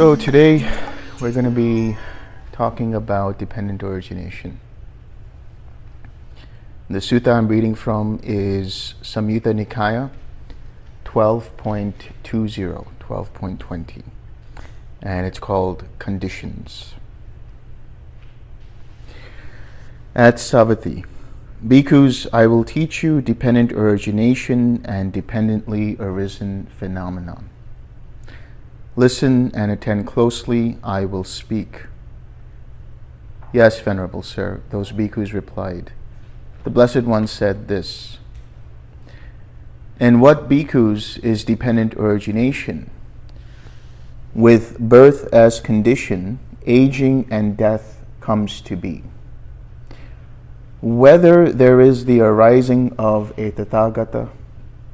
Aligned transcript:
So 0.00 0.16
today 0.16 0.66
we're 1.20 1.30
going 1.30 1.44
to 1.44 1.50
be 1.50 1.98
talking 2.52 2.94
about 2.94 3.38
dependent 3.38 3.82
origination. 3.82 4.58
The 6.88 7.00
sutta 7.00 7.34
I'm 7.34 7.48
reading 7.48 7.74
from 7.74 8.18
is 8.22 8.94
Samyutta 9.02 9.52
Nikaya 9.52 10.08
12.20, 11.04 12.12
12.20, 12.24 14.02
and 15.02 15.26
it's 15.26 15.38
called 15.38 15.84
Conditions. 15.98 16.94
At 20.14 20.36
Savatthi, 20.36 21.04
Bhikkhus, 21.62 22.26
I 22.32 22.46
will 22.46 22.64
teach 22.64 23.02
you 23.02 23.20
dependent 23.20 23.70
origination 23.72 24.82
and 24.86 25.12
dependently 25.12 25.98
arisen 26.00 26.68
phenomenon. 26.78 27.50
Listen 29.00 29.50
and 29.54 29.72
attend 29.72 30.06
closely, 30.06 30.76
I 30.84 31.06
will 31.06 31.24
speak. 31.24 31.86
Yes, 33.50 33.80
Venerable 33.80 34.22
Sir, 34.22 34.60
those 34.68 34.92
bhikkhus 34.92 35.32
replied. 35.32 35.92
The 36.64 36.68
Blessed 36.68 37.04
One 37.04 37.26
said 37.26 37.66
this 37.66 38.18
In 39.98 40.20
what 40.20 40.50
bhikkhus 40.50 41.18
is 41.24 41.44
dependent 41.44 41.94
origination? 41.94 42.90
With 44.34 44.78
birth 44.78 45.32
as 45.32 45.60
condition, 45.60 46.38
aging 46.66 47.26
and 47.30 47.56
death 47.56 48.04
comes 48.20 48.60
to 48.60 48.76
be. 48.76 49.02
Whether 50.82 51.50
there 51.50 51.80
is 51.80 52.04
the 52.04 52.20
arising 52.20 52.94
of 52.98 53.30
a 53.38 53.50
Tathagata 53.50 54.28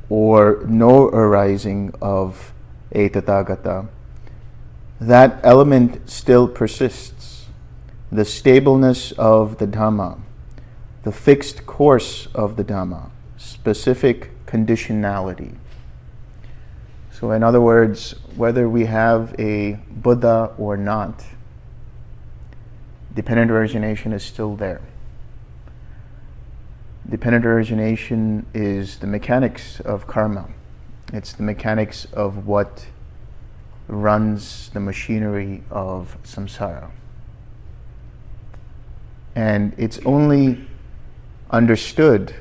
or 0.08 0.62
no 0.68 1.08
arising 1.08 1.92
of 2.00 2.52
a 2.92 3.08
Tathagata, 3.08 3.88
that 5.00 5.40
element 5.42 6.08
still 6.08 6.48
persists. 6.48 7.46
The 8.10 8.24
stableness 8.24 9.12
of 9.12 9.58
the 9.58 9.66
Dhamma, 9.66 10.20
the 11.02 11.12
fixed 11.12 11.66
course 11.66 12.28
of 12.34 12.56
the 12.56 12.64
Dhamma, 12.64 13.10
specific 13.36 14.30
conditionality. 14.46 15.56
So, 17.10 17.32
in 17.32 17.42
other 17.42 17.60
words, 17.60 18.12
whether 18.36 18.68
we 18.68 18.86
have 18.86 19.34
a 19.38 19.78
Buddha 19.90 20.52
or 20.58 20.76
not, 20.76 21.24
dependent 23.14 23.50
origination 23.50 24.12
is 24.12 24.22
still 24.22 24.54
there. 24.54 24.82
Dependent 27.08 27.46
origination 27.46 28.46
is 28.52 28.98
the 28.98 29.06
mechanics 29.06 29.80
of 29.80 30.06
karma. 30.06 30.48
It's 31.12 31.32
the 31.32 31.42
mechanics 31.42 32.04
of 32.06 32.46
what 32.46 32.86
runs 33.88 34.70
the 34.70 34.80
machinery 34.80 35.62
of 35.70 36.16
samsara. 36.22 36.90
And 39.34 39.74
it's 39.76 39.98
only 40.04 40.66
understood 41.50 42.34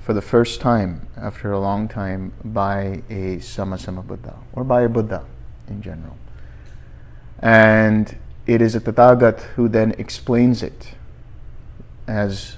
for 0.00 0.12
the 0.12 0.22
first 0.22 0.60
time 0.60 1.06
after 1.16 1.52
a 1.52 1.60
long 1.60 1.88
time 1.88 2.32
by 2.44 3.02
a 3.08 3.36
Samma 3.36 3.78
Sambuddha 3.78 4.36
or 4.52 4.64
by 4.64 4.82
a 4.82 4.88
Buddha 4.88 5.24
in 5.68 5.80
general. 5.80 6.16
And 7.38 8.16
it 8.46 8.60
is 8.60 8.74
a 8.74 8.80
Tathagat 8.80 9.40
who 9.54 9.68
then 9.68 9.92
explains 9.92 10.62
it 10.62 10.94
as 12.08 12.56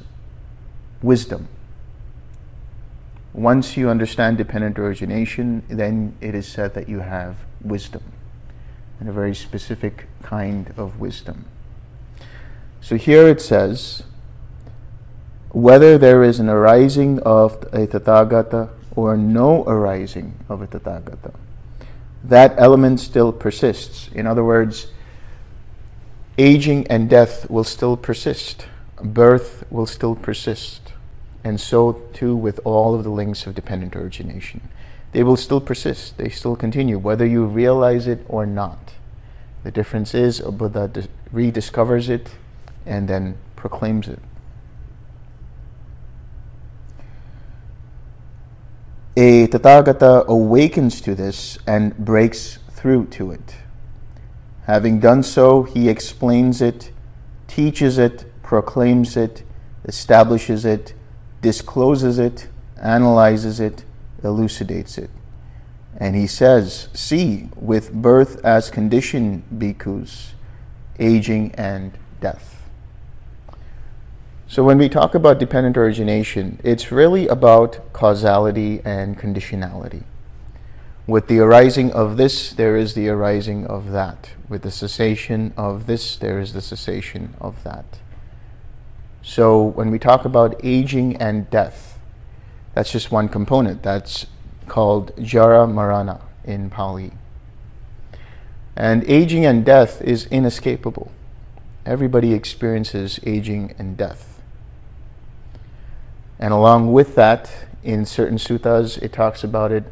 wisdom 1.02 1.48
once 3.34 3.76
you 3.78 3.88
understand 3.88 4.36
dependent 4.36 4.78
origination, 4.78 5.62
then 5.68 6.14
it 6.20 6.34
is 6.34 6.46
said 6.46 6.74
that 6.74 6.88
you 6.88 7.00
have 7.00 7.36
wisdom, 7.62 8.02
and 9.00 9.08
a 9.08 9.12
very 9.12 9.34
specific 9.34 10.06
kind 10.22 10.72
of 10.76 11.00
wisdom. 11.00 11.44
So 12.80 12.96
here 12.96 13.28
it 13.28 13.40
says, 13.40 14.04
whether 15.50 15.98
there 15.98 16.22
is 16.22 16.40
an 16.40 16.48
arising 16.48 17.20
of 17.20 17.62
a 17.72 17.86
Tathagata 17.86 18.70
or 18.96 19.16
no 19.16 19.64
arising 19.64 20.34
of 20.48 20.62
a 20.62 20.66
Tathagata, 20.66 21.34
that 22.24 22.54
element 22.56 23.00
still 23.00 23.32
persists. 23.32 24.08
In 24.12 24.26
other 24.26 24.44
words, 24.44 24.88
aging 26.38 26.86
and 26.86 27.10
death 27.10 27.50
will 27.50 27.64
still 27.64 27.96
persist, 27.96 28.66
birth 29.02 29.64
will 29.70 29.86
still 29.86 30.14
persist 30.14 30.82
and 31.44 31.60
so 31.60 31.92
too 32.12 32.36
with 32.36 32.60
all 32.64 32.94
of 32.94 33.04
the 33.04 33.10
links 33.10 33.46
of 33.46 33.54
dependent 33.54 33.96
origination. 33.96 34.68
They 35.12 35.22
will 35.22 35.36
still 35.36 35.60
persist, 35.60 36.16
they 36.16 36.30
still 36.30 36.56
continue, 36.56 36.98
whether 36.98 37.26
you 37.26 37.44
realize 37.44 38.06
it 38.06 38.24
or 38.28 38.46
not. 38.46 38.94
The 39.62 39.70
difference 39.70 40.14
is 40.14 40.40
a 40.40 40.50
Buddha 40.50 40.90
rediscovers 41.32 42.08
it 42.08 42.30
and 42.84 43.08
then 43.08 43.36
proclaims 43.54 44.08
it. 44.08 44.18
A 49.16 49.46
Tathagata 49.46 50.26
awakens 50.26 51.02
to 51.02 51.14
this 51.14 51.58
and 51.66 51.96
breaks 51.98 52.58
through 52.70 53.06
to 53.08 53.30
it. 53.30 53.56
Having 54.64 55.00
done 55.00 55.22
so, 55.22 55.64
he 55.64 55.90
explains 55.90 56.62
it, 56.62 56.90
teaches 57.46 57.98
it, 57.98 58.24
proclaims 58.42 59.16
it, 59.16 59.42
establishes 59.84 60.64
it, 60.64 60.94
discloses 61.42 62.18
it, 62.18 62.48
analyzes 62.80 63.60
it, 63.60 63.84
elucidates 64.22 64.98
it. 64.98 65.10
And 65.96 66.16
he 66.16 66.26
says, 66.26 66.88
See, 66.92 67.48
with 67.56 67.92
birth 67.92 68.42
as 68.44 68.70
condition, 68.70 69.44
bhikkhus, 69.54 70.32
aging 70.98 71.54
and 71.54 71.92
death. 72.20 72.62
So 74.46 74.62
when 74.62 74.78
we 74.78 74.88
talk 74.88 75.14
about 75.14 75.38
dependent 75.38 75.76
origination, 75.76 76.60
it's 76.62 76.92
really 76.92 77.26
about 77.26 77.92
causality 77.92 78.82
and 78.84 79.18
conditionality. 79.18 80.02
With 81.06 81.26
the 81.26 81.40
arising 81.40 81.90
of 81.92 82.16
this, 82.16 82.52
there 82.52 82.76
is 82.76 82.94
the 82.94 83.08
arising 83.08 83.66
of 83.66 83.90
that. 83.92 84.30
With 84.48 84.62
the 84.62 84.70
cessation 84.70 85.52
of 85.56 85.86
this, 85.86 86.16
there 86.16 86.38
is 86.38 86.52
the 86.52 86.60
cessation 86.60 87.34
of 87.40 87.64
that. 87.64 87.98
So 89.22 89.62
when 89.62 89.90
we 89.90 89.98
talk 89.98 90.24
about 90.24 90.60
aging 90.62 91.16
and 91.16 91.48
death, 91.48 91.91
that's 92.74 92.90
just 92.90 93.10
one 93.10 93.28
component. 93.28 93.82
That's 93.82 94.26
called 94.68 95.12
jara 95.22 95.66
marana 95.66 96.20
in 96.44 96.70
Pali. 96.70 97.12
And 98.74 99.04
aging 99.04 99.44
and 99.44 99.64
death 99.64 100.00
is 100.02 100.26
inescapable. 100.26 101.12
Everybody 101.84 102.32
experiences 102.32 103.20
aging 103.24 103.74
and 103.78 103.96
death. 103.96 104.40
And 106.38 106.52
along 106.52 106.92
with 106.92 107.14
that, 107.16 107.52
in 107.82 108.06
certain 108.06 108.38
suttas, 108.38 109.00
it 109.02 109.12
talks 109.12 109.44
about 109.44 109.72
it. 109.72 109.84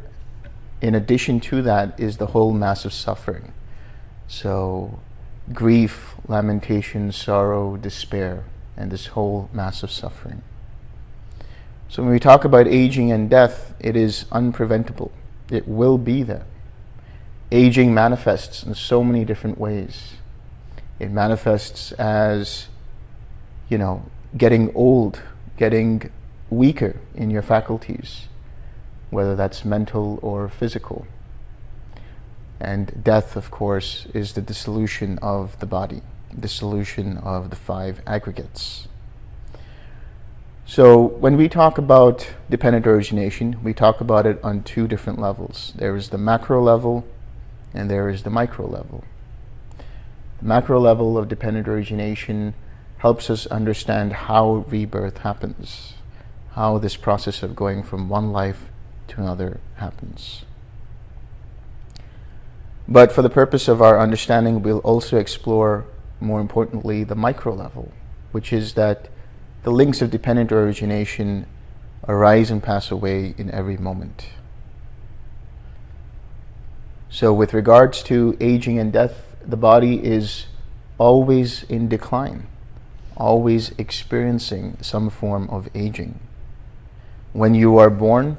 In 0.81 0.95
addition 0.95 1.39
to 1.41 1.61
that, 1.61 1.99
is 1.99 2.17
the 2.17 2.27
whole 2.27 2.53
mass 2.53 2.85
of 2.85 2.93
suffering. 2.93 3.53
So, 4.27 4.99
grief, 5.53 6.15
lamentation, 6.27 7.11
sorrow, 7.11 7.77
despair 7.77 8.45
and 8.81 8.91
this 8.91 9.07
whole 9.07 9.49
mass 9.53 9.83
of 9.83 9.91
suffering. 9.91 10.41
So 11.91 12.01
when 12.01 12.13
we 12.13 12.19
talk 12.21 12.45
about 12.45 12.67
aging 12.67 13.11
and 13.11 13.29
death, 13.29 13.73
it 13.77 13.97
is 13.97 14.23
unpreventable. 14.31 15.11
It 15.51 15.67
will 15.67 15.97
be 15.97 16.23
there. 16.23 16.45
Aging 17.51 17.93
manifests 17.93 18.63
in 18.63 18.75
so 18.75 19.03
many 19.03 19.25
different 19.25 19.57
ways. 19.57 20.13
It 20.99 21.11
manifests 21.11 21.91
as, 21.91 22.67
you 23.67 23.77
know, 23.77 24.05
getting 24.37 24.73
old, 24.73 25.21
getting 25.57 26.09
weaker 26.49 26.95
in 27.13 27.29
your 27.29 27.41
faculties, 27.41 28.29
whether 29.09 29.35
that's 29.35 29.65
mental 29.65 30.17
or 30.21 30.47
physical. 30.47 31.05
And 32.57 33.03
death, 33.03 33.35
of 33.35 33.51
course, 33.51 34.07
is 34.13 34.31
the 34.31 34.41
dissolution 34.41 35.19
of 35.21 35.59
the 35.59 35.65
body 35.65 36.03
the 36.33 36.47
solution 36.47 37.17
of 37.17 37.49
the 37.49 37.57
five 37.57 38.01
aggregates. 38.07 38.87
So 40.65 40.97
when 41.01 41.37
we 41.37 41.49
talk 41.49 41.77
about 41.77 42.29
dependent 42.49 42.87
origination, 42.87 43.61
we 43.63 43.73
talk 43.73 43.99
about 43.99 44.25
it 44.25 44.39
on 44.43 44.63
two 44.63 44.87
different 44.87 45.19
levels. 45.19 45.73
There 45.75 45.95
is 45.95 46.09
the 46.09 46.17
macro 46.17 46.61
level 46.61 47.05
and 47.73 47.89
there 47.89 48.09
is 48.09 48.23
the 48.23 48.29
micro 48.29 48.67
level. 48.67 49.03
The 50.39 50.45
macro 50.45 50.79
level 50.79 51.17
of 51.17 51.27
dependent 51.27 51.67
origination 51.67 52.53
helps 52.99 53.29
us 53.29 53.47
understand 53.47 54.13
how 54.13 54.65
rebirth 54.69 55.19
happens, 55.19 55.93
how 56.51 56.77
this 56.77 56.95
process 56.95 57.43
of 57.43 57.55
going 57.55 57.83
from 57.83 58.09
one 58.09 58.31
life 58.31 58.69
to 59.09 59.21
another 59.21 59.59
happens. 59.75 60.45
But 62.87 63.11
for 63.11 63.21
the 63.21 63.29
purpose 63.29 63.67
of 63.67 63.81
our 63.81 63.99
understanding, 63.99 64.61
we'll 64.61 64.79
also 64.79 65.17
explore 65.17 65.85
more 66.19 66.39
importantly, 66.39 67.03
the 67.03 67.15
micro 67.15 67.53
level, 67.53 67.91
which 68.31 68.53
is 68.53 68.75
that 68.75 69.09
the 69.63 69.71
links 69.71 70.01
of 70.01 70.09
dependent 70.09 70.51
origination 70.51 71.45
arise 72.07 72.49
and 72.49 72.63
pass 72.63 72.89
away 72.89 73.35
in 73.37 73.51
every 73.51 73.77
moment. 73.77 74.29
So, 77.09 77.33
with 77.33 77.53
regards 77.53 78.01
to 78.03 78.37
aging 78.39 78.79
and 78.79 78.91
death, 78.91 79.35
the 79.45 79.57
body 79.57 80.03
is 80.03 80.45
always 80.97 81.63
in 81.63 81.89
decline, 81.89 82.47
always 83.17 83.71
experiencing 83.77 84.77
some 84.81 85.09
form 85.09 85.49
of 85.49 85.67
aging. 85.75 86.19
When 87.33 87.53
you 87.53 87.77
are 87.77 87.89
born, 87.89 88.37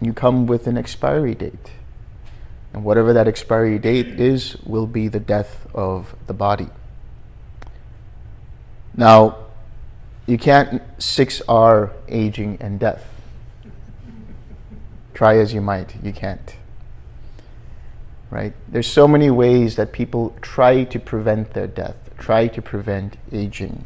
you 0.00 0.12
come 0.12 0.46
with 0.46 0.66
an 0.66 0.76
expiry 0.76 1.34
date. 1.34 1.72
And 2.72 2.84
whatever 2.84 3.12
that 3.12 3.28
expiry 3.28 3.78
date 3.78 4.20
is, 4.20 4.56
will 4.64 4.86
be 4.86 5.08
the 5.08 5.20
death 5.20 5.66
of 5.74 6.14
the 6.26 6.34
body. 6.34 6.68
Now, 8.96 9.38
you 10.30 10.38
can't 10.38 10.80
6R 10.98 11.92
aging 12.08 12.58
and 12.60 12.78
death. 12.78 13.04
Try 15.12 15.36
as 15.38 15.52
you 15.52 15.60
might, 15.60 15.96
you 16.04 16.12
can't. 16.12 16.54
Right? 18.30 18.52
There's 18.68 18.86
so 18.86 19.08
many 19.08 19.28
ways 19.28 19.74
that 19.74 19.90
people 19.90 20.36
try 20.40 20.84
to 20.84 21.00
prevent 21.00 21.54
their 21.54 21.66
death, 21.66 21.96
try 22.16 22.46
to 22.46 22.62
prevent 22.62 23.16
aging. 23.32 23.84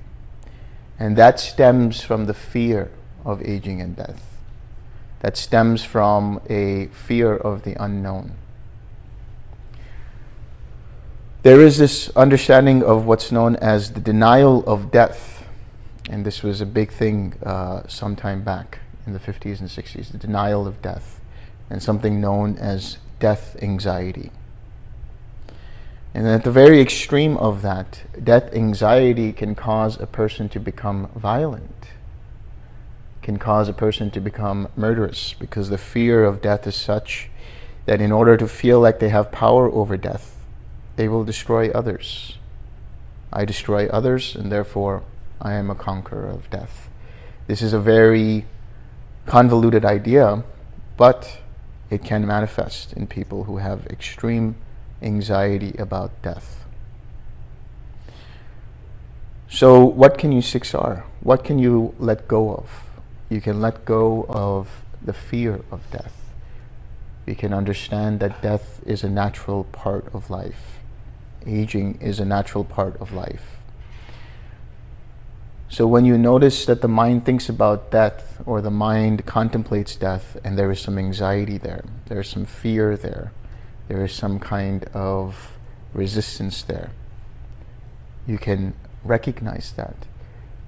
And 0.99 1.17
that 1.17 1.41
stems 1.41 2.03
from 2.03 2.27
the 2.27 2.35
fear 2.35 2.91
of 3.25 3.41
aging 3.43 3.81
and 3.81 3.97
death. 3.97 4.37
That 5.21 5.39
stems 5.39 5.83
from 5.83 6.43
a 6.51 6.89
fear 6.89 7.35
of 7.35 7.63
the 7.63 7.75
unknown. 7.83 8.35
There 11.43 11.63
is 11.63 11.79
this 11.79 12.11
understanding 12.15 12.83
of 12.83 13.07
what's 13.07 13.33
known 13.33 13.57
as 13.57 13.93
the 13.93 14.01
denial 14.01 14.63
of 14.67 14.91
death. 14.91 15.44
And 16.09 16.25
this 16.27 16.43
was 16.43 16.61
a 16.61 16.67
big 16.67 16.93
thing 16.93 17.35
uh, 17.45 17.87
some 17.89 18.15
time 18.15 18.43
back 18.43 18.81
in 19.07 19.13
the 19.13 19.19
50s 19.19 19.61
and 19.61 19.69
60s 19.69 20.13
the 20.13 20.19
denial 20.19 20.67
of 20.67 20.83
death, 20.83 21.21
and 21.71 21.83
something 21.83 22.21
known 22.21 22.57
as 22.59 22.99
death 23.21 23.57
anxiety. 23.63 24.31
And 26.13 26.29
at 26.29 26.45
the 26.45 26.53
very 26.53 26.81
extreme 26.81 27.37
of 27.39 27.63
that, 27.63 28.03
death 28.23 28.55
anxiety 28.55 29.33
can 29.33 29.55
cause 29.55 30.01
a 30.01 30.07
person 30.07 30.49
to 30.51 30.61
become 30.61 31.09
violent, 31.17 31.89
can 33.23 33.39
cause 33.39 33.69
a 33.69 33.73
person 33.73 34.11
to 34.13 34.21
become 34.21 34.69
murderous, 34.77 35.35
because 35.35 35.71
the 35.71 35.79
fear 35.79 36.25
of 36.25 36.41
death 36.41 36.67
is 36.67 36.77
such 36.77 37.31
that 37.87 38.01
in 38.01 38.13
order 38.13 38.37
to 38.37 38.47
feel 38.47 38.81
like 38.81 39.01
they 39.01 39.09
have 39.09 39.33
power 39.33 39.71
over 39.71 39.97
death, 39.97 40.37
they 40.97 41.09
will 41.09 41.25
destroy 41.25 41.71
others. 41.71 42.39
I 43.33 43.45
destroy 43.45 43.89
others, 43.89 44.37
and 44.37 44.53
therefore 44.53 45.03
I 45.45 45.53
am 45.55 45.71
a 45.71 45.75
conqueror 45.75 46.29
of 46.29 46.49
death. 46.51 46.89
This 47.47 47.61
is 47.63 47.73
a 47.73 47.79
very 47.79 48.47
convoluted 49.27 49.85
idea, 49.85 50.43
but 50.97 51.39
it 51.91 52.03
can 52.03 52.27
manifest 52.27 52.93
in 52.95 53.07
people 53.07 53.45
who 53.45 53.59
have 53.59 53.87
extreme 53.87 54.57
anxiety 55.03 55.75
about 55.79 56.11
death. 56.23 56.65
So, 59.49 59.85
what 59.85 60.19
can 60.19 60.33
you 60.33 60.41
6R? 60.41 61.05
What 61.21 61.45
can 61.45 61.59
you 61.59 61.95
let 61.99 62.27
go 62.27 62.55
of? 62.55 62.71
You 63.29 63.41
can 63.41 63.61
let 63.61 63.85
go 63.85 64.27
of 64.29 64.83
the 65.05 65.13
fear 65.13 65.61
of 65.71 65.89
death. 65.93 66.33
You 67.27 67.37
can 67.37 67.53
understand 67.53 68.19
that 68.21 68.43
death 68.43 68.81
is 68.85 69.05
a 69.05 69.11
natural 69.11 69.65
part 69.65 70.13
of 70.13 70.31
life 70.31 70.81
aging 71.47 71.99
is 72.01 72.21
a 72.21 72.25
natural 72.25 72.65
part 72.65 72.97
of 73.01 73.13
life. 73.13 73.54
So 75.75 75.89
when 75.89 76.05
you 76.05 76.17
notice 76.17 76.67
that 76.67 76.83
the 76.83 76.87
mind 76.87 77.25
thinks 77.25 77.49
about 77.49 77.91
death 77.91 78.41
or 78.47 78.61
the 78.61 78.71
mind 78.71 79.27
contemplates 79.27 79.97
death 79.97 80.37
and 80.45 80.57
there 80.57 80.71
is 80.71 80.79
some 80.79 80.99
anxiety 80.99 81.59
there, 81.59 81.83
there 82.07 82.21
is 82.21 82.29
some 82.29 82.45
fear 82.45 82.97
there, 82.97 83.33
there 83.89 84.05
is 84.05 84.13
some 84.13 84.39
kind 84.39 84.85
of 84.95 85.59
resistance 85.93 86.63
there, 86.63 86.93
you 88.25 88.39
can 88.39 88.75
recognize 89.03 89.73
that. 89.73 89.97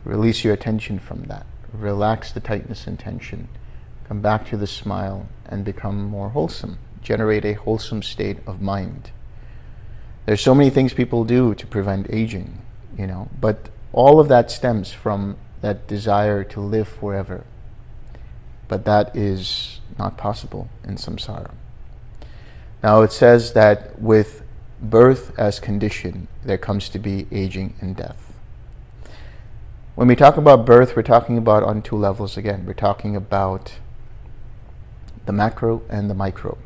Release 0.02 0.42
your 0.42 0.52
attention 0.52 0.98
from 0.98 1.22
that. 1.26 1.46
Relax 1.72 2.32
the 2.32 2.40
tightness 2.40 2.88
and 2.88 2.98
tension. 2.98 3.46
Come 4.08 4.20
back 4.20 4.44
to 4.48 4.56
the 4.56 4.66
smile 4.66 5.28
and 5.44 5.64
become 5.64 6.02
more 6.02 6.30
wholesome. 6.30 6.78
Generate 7.00 7.44
a 7.44 7.52
wholesome 7.52 8.02
state 8.02 8.38
of 8.44 8.60
mind. 8.60 9.12
There's 10.24 10.40
so 10.40 10.52
many 10.52 10.70
things 10.70 10.92
people 10.92 11.22
do 11.22 11.54
to 11.54 11.64
prevent 11.64 12.08
aging, 12.10 12.60
you 12.98 13.06
know, 13.06 13.28
but 13.40 13.68
all 13.96 14.20
of 14.20 14.28
that 14.28 14.50
stems 14.50 14.92
from 14.92 15.36
that 15.62 15.88
desire 15.88 16.44
to 16.44 16.60
live 16.60 16.86
forever. 16.86 17.44
But 18.68 18.84
that 18.84 19.16
is 19.16 19.80
not 19.98 20.18
possible 20.18 20.68
in 20.84 20.96
samsara. 20.96 21.50
Now 22.82 23.00
it 23.00 23.10
says 23.10 23.54
that 23.54 24.00
with 24.00 24.42
birth 24.82 25.36
as 25.38 25.58
condition, 25.58 26.28
there 26.44 26.58
comes 26.58 26.90
to 26.90 26.98
be 26.98 27.26
aging 27.32 27.74
and 27.80 27.96
death. 27.96 28.34
When 29.94 30.08
we 30.08 30.14
talk 30.14 30.36
about 30.36 30.66
birth, 30.66 30.94
we're 30.94 31.02
talking 31.02 31.38
about 31.38 31.62
on 31.62 31.80
two 31.80 31.96
levels 31.96 32.36
again. 32.36 32.66
We're 32.66 32.74
talking 32.74 33.16
about 33.16 33.78
the 35.24 35.32
macro 35.32 35.80
and 35.88 36.10
the 36.10 36.14
micro. 36.14 36.58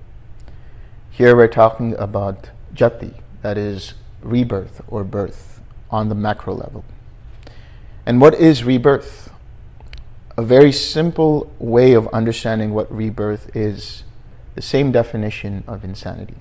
Here 1.10 1.36
we're 1.36 1.46
talking 1.46 1.94
about 1.94 2.50
jati, 2.74 3.14
that 3.42 3.56
is 3.56 3.94
rebirth 4.20 4.82
or 4.88 5.04
birth 5.04 5.60
on 5.92 6.08
the 6.08 6.16
macro 6.16 6.54
level. 6.54 6.84
And 8.06 8.20
what 8.20 8.34
is 8.34 8.64
rebirth? 8.64 9.30
A 10.36 10.42
very 10.42 10.72
simple 10.72 11.52
way 11.58 11.92
of 11.92 12.08
understanding 12.08 12.72
what 12.72 12.90
rebirth 12.90 13.54
is 13.54 14.04
the 14.54 14.62
same 14.62 14.90
definition 14.90 15.64
of 15.66 15.84
insanity. 15.84 16.36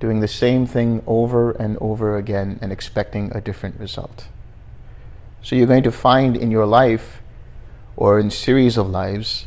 Doing 0.00 0.20
the 0.20 0.28
same 0.28 0.66
thing 0.66 1.02
over 1.06 1.52
and 1.52 1.78
over 1.78 2.16
again 2.16 2.58
and 2.60 2.72
expecting 2.72 3.30
a 3.34 3.40
different 3.40 3.78
result. 3.78 4.28
So 5.42 5.54
you're 5.54 5.66
going 5.66 5.84
to 5.84 5.92
find 5.92 6.36
in 6.36 6.50
your 6.50 6.66
life 6.66 7.22
or 7.96 8.18
in 8.18 8.30
series 8.30 8.76
of 8.76 8.88
lives 8.88 9.46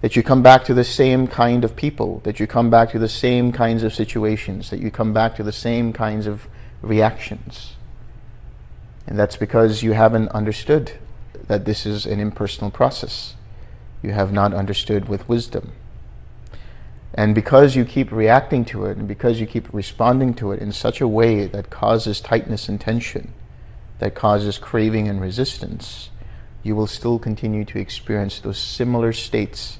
that 0.00 0.16
you 0.16 0.22
come 0.22 0.42
back 0.42 0.64
to 0.64 0.74
the 0.74 0.84
same 0.84 1.26
kind 1.26 1.64
of 1.64 1.76
people, 1.76 2.20
that 2.24 2.40
you 2.40 2.46
come 2.46 2.70
back 2.70 2.90
to 2.92 2.98
the 2.98 3.08
same 3.08 3.52
kinds 3.52 3.82
of 3.82 3.92
situations, 3.92 4.70
that 4.70 4.80
you 4.80 4.90
come 4.90 5.12
back 5.12 5.34
to 5.36 5.42
the 5.42 5.52
same 5.52 5.92
kinds 5.92 6.26
of 6.26 6.48
reactions. 6.80 7.76
And 9.06 9.18
that's 9.18 9.36
because 9.36 9.82
you 9.82 9.92
haven't 9.92 10.28
understood 10.28 10.92
that 11.46 11.64
this 11.64 11.84
is 11.84 12.06
an 12.06 12.20
impersonal 12.20 12.70
process. 12.70 13.34
You 14.02 14.12
have 14.12 14.32
not 14.32 14.54
understood 14.54 15.08
with 15.08 15.28
wisdom. 15.28 15.72
And 17.12 17.34
because 17.34 17.74
you 17.74 17.84
keep 17.84 18.12
reacting 18.12 18.64
to 18.66 18.86
it, 18.86 18.96
and 18.96 19.08
because 19.08 19.40
you 19.40 19.46
keep 19.46 19.72
responding 19.72 20.32
to 20.34 20.52
it 20.52 20.60
in 20.60 20.72
such 20.72 21.00
a 21.00 21.08
way 21.08 21.46
that 21.46 21.70
causes 21.70 22.20
tightness 22.20 22.68
and 22.68 22.80
tension, 22.80 23.32
that 23.98 24.14
causes 24.14 24.58
craving 24.58 25.08
and 25.08 25.20
resistance, 25.20 26.10
you 26.62 26.76
will 26.76 26.86
still 26.86 27.18
continue 27.18 27.64
to 27.64 27.78
experience 27.78 28.38
those 28.38 28.58
similar 28.58 29.12
states 29.12 29.78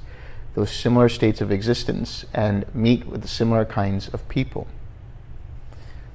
those 0.54 0.70
similar 0.70 1.08
states 1.08 1.40
of 1.40 1.52
existence 1.52 2.24
and 2.34 2.64
meet 2.74 3.06
with 3.06 3.28
similar 3.28 3.64
kinds 3.64 4.08
of 4.08 4.28
people. 4.28 4.66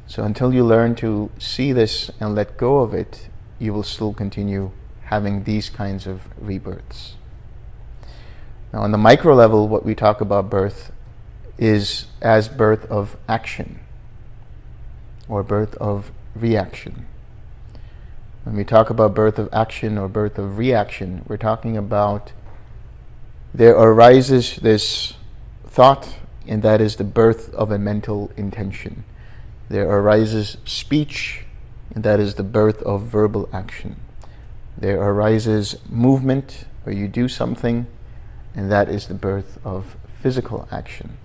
So 0.07 0.23
until 0.23 0.53
you 0.53 0.63
learn 0.63 0.95
to 0.95 1.31
see 1.39 1.71
this 1.71 2.11
and 2.19 2.35
let 2.35 2.57
go 2.57 2.79
of 2.79 2.93
it, 2.93 3.27
you 3.59 3.73
will 3.73 3.83
still 3.83 4.13
continue 4.13 4.71
having 5.05 5.43
these 5.43 5.69
kinds 5.69 6.07
of 6.07 6.27
rebirths. 6.39 7.15
Now, 8.71 8.81
on 8.81 8.91
the 8.91 8.97
micro 8.97 9.33
level, 9.33 9.67
what 9.67 9.85
we 9.85 9.95
talk 9.95 10.21
about 10.21 10.49
birth 10.49 10.91
is 11.57 12.07
as 12.21 12.49
birth 12.49 12.85
of 12.91 13.15
action 13.27 13.79
or 15.27 15.43
birth 15.43 15.75
of 15.75 16.11
reaction. 16.35 17.05
When 18.43 18.55
we 18.55 18.63
talk 18.63 18.89
about 18.89 19.15
birth 19.15 19.39
of 19.39 19.49
action 19.51 19.97
or 19.97 20.07
birth 20.07 20.37
of 20.37 20.57
reaction, 20.57 21.23
we're 21.27 21.37
talking 21.37 21.77
about 21.77 22.31
there 23.53 23.75
arises 23.75 24.57
this 24.57 25.13
thought, 25.65 26.17
and 26.45 26.61
that 26.61 26.81
is 26.81 26.97
the 26.97 27.03
birth 27.03 27.53
of 27.53 27.71
a 27.71 27.79
mental 27.79 28.31
intention. 28.35 29.05
There 29.69 29.89
arises 29.89 30.57
speech, 30.65 31.45
and 31.93 32.03
that 32.03 32.19
is 32.19 32.35
the 32.35 32.43
birth 32.43 32.81
of 32.83 33.03
verbal 33.03 33.49
action. 33.51 33.97
There 34.77 35.01
arises 35.01 35.77
movement, 35.89 36.65
where 36.83 36.95
you 36.95 37.07
do 37.07 37.27
something, 37.27 37.87
and 38.53 38.71
that 38.71 38.89
is 38.89 39.07
the 39.07 39.13
birth 39.13 39.59
of 39.65 39.97
physical 40.21 40.67
action. 40.71 41.17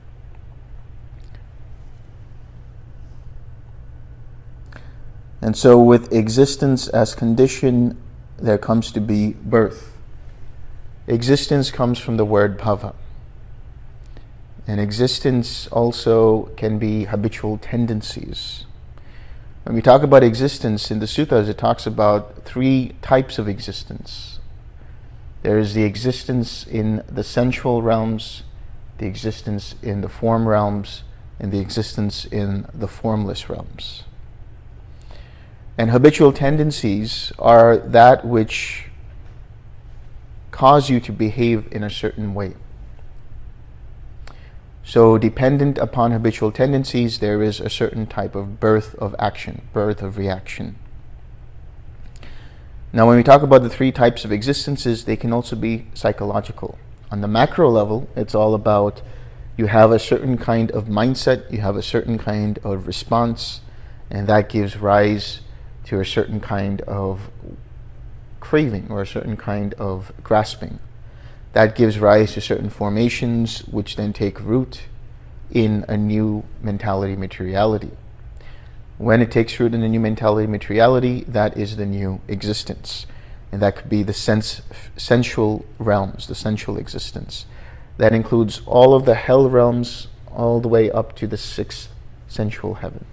And 5.43 5.57
so, 5.57 5.83
with 5.83 6.13
existence 6.13 6.89
as 6.89 7.15
condition, 7.15 8.01
there 8.39 8.59
comes 8.59 8.93
to 8.93 9.01
be 9.01 9.33
birth. 9.33 9.97
Existence 11.07 11.71
comes 11.71 11.99
from 11.99 12.17
the 12.17 12.25
word 12.25 12.59
bhava. 12.59 12.95
And 14.71 14.79
existence 14.79 15.67
also 15.73 16.43
can 16.57 16.79
be 16.79 17.07
habitual 17.07 17.59
tendencies. 17.59 18.67
When 19.65 19.75
we 19.75 19.83
talk 19.83 20.05
about 20.05 20.23
existence 20.23 20.93
in 20.93 21.01
the 21.01 21.09
sutras, 21.09 21.49
it 21.49 21.59
talks 21.59 21.89
about 21.89 22.45
three 22.45 22.93
types 23.03 23.37
of 23.37 23.49
existence. 23.49 24.39
There 25.43 25.59
is 25.59 25.75
the 25.75 25.83
existence 25.83 26.65
in 26.65 27.03
the 27.09 27.25
sensual 27.25 27.83
realms, 27.83 28.45
the 28.99 29.07
existence 29.07 29.75
in 29.83 30.03
the 30.03 30.09
form 30.09 30.47
realms, 30.47 31.03
and 31.41 31.51
the 31.51 31.59
existence 31.59 32.25
in 32.25 32.69
the 32.73 32.87
formless 32.87 33.51
realms. 33.51 34.05
And 35.77 35.91
habitual 35.91 36.33
tendencies 36.33 37.33
are 37.41 37.77
that 37.77 38.25
which 38.25 38.85
cause 40.53 40.89
you 40.89 41.01
to 41.01 41.11
behave 41.11 41.67
in 41.73 41.83
a 41.83 41.91
certain 41.91 42.35
way. 42.35 42.55
So, 44.91 45.19
dependent 45.19 45.79
upon 45.79 46.11
habitual 46.11 46.51
tendencies, 46.51 47.21
there 47.21 47.45
is 47.45 47.61
a 47.61 47.71
certain 47.71 48.09
type 48.09 48.35
of 48.35 48.59
birth 48.59 48.97
of 48.97 49.15
action, 49.21 49.63
birth 49.73 50.03
of 50.03 50.19
reaction. 50.19 50.75
Now, 52.93 53.07
when 53.07 53.17
we 53.17 53.23
talk 53.23 53.43
about 53.43 53.63
the 53.63 53.71
three 53.71 53.93
types 53.93 54.25
of 54.25 54.33
existences, 54.33 55.05
they 55.05 55.15
can 55.15 55.33
also 55.33 55.55
be 55.55 55.87
psychological. 55.95 56.77
On 57.09 57.21
the 57.21 57.29
macro 57.29 57.71
level, 57.71 58.09
it's 58.17 58.35
all 58.35 58.53
about 58.53 59.01
you 59.57 59.67
have 59.67 59.93
a 59.93 59.99
certain 60.01 60.37
kind 60.37 60.73
of 60.73 60.87
mindset, 60.87 61.49
you 61.53 61.61
have 61.61 61.77
a 61.77 61.83
certain 61.83 62.19
kind 62.19 62.59
of 62.65 62.89
response, 62.89 63.61
and 64.11 64.27
that 64.27 64.49
gives 64.49 64.77
rise 64.77 65.43
to 65.85 66.01
a 66.01 66.05
certain 66.05 66.41
kind 66.41 66.81
of 66.81 67.31
craving 68.41 68.89
or 68.91 69.03
a 69.03 69.07
certain 69.07 69.37
kind 69.37 69.73
of 69.75 70.11
grasping. 70.25 70.81
That 71.53 71.75
gives 71.75 71.99
rise 71.99 72.35
to 72.35 72.41
certain 72.41 72.71
formations 72.71 73.61
which 73.61 73.97
then 73.97 74.13
take 74.13 74.41
root 74.41 74.83
in 75.51 75.85
a 75.89 75.97
new 75.97 76.45
mentality 76.63 77.17
materiality. 77.17 77.91
When 78.99 79.21
it 79.21 79.31
takes 79.31 79.59
root 79.59 79.75
in 79.75 79.83
a 79.83 79.89
new 79.89 79.99
mentality 79.99 80.47
materiality, 80.47 81.25
that 81.27 81.57
is 81.57 81.77
the 81.77 81.87
new 81.87 82.21
existence. 82.29 83.07
And 83.51 83.61
that 83.63 83.75
could 83.75 83.89
be 83.89 84.03
the 84.03 84.13
sense, 84.13 84.63
sensual 84.97 85.65
realms, 85.79 86.29
the 86.29 86.35
sensual 86.35 86.77
existence. 86.77 87.47
That 87.97 88.13
includes 88.13 88.63
all 88.67 88.95
of 88.95 89.05
the 89.05 89.15
hell 89.15 89.51
realms, 89.51 90.07
all 90.31 90.61
the 90.61 90.69
way 90.69 90.91
up 90.91 91.17
to 91.17 91.27
the 91.27 91.37
sixth 91.37 91.89
sensual 92.29 92.75
heaven. 92.75 93.05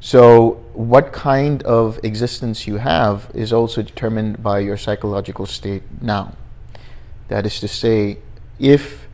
So, 0.00 0.62
what 0.74 1.12
kind 1.12 1.62
of 1.62 1.98
existence 2.02 2.66
you 2.66 2.76
have 2.76 3.30
is 3.34 3.52
also 3.52 3.82
determined 3.82 4.42
by 4.42 4.60
your 4.60 4.76
psychological 4.76 5.46
state 5.46 5.82
now. 6.00 6.34
That 7.28 7.46
is 7.46 7.60
to 7.60 7.68
say, 7.68 8.18
if 8.58 9.08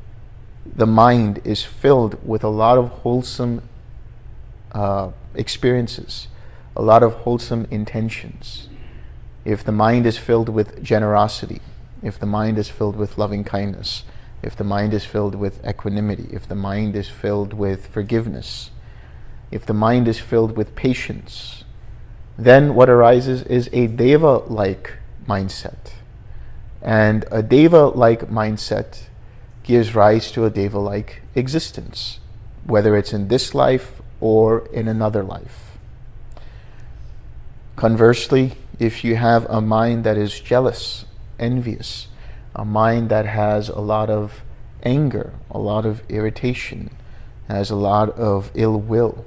the 0.67 0.87
mind 0.87 1.41
is 1.45 1.65
filled 1.65 2.25
with 2.27 2.45
a 2.45 2.49
lot 2.49 2.79
of 2.79 2.89
wholesome 2.89 3.63
uh, 4.73 5.11
experiences, 5.35 6.29
a 6.77 6.83
lot 6.83 7.03
of 7.03 7.15
wholesome 7.15 7.67
intentions, 7.71 8.69
if 9.45 9.65
the 9.65 9.73
mind 9.73 10.07
is 10.07 10.19
filled 10.19 10.49
with 10.49 10.83
generosity, 10.83 11.61
if 12.03 12.19
the 12.19 12.27
mind 12.27 12.59
is 12.59 12.69
filled 12.69 12.97
with 12.97 13.19
loving 13.19 13.45
kindness, 13.45 14.05
if 14.43 14.57
the 14.57 14.65
mind 14.65 14.95
is 14.95 15.05
filled 15.05 15.35
with 15.35 15.65
equanimity, 15.67 16.29
if 16.33 16.49
the 16.49 16.55
mind 16.55 16.97
is 16.97 17.09
filled 17.09 17.53
with 17.53 17.87
forgiveness, 17.87 18.71
if 19.51 19.67
the 19.67 19.75
mind 19.75 20.09
is 20.09 20.19
filled 20.19 20.57
with 20.57 20.75
patience, 20.75 21.65
then 22.39 22.75
what 22.75 22.89
arises 22.89 23.43
is 23.43 23.69
a 23.73 23.87
deva 23.87 24.39
like 24.39 24.95
mindset. 25.27 25.93
And 26.83 27.25
a 27.31 27.43
deva 27.43 27.89
like 27.89 28.31
mindset 28.31 29.05
gives 29.63 29.95
rise 29.95 30.31
to 30.33 30.45
a 30.45 30.51
deva 30.51 30.79
like 30.79 31.23
existence, 31.35 32.21
whether 32.65 32.97
it's 32.97 33.13
in 33.13 33.29
this 33.29 33.55
life 33.55 34.01
or 34.21 34.67
in 34.69 34.89
another 34.89 35.23
life. 35.23 35.79
Conversely, 37.77 38.53
if 38.79 39.05
you 39.05 39.17
have 39.17 39.47
a 39.49 39.61
mind 39.61 40.05
that 40.05 40.17
is 40.17 40.41
jealous, 40.41 41.05
envious, 41.39 42.09
a 42.55 42.65
mind 42.65 43.11
that 43.11 43.27
has 43.27 43.69
a 43.69 43.81
lot 43.81 44.11
of 44.11 44.43
anger, 44.83 45.33
a 45.51 45.59
lot 45.59 45.87
of 45.87 46.03
irritation, 46.09 46.91
has 47.49 47.71
a 47.71 47.77
lot 47.77 48.11
of 48.19 48.51
ill 48.55 48.79
will, 48.79 49.25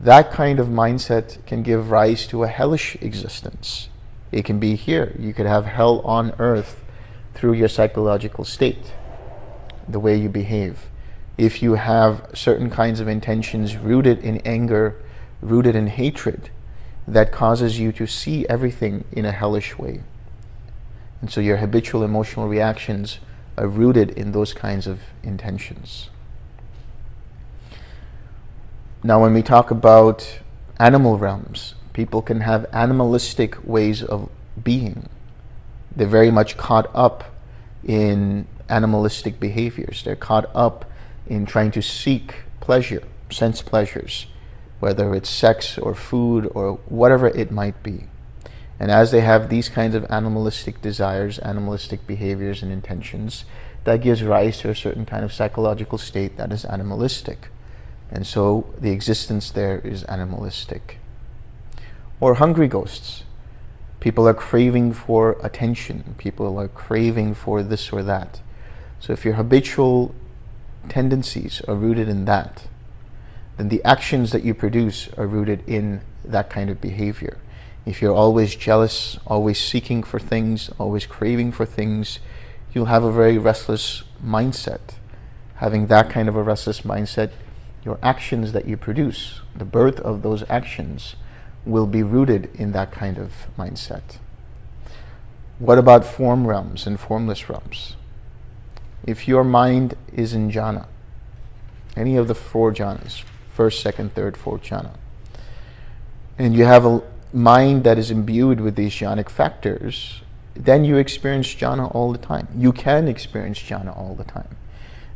that 0.00 0.30
kind 0.30 0.60
of 0.60 0.68
mindset 0.68 1.44
can 1.46 1.62
give 1.62 1.90
rise 1.90 2.26
to 2.26 2.42
a 2.42 2.48
hellish 2.48 2.96
existence. 3.00 3.88
It 4.32 4.44
can 4.44 4.58
be 4.58 4.74
here. 4.74 5.14
You 5.18 5.32
could 5.32 5.46
have 5.46 5.66
hell 5.66 6.00
on 6.00 6.32
earth 6.38 6.84
through 7.34 7.52
your 7.54 7.68
psychological 7.68 8.44
state, 8.44 8.92
the 9.88 10.00
way 10.00 10.16
you 10.16 10.28
behave. 10.28 10.86
If 11.38 11.62
you 11.62 11.74
have 11.74 12.30
certain 12.34 12.70
kinds 12.70 12.98
of 13.00 13.08
intentions 13.08 13.76
rooted 13.76 14.20
in 14.20 14.38
anger, 14.38 14.96
rooted 15.40 15.76
in 15.76 15.86
hatred, 15.88 16.50
that 17.06 17.30
causes 17.30 17.78
you 17.78 17.92
to 17.92 18.06
see 18.06 18.46
everything 18.48 19.04
in 19.12 19.24
a 19.24 19.32
hellish 19.32 19.78
way. 19.78 20.02
And 21.20 21.30
so 21.30 21.40
your 21.40 21.58
habitual 21.58 22.02
emotional 22.02 22.48
reactions 22.48 23.20
are 23.56 23.68
rooted 23.68 24.10
in 24.10 24.32
those 24.32 24.52
kinds 24.52 24.86
of 24.86 25.00
intentions. 25.22 26.10
Now, 29.02 29.22
when 29.22 29.34
we 29.34 29.42
talk 29.42 29.70
about 29.70 30.40
animal 30.80 31.16
realms, 31.16 31.75
people 31.96 32.20
can 32.20 32.42
have 32.42 32.66
animalistic 32.74 33.56
ways 33.66 34.02
of 34.02 34.28
being. 34.62 35.08
They're 35.96 36.06
very 36.06 36.30
much 36.30 36.58
caught 36.58 36.90
up 36.94 37.24
in 37.82 38.46
animalistic 38.68 39.40
behaviors. 39.40 40.02
They're 40.04 40.14
caught 40.30 40.50
up 40.54 40.84
in 41.26 41.46
trying 41.46 41.70
to 41.70 41.80
seek 41.80 42.34
pleasure, 42.60 43.02
sense 43.30 43.62
pleasures, 43.62 44.26
whether 44.78 45.14
it's 45.14 45.30
sex 45.30 45.78
or 45.78 45.94
food 45.94 46.52
or 46.54 46.74
whatever 47.00 47.28
it 47.28 47.50
might 47.50 47.82
be. 47.82 48.04
And 48.78 48.90
as 48.90 49.10
they 49.10 49.22
have 49.22 49.48
these 49.48 49.70
kinds 49.70 49.94
of 49.94 50.04
animalistic 50.10 50.82
desires, 50.82 51.38
animalistic 51.38 52.06
behaviors, 52.06 52.62
and 52.62 52.70
intentions, 52.70 53.46
that 53.84 54.02
gives 54.02 54.22
rise 54.22 54.58
to 54.58 54.68
a 54.68 54.74
certain 54.74 55.06
kind 55.06 55.24
of 55.24 55.32
psychological 55.32 55.96
state 55.96 56.36
that 56.36 56.52
is 56.52 56.66
animalistic. 56.66 57.48
And 58.10 58.26
so 58.26 58.74
the 58.78 58.90
existence 58.90 59.50
there 59.50 59.78
is 59.78 60.04
animalistic. 60.04 60.98
Or 62.20 62.34
hungry 62.34 62.68
ghosts. 62.68 63.24
People 64.00 64.26
are 64.28 64.34
craving 64.34 64.92
for 64.92 65.36
attention. 65.42 66.14
People 66.18 66.58
are 66.58 66.68
craving 66.68 67.34
for 67.34 67.62
this 67.62 67.92
or 67.92 68.02
that. 68.02 68.40
So 69.00 69.12
if 69.12 69.24
your 69.24 69.34
habitual 69.34 70.14
tendencies 70.88 71.60
are 71.68 71.74
rooted 71.74 72.08
in 72.08 72.24
that, 72.24 72.68
then 73.56 73.68
the 73.68 73.82
actions 73.84 74.32
that 74.32 74.44
you 74.44 74.54
produce 74.54 75.08
are 75.16 75.26
rooted 75.26 75.66
in 75.68 76.02
that 76.24 76.50
kind 76.50 76.70
of 76.70 76.80
behavior. 76.80 77.38
If 77.84 78.02
you're 78.02 78.14
always 78.14 78.56
jealous, 78.56 79.18
always 79.26 79.60
seeking 79.60 80.02
for 80.02 80.18
things, 80.18 80.70
always 80.78 81.06
craving 81.06 81.52
for 81.52 81.64
things, 81.64 82.18
you'll 82.72 82.86
have 82.86 83.04
a 83.04 83.12
very 83.12 83.38
restless 83.38 84.02
mindset. 84.24 84.80
Having 85.56 85.86
that 85.86 86.10
kind 86.10 86.28
of 86.28 86.36
a 86.36 86.42
restless 86.42 86.82
mindset, 86.82 87.30
your 87.84 87.98
actions 88.02 88.52
that 88.52 88.66
you 88.66 88.76
produce, 88.76 89.40
the 89.54 89.64
birth 89.64 90.00
of 90.00 90.22
those 90.22 90.42
actions, 90.50 91.16
will 91.66 91.86
be 91.86 92.02
rooted 92.02 92.48
in 92.54 92.72
that 92.72 92.92
kind 92.92 93.18
of 93.18 93.46
mindset. 93.58 94.18
What 95.58 95.78
about 95.78 96.04
form 96.04 96.46
realms 96.46 96.86
and 96.86 96.98
formless 96.98 97.48
realms? 97.48 97.96
If 99.04 99.26
your 99.26 99.44
mind 99.44 99.94
is 100.12 100.32
in 100.32 100.50
jhana, 100.50 100.86
any 101.96 102.16
of 102.16 102.28
the 102.28 102.34
four 102.34 102.72
jhanas, 102.72 103.22
first, 103.52 103.80
second, 103.80 104.14
third, 104.14 104.36
fourth 104.36 104.62
jhana, 104.62 104.92
and 106.38 106.54
you 106.54 106.64
have 106.64 106.84
a 106.84 107.02
mind 107.32 107.84
that 107.84 107.98
is 107.98 108.10
imbued 108.10 108.60
with 108.60 108.76
these 108.76 108.92
jhanic 108.92 109.28
factors, 109.28 110.22
then 110.54 110.84
you 110.84 110.96
experience 110.96 111.48
jhana 111.54 111.92
all 111.94 112.12
the 112.12 112.18
time. 112.18 112.48
You 112.56 112.72
can 112.72 113.08
experience 113.08 113.58
jhana 113.58 113.96
all 113.96 114.14
the 114.14 114.24
time. 114.24 114.56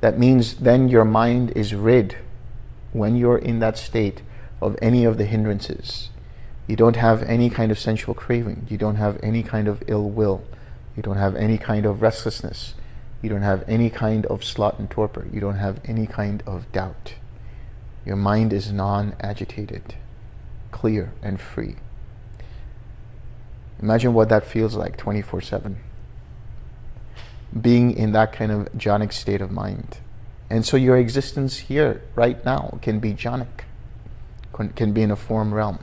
That 0.01 0.19
means 0.19 0.55
then 0.55 0.89
your 0.89 1.05
mind 1.05 1.53
is 1.55 1.75
rid 1.75 2.17
when 2.93 3.17
you're 3.17 3.39
in 3.39 3.61
that 3.61 3.79
state 3.79 4.23
of 4.61 4.77
any 4.83 5.05
of 5.05 5.19
the 5.19 5.27
hindrances. 5.27 6.11
You 6.71 6.77
don't 6.77 6.95
have 6.95 7.25
any 7.25 7.51
kind 7.51 7.73
of 7.73 7.81
sensual 7.81 8.15
craving. 8.15 8.69
You 8.71 8.79
don't 8.79 8.95
have 8.95 9.19
any 9.25 9.43
kind 9.43 9.67
of 9.67 9.83
ill 9.89 10.09
will. 10.09 10.45
You 10.97 11.03
don't 11.03 11.17
have 11.17 11.35
any 11.35 11.59
kind 11.59 11.85
of 11.85 12.01
restlessness. 12.01 12.75
You 13.21 13.29
don't 13.29 13.43
have 13.43 13.65
any 13.67 13.91
kind 13.91 14.25
of 14.27 14.45
sloth 14.45 14.79
and 14.79 14.89
torpor. 14.89 15.27
You 15.33 15.41
don't 15.41 15.57
have 15.57 15.81
any 15.85 16.07
kind 16.07 16.45
of 16.47 16.71
doubt. 16.71 17.15
Your 18.07 18.15
mind 18.15 18.53
is 18.53 18.71
non 18.71 19.17
agitated, 19.19 19.97
clear, 20.71 21.13
and 21.21 21.41
free. 21.41 21.75
Imagine 23.83 24.15
what 24.15 24.29
that 24.29 24.47
feels 24.47 24.77
like 24.77 24.97
24 24.97 25.41
7. 25.41 25.77
Being 27.61 27.91
in 27.91 28.13
that 28.13 28.33
kind 28.33 28.53
of 28.53 28.73
jhanic 28.75 29.13
state 29.13 29.41
of 29.41 29.51
mind. 29.51 29.99
And 30.49 30.65
so 30.65 30.77
your 30.77 30.97
existence 30.97 31.59
here, 31.59 32.05
right 32.15 32.45
now, 32.45 32.79
can 32.81 33.01
be 33.01 33.13
jhanic, 33.13 33.65
can 34.77 34.93
be 34.93 35.03
in 35.03 35.11
a 35.11 35.17
form 35.17 35.53
realm. 35.53 35.81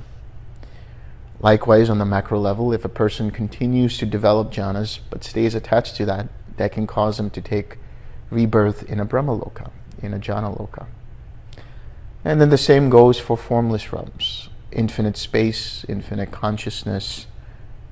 Likewise, 1.39 1.89
on 1.89 2.00
the 2.00 2.06
macro 2.06 2.39
level, 2.39 2.74
if 2.74 2.84
a 2.84 2.89
person 2.89 3.32
continues 3.32 3.98
to 4.00 4.06
develop 4.06 4.51
jhanas 4.51 5.00
but 5.10 5.24
stays 5.24 5.53
attached 5.53 5.96
to 5.96 6.06
that, 6.06 6.27
that 6.58 6.72
can 6.72 6.88
cause 6.88 7.17
them 7.17 7.29
to 7.29 7.41
take 7.41 7.77
rebirth 8.29 8.84
in 8.84 9.00
a 9.00 9.06
Brahmaloka, 9.06 9.72
in 10.01 10.13
a 10.13 10.20
jhana 10.20 10.58
loka. 10.58 10.88
And 12.25 12.41
then 12.41 12.50
the 12.50 12.58
same 12.58 12.89
goes 12.89 13.20
for 13.20 13.38
formless 13.38 13.94
realms 13.94 14.50
infinite 14.72 15.15
space, 15.15 15.86
infinite 15.88 16.29
consciousness, 16.29 17.25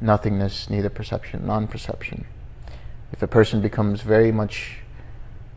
nothingness, 0.01 0.69
neither 0.69 0.89
perception, 0.89 1.45
non 1.45 1.67
perception. 1.67 2.25
If 3.13 3.21
a 3.23 3.27
person 3.27 3.61
becomes 3.61 4.01
very 4.01 4.31
much 4.31 4.79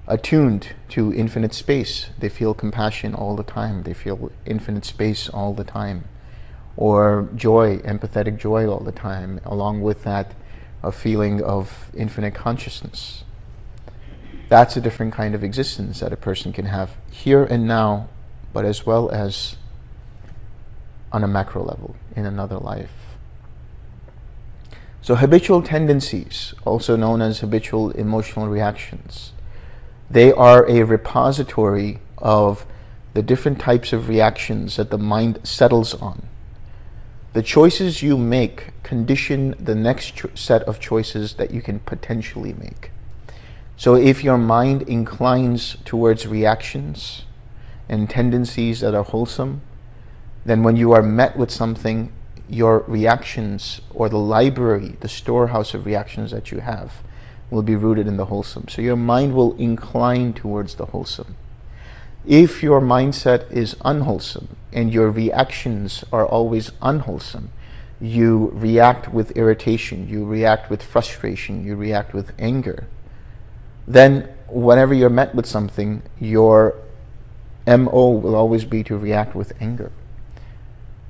attuned 0.08 0.68
to 0.88 1.12
infinite 1.12 1.54
space. 1.54 2.08
They 2.18 2.30
feel 2.30 2.54
compassion 2.54 3.14
all 3.14 3.36
the 3.36 3.42
time. 3.42 3.82
They 3.82 3.92
feel 3.92 4.32
infinite 4.46 4.84
space 4.84 5.28
all 5.28 5.52
the 5.52 5.64
time. 5.64 6.04
Or 6.78 7.28
joy, 7.34 7.78
empathetic 7.78 8.38
joy 8.38 8.64
all 8.70 8.78
the 8.78 8.92
time, 8.92 9.40
along 9.44 9.80
with 9.80 10.04
that, 10.04 10.32
a 10.80 10.92
feeling 10.92 11.42
of 11.42 11.90
infinite 11.92 12.36
consciousness. 12.36 13.24
That's 14.48 14.76
a 14.76 14.80
different 14.80 15.12
kind 15.12 15.34
of 15.34 15.42
existence 15.42 15.98
that 15.98 16.12
a 16.12 16.16
person 16.16 16.52
can 16.52 16.66
have 16.66 16.92
here 17.10 17.42
and 17.42 17.66
now, 17.66 18.08
but 18.52 18.64
as 18.64 18.86
well 18.86 19.10
as 19.10 19.56
on 21.10 21.24
a 21.24 21.26
macro 21.26 21.64
level 21.64 21.96
in 22.14 22.24
another 22.24 22.58
life. 22.58 22.92
So, 25.02 25.16
habitual 25.16 25.62
tendencies, 25.62 26.54
also 26.64 26.94
known 26.94 27.20
as 27.20 27.40
habitual 27.40 27.90
emotional 27.90 28.46
reactions, 28.46 29.32
they 30.08 30.30
are 30.32 30.64
a 30.70 30.84
repository 30.84 31.98
of 32.18 32.64
the 33.14 33.22
different 33.22 33.58
types 33.58 33.92
of 33.92 34.08
reactions 34.08 34.76
that 34.76 34.90
the 34.90 34.98
mind 34.98 35.40
settles 35.42 35.92
on. 35.94 36.27
The 37.38 37.44
choices 37.44 38.02
you 38.02 38.16
make 38.18 38.72
condition 38.82 39.54
the 39.60 39.76
next 39.76 40.16
cho- 40.16 40.30
set 40.34 40.62
of 40.64 40.80
choices 40.80 41.34
that 41.34 41.52
you 41.52 41.62
can 41.62 41.78
potentially 41.78 42.52
make. 42.52 42.90
So 43.76 43.94
if 43.94 44.24
your 44.24 44.36
mind 44.36 44.82
inclines 44.82 45.76
towards 45.84 46.26
reactions 46.26 47.26
and 47.88 48.10
tendencies 48.10 48.80
that 48.80 48.92
are 48.92 49.04
wholesome, 49.04 49.60
then 50.44 50.64
when 50.64 50.76
you 50.76 50.90
are 50.90 51.00
met 51.00 51.36
with 51.36 51.52
something, 51.52 52.12
your 52.48 52.80
reactions 52.88 53.82
or 53.94 54.08
the 54.08 54.18
library, 54.18 54.96
the 54.98 55.08
storehouse 55.08 55.74
of 55.74 55.86
reactions 55.86 56.32
that 56.32 56.50
you 56.50 56.58
have, 56.58 57.04
will 57.50 57.62
be 57.62 57.76
rooted 57.76 58.08
in 58.08 58.16
the 58.16 58.24
wholesome. 58.24 58.66
So 58.66 58.82
your 58.82 58.96
mind 58.96 59.32
will 59.32 59.54
incline 59.58 60.32
towards 60.32 60.74
the 60.74 60.86
wholesome. 60.86 61.36
If 62.26 62.64
your 62.64 62.80
mindset 62.80 63.48
is 63.52 63.76
unwholesome 63.84 64.56
and 64.72 64.92
your 64.92 65.10
reactions 65.10 66.04
are 66.12 66.26
always 66.26 66.72
unwholesome, 66.82 67.50
you 68.00 68.50
react 68.54 69.12
with 69.12 69.32
irritation, 69.32 70.08
you 70.08 70.24
react 70.24 70.70
with 70.70 70.82
frustration, 70.82 71.64
you 71.64 71.74
react 71.74 72.14
with 72.14 72.32
anger, 72.38 72.86
then 73.86 74.28
whenever 74.48 74.94
you're 74.94 75.10
met 75.10 75.34
with 75.34 75.46
something, 75.46 76.02
your 76.20 76.76
MO 77.66 78.10
will 78.10 78.34
always 78.34 78.64
be 78.64 78.84
to 78.84 78.96
react 78.96 79.34
with 79.34 79.52
anger. 79.60 79.90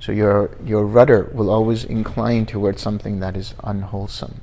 So 0.01 0.13
your, 0.13 0.51
your 0.65 0.87
rudder 0.87 1.31
will 1.33 1.51
always 1.51 1.85
incline 1.85 2.47
towards 2.47 2.81
something 2.81 3.21
that 3.21 3.37
is 3.37 3.55
unwholesome. 3.65 4.41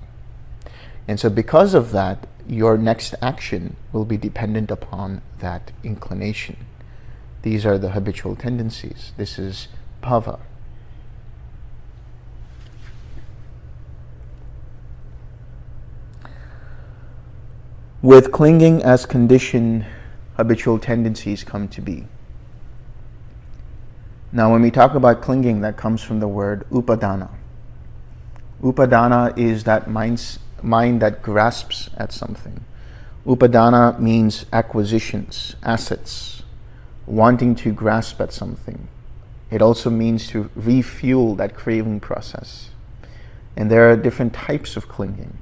And 1.07 1.19
so, 1.19 1.29
because 1.29 1.73
of 1.73 1.91
that, 1.91 2.27
your 2.47 2.77
next 2.77 3.15
action 3.21 3.75
will 3.91 4.05
be 4.05 4.17
dependent 4.17 4.71
upon 4.71 5.21
that 5.39 5.71
inclination. 5.83 6.57
These 7.45 7.63
are 7.63 7.77
the 7.77 7.91
habitual 7.91 8.35
tendencies. 8.35 9.11
This 9.17 9.37
is 9.37 9.67
bhava. 10.01 10.39
With 18.01 18.31
clinging 18.31 18.81
as 18.81 19.05
condition, 19.05 19.85
habitual 20.37 20.79
tendencies 20.79 21.43
come 21.43 21.67
to 21.67 21.81
be. 21.81 22.07
Now, 24.31 24.51
when 24.51 24.63
we 24.63 24.71
talk 24.71 24.95
about 24.95 25.21
clinging, 25.21 25.61
that 25.61 25.77
comes 25.77 26.01
from 26.01 26.19
the 26.19 26.27
word 26.27 26.67
upadana. 26.71 27.29
Upadana 28.63 29.37
is 29.37 29.65
that 29.65 29.87
mind's 29.87 30.39
mind 30.63 30.99
that 31.03 31.21
grasps 31.21 31.91
at 31.95 32.11
something. 32.11 32.65
Upadana 33.23 33.99
means 33.99 34.47
acquisitions, 34.51 35.55
assets, 35.61 36.41
wanting 37.05 37.55
to 37.55 37.71
grasp 37.71 38.19
at 38.19 38.33
something. 38.33 38.87
It 39.51 39.61
also 39.61 39.89
means 39.89 40.27
to 40.29 40.49
refuel 40.55 41.35
that 41.35 41.55
craving 41.55 41.99
process. 41.99 42.69
And 43.55 43.71
there 43.71 43.89
are 43.89 43.95
different 43.95 44.33
types 44.33 44.75
of 44.75 44.87
clinging. 44.87 45.37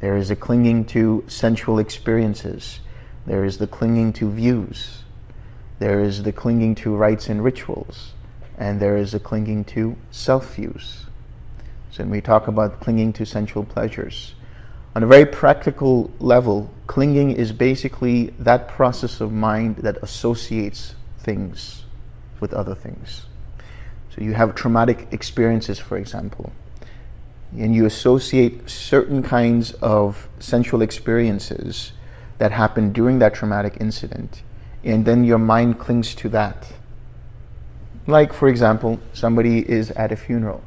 There 0.00 0.16
is 0.16 0.30
a 0.30 0.36
clinging 0.36 0.84
to 0.86 1.24
sensual 1.28 1.78
experiences. 1.78 2.80
There 3.26 3.44
is 3.44 3.58
the 3.58 3.66
clinging 3.66 4.12
to 4.14 4.30
views. 4.30 5.02
There 5.78 6.00
is 6.00 6.22
the 6.22 6.32
clinging 6.32 6.74
to 6.76 6.94
rites 6.94 7.28
and 7.28 7.44
rituals. 7.44 8.12
And 8.56 8.80
there 8.80 8.96
is 8.96 9.12
the 9.12 9.20
clinging 9.20 9.64
to 9.66 9.96
self 10.10 10.54
views. 10.54 11.06
So 11.90 12.04
when 12.04 12.10
we 12.10 12.20
talk 12.20 12.48
about 12.48 12.80
clinging 12.80 13.12
to 13.14 13.26
sensual 13.26 13.64
pleasures, 13.64 14.34
on 14.94 15.02
a 15.02 15.06
very 15.06 15.24
practical 15.24 16.10
level, 16.18 16.70
clinging 16.86 17.30
is 17.30 17.52
basically 17.52 18.26
that 18.38 18.68
process 18.68 19.20
of 19.20 19.32
mind 19.32 19.76
that 19.76 19.96
associates 20.02 20.94
things 21.18 21.84
with 22.40 22.52
other 22.52 22.74
things. 22.74 23.26
So 24.14 24.22
you 24.22 24.34
have 24.34 24.54
traumatic 24.54 25.08
experiences, 25.10 25.78
for 25.78 25.96
example, 25.96 26.52
and 27.56 27.74
you 27.74 27.86
associate 27.86 28.68
certain 28.68 29.22
kinds 29.22 29.72
of 29.74 30.28
sensual 30.38 30.82
experiences 30.82 31.92
that 32.36 32.52
happened 32.52 32.92
during 32.92 33.18
that 33.20 33.32
traumatic 33.32 33.78
incident, 33.80 34.42
and 34.84 35.06
then 35.06 35.24
your 35.24 35.38
mind 35.38 35.78
clings 35.78 36.14
to 36.16 36.28
that. 36.30 36.72
Like, 38.06 38.32
for 38.34 38.48
example, 38.48 39.00
somebody 39.14 39.66
is 39.66 39.90
at 39.92 40.12
a 40.12 40.16
funeral 40.16 40.62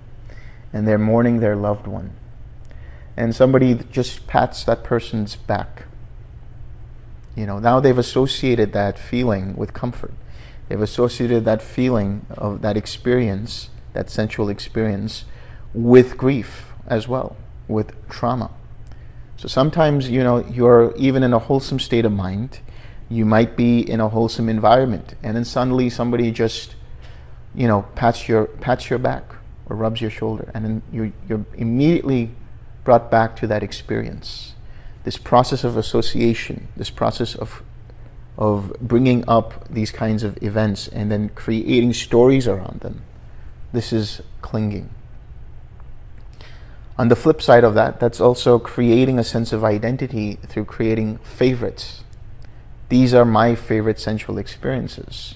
and 0.73 0.87
they're 0.87 0.97
mourning 0.97 1.41
their 1.41 1.55
loved 1.55 1.85
one 1.85 2.15
and 3.17 3.35
somebody 3.35 3.75
just 3.91 4.27
pats 4.27 4.63
that 4.65 4.83
person's 4.83 5.35
back. 5.35 5.83
You 7.35 7.45
know, 7.45 7.59
now 7.59 7.79
they've 7.79 7.97
associated 7.97 8.73
that 8.73 8.97
feeling 8.97 9.55
with 9.55 9.73
comfort. 9.73 10.13
They've 10.67 10.81
associated 10.81 11.45
that 11.45 11.61
feeling 11.61 12.25
of 12.37 12.61
that 12.61 12.77
experience, 12.77 13.69
that 13.93 14.09
sensual 14.09 14.49
experience, 14.49 15.25
with 15.73 16.17
grief 16.17 16.73
as 16.87 17.07
well, 17.07 17.35
with 17.67 17.93
trauma. 18.09 18.51
So 19.37 19.47
sometimes, 19.47 20.09
you 20.09 20.23
know, 20.23 20.45
you're 20.45 20.93
even 20.95 21.21
in 21.23 21.33
a 21.33 21.39
wholesome 21.39 21.79
state 21.79 22.05
of 22.05 22.11
mind. 22.11 22.59
You 23.09 23.25
might 23.25 23.55
be 23.55 23.79
in 23.79 23.99
a 23.99 24.09
wholesome 24.09 24.49
environment, 24.49 25.13
and 25.21 25.35
then 25.35 25.45
suddenly 25.45 25.89
somebody 25.89 26.31
just, 26.31 26.75
you 27.53 27.67
know, 27.67 27.85
pats 27.95 28.27
your 28.27 28.45
pats 28.45 28.89
your 28.89 28.97
back 28.97 29.35
or 29.67 29.75
rubs 29.75 30.01
your 30.01 30.09
shoulder, 30.09 30.49
and 30.55 30.65
then 30.65 30.81
you 30.91 31.13
you're 31.27 31.45
immediately 31.55 32.31
brought 32.85 33.11
back 33.11 33.35
to 33.35 33.47
that 33.47 33.63
experience. 33.63 34.53
This 35.03 35.17
process 35.17 35.65
of 35.65 35.75
association, 35.75 36.69
this 36.77 36.89
process 36.89 37.35
of, 37.35 37.61
of 38.37 38.73
bringing 38.79 39.27
up 39.27 39.67
these 39.69 39.91
kinds 39.91 40.23
of 40.23 40.41
events 40.41 40.87
and 40.87 41.11
then 41.11 41.29
creating 41.29 41.91
stories 41.91 42.47
around 42.47 42.79
them, 42.79 43.01
this 43.73 43.91
is 43.91 44.21
clinging. 44.41 44.89
On 46.97 47.09
the 47.09 47.15
flip 47.15 47.41
side 47.41 47.65
of 47.65 47.73
that, 47.73 47.99
that's 47.99 48.21
also 48.21 48.57
creating 48.57 49.19
a 49.19 49.23
sense 49.23 49.51
of 49.51 49.65
identity 49.65 50.39
through 50.47 50.63
creating 50.63 51.17
favorites. 51.17 52.03
These 52.87 53.13
are 53.13 53.25
my 53.25 53.55
favorite 53.55 53.99
sensual 53.99 54.37
experiences. 54.37 55.35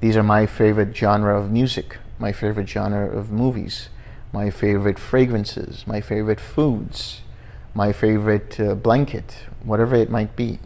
These 0.00 0.16
are 0.16 0.22
my 0.22 0.46
favorite 0.46 0.96
genre 0.96 1.38
of 1.38 1.50
music, 1.50 1.98
my 2.18 2.32
favorite 2.32 2.68
genre 2.68 3.06
of 3.06 3.30
movies 3.30 3.90
my 4.32 4.50
favorite 4.50 4.98
fragrances, 4.98 5.86
my 5.86 6.00
favorite 6.00 6.40
foods, 6.40 7.22
my 7.74 7.92
favorite 7.92 8.58
uh, 8.60 8.74
blanket, 8.74 9.46
whatever 9.62 9.96
it 9.96 10.10
might 10.10 10.36
be. 10.36 10.58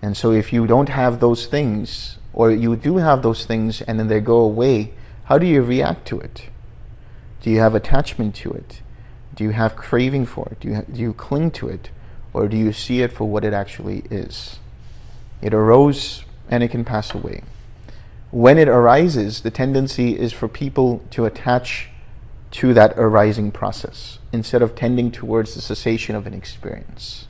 And 0.00 0.16
so 0.16 0.32
if 0.32 0.52
you 0.52 0.66
don't 0.66 0.88
have 0.88 1.20
those 1.20 1.46
things, 1.46 2.18
or 2.32 2.50
you 2.50 2.76
do 2.76 2.98
have 2.98 3.22
those 3.22 3.46
things 3.46 3.80
and 3.82 3.98
then 3.98 4.08
they 4.08 4.20
go 4.20 4.40
away, 4.40 4.92
how 5.24 5.38
do 5.38 5.46
you 5.46 5.62
react 5.62 6.06
to 6.08 6.20
it? 6.20 6.48
Do 7.40 7.50
you 7.50 7.60
have 7.60 7.74
attachment 7.74 8.34
to 8.36 8.52
it? 8.52 8.82
Do 9.34 9.44
you 9.44 9.50
have 9.50 9.76
craving 9.76 10.26
for 10.26 10.48
it? 10.50 10.60
Do 10.60 10.68
you, 10.68 10.84
do 10.92 11.00
you 11.00 11.12
cling 11.12 11.50
to 11.52 11.68
it? 11.68 11.90
Or 12.32 12.48
do 12.48 12.56
you 12.56 12.72
see 12.72 13.00
it 13.02 13.12
for 13.12 13.28
what 13.28 13.44
it 13.44 13.52
actually 13.52 14.00
is? 14.10 14.58
It 15.40 15.54
arose 15.54 16.24
and 16.48 16.62
it 16.62 16.68
can 16.68 16.84
pass 16.84 17.14
away. 17.14 17.42
When 18.30 18.58
it 18.58 18.68
arises, 18.68 19.42
the 19.42 19.50
tendency 19.50 20.18
is 20.18 20.32
for 20.32 20.48
people 20.48 21.02
to 21.10 21.24
attach 21.24 21.88
to 22.54 22.72
that 22.72 22.96
arising 22.96 23.50
process 23.50 24.20
instead 24.32 24.62
of 24.62 24.76
tending 24.76 25.10
towards 25.10 25.54
the 25.56 25.60
cessation 25.60 26.14
of 26.14 26.24
an 26.24 26.32
experience. 26.32 27.26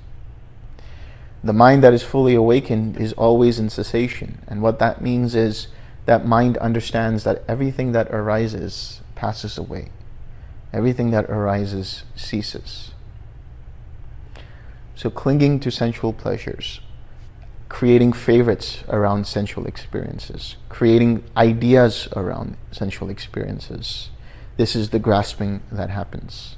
The 1.43 1.55
mind 1.55 1.83
that 1.83 1.95
is 1.95 2.03
fully 2.03 2.35
awakened 2.35 2.99
is 2.99 3.15
always 3.15 3.59
in 3.59 3.71
cessation. 3.71 4.43
And 4.47 4.61
what 4.61 4.79
that 4.81 5.01
means 5.01 5.35
is 5.35 5.69
that 6.05 6.27
mind 6.27 6.59
understands 6.59 7.25
that 7.25 7.43
everything 7.49 7.93
that 7.93 8.11
arises 8.11 9.01
passes 9.15 9.57
away, 9.57 9.89
everything 10.75 11.11
that 11.13 11.31
arises 11.31 12.05
ceases. 12.15 12.91
So, 14.95 15.09
clinging 15.09 15.59
to 15.61 15.71
sensual 15.71 16.13
pleasures, 16.13 16.81
creating 17.71 18.13
favorites 18.13 18.85
around 18.91 19.27
sensual 19.27 19.67
experiences, 19.67 20.57
creating 20.69 21.25
ideas 21.35 22.09
around 22.15 22.59
sensual 22.73 23.09
experiences 23.09 24.11
this 24.57 24.77
is 24.77 24.91
the 24.91 24.99
grasping 24.99 25.63
that 25.71 25.91
happens. 25.91 26.57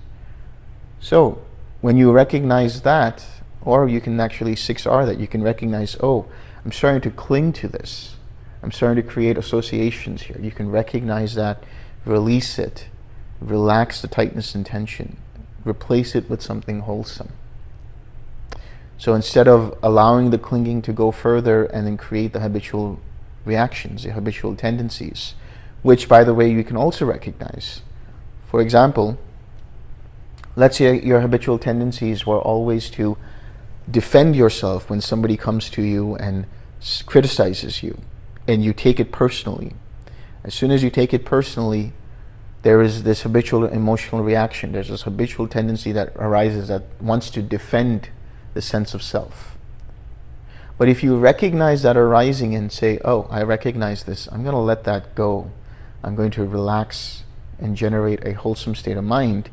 So, 1.01 1.43
when 1.81 1.97
you 1.97 2.13
recognize 2.13 2.83
that, 2.83 3.25
or 3.63 3.89
you 3.89 4.01
can 4.01 4.19
actually 4.21 4.55
6R 4.55 5.07
that, 5.07 5.19
you 5.19 5.27
can 5.27 5.43
recognize, 5.43 5.97
oh, 6.01 6.27
I'm 6.65 6.73
starting 6.73 7.01
to 7.03 7.11
cling 7.11 7.53
to 7.55 7.69
this. 7.69 8.17
I'm 8.63 8.73
starting 8.73 9.03
to 9.03 9.09
create 9.09 9.39
associations 9.39 10.23
here. 10.23 10.39
You 10.41 10.51
can 10.51 10.71
recognize 10.71 11.35
that, 11.35 11.63
release 12.05 12.59
it, 12.59 12.89
Relax 13.41 14.01
the 14.01 14.09
tightness 14.09 14.55
and 14.55 14.65
tension. 14.65 15.19
Replace 15.65 16.15
it 16.15 16.31
with 16.31 16.41
something 16.41 16.81
wholesome. 16.81 17.33
So 18.99 19.15
instead 19.15 19.47
of 19.47 19.79
allowing 19.83 20.31
the 20.31 20.39
clinging 20.39 20.81
to 20.83 20.93
go 20.93 21.11
further 21.11 21.65
and 21.65 21.87
then 21.87 21.99
create 21.99 22.33
the 22.33 22.41
habitual 22.41 22.99
reactions, 23.45 24.05
the 24.05 24.13
habitual 24.13 24.57
tendencies, 24.57 25.35
which, 25.83 26.09
by 26.09 26.25
the 26.25 26.33
way, 26.33 26.51
you 26.51 26.65
can 26.65 26.77
also 26.77 27.05
recognize. 27.05 27.83
For 28.47 28.61
example, 28.61 29.19
let's 30.55 30.79
say 30.79 31.01
your 31.01 31.21
habitual 31.21 31.59
tendencies 31.59 32.27
were 32.27 32.39
always 32.39 32.89
to 32.91 33.17
defend 33.91 34.35
yourself 34.35 34.91
when 34.91 35.01
somebody 35.01 35.37
comes 35.37 35.71
to 35.71 35.83
you 35.83 36.17
and 36.17 36.47
criticizes 37.07 37.83
you, 37.83 38.01
and 38.47 38.65
you 38.65 38.73
take 38.73 39.01
it 39.01 39.13
personally. 39.13 39.75
As 40.45 40.55
soon 40.55 40.71
as 40.71 40.83
you 40.83 40.91
take 40.91 41.13
it 41.13 41.25
personally, 41.25 41.93
there 42.63 42.83
is 42.83 43.03
this 43.03 43.23
habitual 43.23 43.65
emotional 43.65 44.23
reaction. 44.23 44.73
There's 44.73 44.89
this 44.89 45.03
habitual 45.03 45.47
tendency 45.49 45.93
that 45.93 46.13
arises 46.17 46.69
that 46.69 46.85
wants 47.01 47.31
to 47.31 47.43
defend 47.43 48.11
the 48.55 48.63
sense 48.63 48.95
of 48.95 49.03
self. 49.03 49.57
But 50.79 50.89
if 50.89 51.03
you 51.03 51.17
recognize 51.17 51.83
that 51.83 51.97
arising 51.97 52.55
and 52.55 52.71
say, 52.71 52.99
oh, 53.05 53.27
I 53.31 53.43
recognize 53.43 54.05
this, 54.05 54.29
I'm 54.31 54.43
going 54.43 54.55
to 54.55 54.61
let 54.61 54.85
that 54.85 55.15
go, 55.15 55.51
I'm 56.03 56.15
going 56.15 56.31
to 56.33 56.45
relax 56.45 57.23
and 57.59 57.77
generate 57.77 58.27
a 58.27 58.33
wholesome 58.33 58.75
state 58.75 58.97
of 58.97 59.05
mind, 59.05 59.51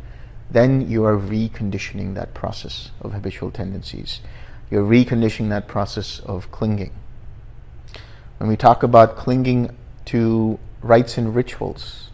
then 0.50 0.90
you 0.90 1.04
are 1.06 1.18
reconditioning 1.18 2.16
that 2.16 2.34
process 2.34 2.92
of 3.02 3.14
habitual 3.14 3.52
tendencies. 3.52 4.22
You're 4.70 4.84
reconditioning 4.84 5.50
that 5.50 5.68
process 5.68 6.20
of 6.20 6.52
clinging. 6.52 6.92
When 8.38 8.50
we 8.50 8.58
talk 8.58 8.84
about 8.84 9.16
clinging 9.16 9.76
to 10.06 10.60
rites 10.82 11.18
and 11.18 11.36
rituals, 11.36 12.10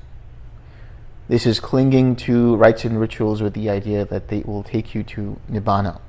this 1.27 1.45
is 1.45 1.59
clinging 1.59 2.15
to 2.17 2.55
rites 2.55 2.85
and 2.85 2.99
rituals 2.99 3.41
with 3.41 3.53
the 3.53 3.69
idea 3.69 4.03
that 4.05 4.29
they 4.29 4.41
will 4.41 4.63
take 4.63 4.95
you 4.95 5.03
to 5.03 5.39
Nibbana. 5.49 5.99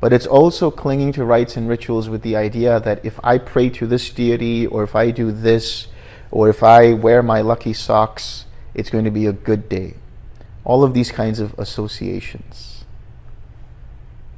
But 0.00 0.12
it's 0.12 0.26
also 0.26 0.70
clinging 0.70 1.12
to 1.12 1.24
rites 1.24 1.56
and 1.56 1.68
rituals 1.68 2.08
with 2.08 2.22
the 2.22 2.34
idea 2.34 2.80
that 2.80 3.04
if 3.04 3.20
I 3.22 3.38
pray 3.38 3.68
to 3.70 3.86
this 3.86 4.10
deity, 4.10 4.66
or 4.66 4.82
if 4.82 4.96
I 4.96 5.10
do 5.10 5.30
this, 5.30 5.86
or 6.30 6.48
if 6.48 6.62
I 6.62 6.92
wear 6.92 7.22
my 7.22 7.40
lucky 7.40 7.72
socks, 7.72 8.46
it's 8.74 8.90
going 8.90 9.04
to 9.04 9.10
be 9.10 9.26
a 9.26 9.32
good 9.32 9.68
day. 9.68 9.94
All 10.64 10.84
of 10.84 10.94
these 10.94 11.10
kinds 11.10 11.40
of 11.40 11.58
associations. 11.58 12.84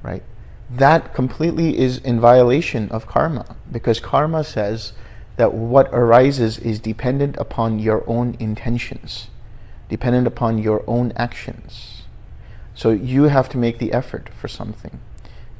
Right? 0.03 0.23
That 0.71 1.15
completely 1.15 1.79
is 1.79 1.99
in 1.99 2.21
violation 2.21 2.91
of 2.91 3.07
karma 3.07 3.57
because 3.71 4.01
karma 4.01 4.45
says 4.45 4.93
that 5.37 5.53
what 5.53 5.89
arises 5.93 6.59
is 6.59 6.79
dependent 6.79 7.37
upon 7.37 7.79
your 7.79 8.09
own 8.09 8.37
intentions, 8.39 9.29
dependent 9.89 10.27
upon 10.27 10.59
your 10.59 10.85
own 10.87 11.13
actions. 11.17 12.03
So 12.75 12.91
you 12.91 13.25
have 13.25 13.49
to 13.51 13.59
make 13.59 13.79
the 13.79 13.93
effort 13.93 14.29
for 14.29 14.49
something 14.49 15.01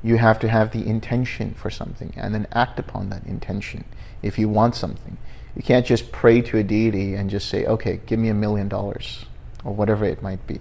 you 0.05 0.19
have 0.19 0.39
to 0.39 0.49
have 0.49 0.71
the 0.71 0.87
intention 0.87 1.55
for 1.55 1.71
something 1.71 2.13
and 2.15 2.35
then 2.35 2.47
act 2.53 2.79
upon 2.79 3.09
that 3.09 3.25
intention 3.25 3.87
if 4.23 4.39
you 4.39 4.49
want 4.49 4.77
something. 4.77 5.17
You 5.57 5.63
can't 5.63 5.87
just 5.87 6.11
pray 6.11 6.41
to 6.43 6.59
a 6.59 6.63
deity 6.63 7.15
and 7.15 7.31
just 7.31 7.49
say, 7.49 7.65
okay, 7.65 8.01
give 8.07 8.19
me 8.19 8.29
a 8.29 8.35
million 8.35 8.69
dollars 8.69 9.27
or 9.65 9.75
whatever 9.75 10.05
it 10.05 10.23
might 10.23 10.47
be. 10.47 10.61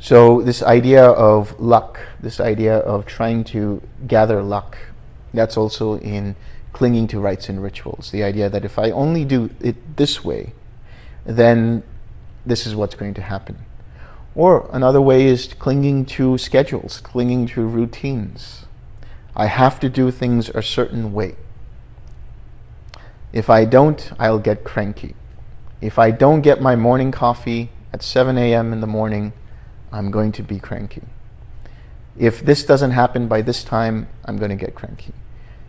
So, 0.00 0.42
this 0.42 0.62
idea 0.62 1.04
of 1.04 1.58
luck, 1.58 1.98
this 2.20 2.38
idea 2.38 2.78
of 2.78 3.04
trying 3.04 3.42
to 3.44 3.82
gather 4.06 4.42
luck, 4.42 4.78
that's 5.34 5.56
also 5.56 5.98
in 5.98 6.36
clinging 6.72 7.08
to 7.08 7.20
rites 7.20 7.48
and 7.48 7.62
rituals. 7.62 8.12
The 8.12 8.22
idea 8.22 8.48
that 8.48 8.64
if 8.64 8.78
I 8.78 8.90
only 8.90 9.24
do 9.24 9.50
it 9.60 9.96
this 9.96 10.24
way, 10.24 10.52
then 11.24 11.82
this 12.46 12.66
is 12.66 12.76
what's 12.76 12.94
going 12.94 13.14
to 13.14 13.22
happen. 13.22 13.58
Or 14.34 14.70
another 14.72 15.00
way 15.00 15.26
is 15.26 15.52
clinging 15.58 16.06
to 16.06 16.38
schedules, 16.38 17.00
clinging 17.00 17.48
to 17.48 17.66
routines. 17.66 18.66
I 19.34 19.46
have 19.46 19.80
to 19.80 19.88
do 19.88 20.12
things 20.12 20.48
a 20.50 20.62
certain 20.62 21.12
way. 21.12 21.34
If 23.38 23.48
I 23.48 23.64
don't, 23.64 24.10
I'll 24.18 24.38
get 24.38 24.64
cranky. 24.64 25.14
If 25.80 25.98
I 25.98 26.10
don't 26.10 26.40
get 26.40 26.60
my 26.60 26.74
morning 26.74 27.12
coffee 27.12 27.70
at 27.92 28.02
7 28.02 28.36
a.m. 28.36 28.72
in 28.72 28.80
the 28.80 28.86
morning, 28.86 29.32
I'm 29.92 30.10
going 30.10 30.32
to 30.32 30.42
be 30.42 30.58
cranky. 30.58 31.02
If 32.18 32.44
this 32.44 32.64
doesn't 32.64 32.90
happen 32.90 33.28
by 33.28 33.42
this 33.42 33.62
time, 33.62 34.08
I'm 34.24 34.38
going 34.38 34.50
to 34.50 34.56
get 34.56 34.74
cranky. 34.74 35.12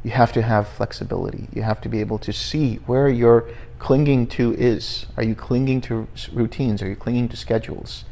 You 0.03 0.11
have 0.11 0.33
to 0.33 0.41
have 0.41 0.67
flexibility. 0.67 1.47
You 1.53 1.61
have 1.61 1.79
to 1.81 1.89
be 1.89 1.99
able 1.99 2.19
to 2.19 2.33
see 2.33 2.77
where 2.87 3.07
your 3.07 3.47
clinging 3.77 4.27
to 4.27 4.53
is. 4.53 5.05
Are 5.15 5.23
you 5.23 5.35
clinging 5.35 5.81
to 5.81 6.07
routines? 6.33 6.81
Are 6.81 6.89
you 6.89 6.95
clinging 6.95 7.29
to 7.29 7.37
schedules? 7.37 8.05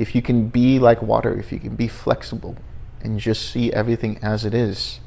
if 0.00 0.14
you 0.14 0.22
can 0.22 0.48
be 0.48 0.78
like 0.78 1.02
water, 1.02 1.38
if 1.38 1.52
you 1.52 1.60
can 1.60 1.76
be 1.76 1.86
flexible 1.86 2.56
and 3.02 3.20
just 3.20 3.50
see 3.50 3.70
everything 3.70 4.18
as 4.22 4.46
it 4.46 4.54
is, 4.54 4.98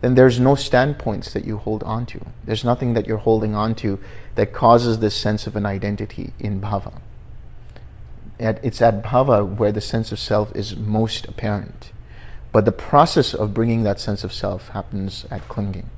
then 0.00 0.14
there's 0.14 0.38
no 0.38 0.54
standpoints 0.54 1.32
that 1.32 1.44
you 1.44 1.56
hold 1.56 1.82
on 1.82 2.06
to. 2.06 2.20
There's 2.44 2.64
nothing 2.64 2.94
that 2.94 3.06
you're 3.06 3.18
holding 3.18 3.54
on 3.54 3.74
to 3.76 3.98
that 4.36 4.52
causes 4.52 5.00
this 5.00 5.16
sense 5.16 5.46
of 5.46 5.56
an 5.56 5.66
identity 5.66 6.32
in 6.38 6.60
bhava. 6.60 7.00
It's 8.38 8.80
at 8.80 9.02
bhava 9.02 9.44
where 9.44 9.72
the 9.72 9.80
sense 9.80 10.12
of 10.12 10.20
self 10.20 10.54
is 10.54 10.76
most 10.76 11.26
apparent. 11.26 11.90
But 12.52 12.64
the 12.64 12.72
process 12.72 13.34
of 13.34 13.52
bringing 13.52 13.82
that 13.82 13.98
sense 13.98 14.22
of 14.22 14.32
self 14.32 14.68
happens 14.68 15.26
at 15.30 15.48
clinging. 15.48 15.90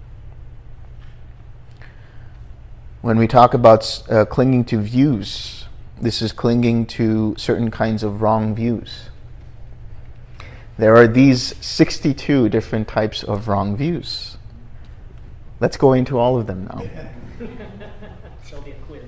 When 3.03 3.19
we 3.19 3.29
talk 3.29 3.55
about 3.55 4.03
uh, 4.11 4.25
clinging 4.25 4.65
to 4.67 4.79
views, 4.79 5.67
this 6.01 6.23
is 6.23 6.33
clinging 6.33 6.87
to 6.87 7.35
certain 7.37 7.71
kinds 7.71 8.03
of 8.03 8.23
wrong 8.23 8.55
views. 8.55 9.10
There 10.81 10.97
are 10.97 11.07
these 11.07 11.55
62 11.61 12.49
different 12.49 12.89
types 12.89 13.23
of 13.23 13.49
wrong 13.49 13.77
views. 13.77 14.39
Let's 15.61 15.77
go 15.77 15.93
into 15.93 16.19
all 16.19 16.39
of 16.39 16.47
them 16.47 16.65
now. 16.65 16.89
be 18.65 18.71
a 18.71 18.75
quiz. 18.87 19.03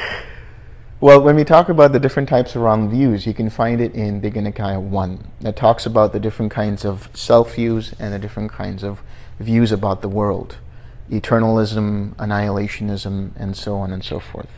well, 1.00 1.22
when 1.22 1.36
we 1.36 1.44
talk 1.44 1.68
about 1.68 1.92
the 1.92 2.00
different 2.00 2.28
types 2.28 2.56
of 2.56 2.62
wrong 2.62 2.90
views, 2.90 3.28
you 3.28 3.32
can 3.32 3.48
find 3.48 3.80
it 3.80 3.94
in 3.94 4.20
Digha 4.20 4.42
Nikaya 4.42 4.80
1 4.82 5.28
that 5.42 5.54
talks 5.54 5.86
about 5.86 6.12
the 6.12 6.18
different 6.18 6.50
kinds 6.50 6.84
of 6.84 7.08
self 7.14 7.54
views 7.54 7.94
and 8.00 8.12
the 8.12 8.18
different 8.18 8.50
kinds 8.50 8.82
of 8.82 9.02
views 9.38 9.70
about 9.70 10.02
the 10.02 10.08
world 10.08 10.56
eternalism, 11.12 12.16
annihilationism, 12.16 13.30
and 13.36 13.56
so 13.56 13.76
on 13.76 13.92
and 13.92 14.04
so 14.04 14.18
forth. 14.18 14.50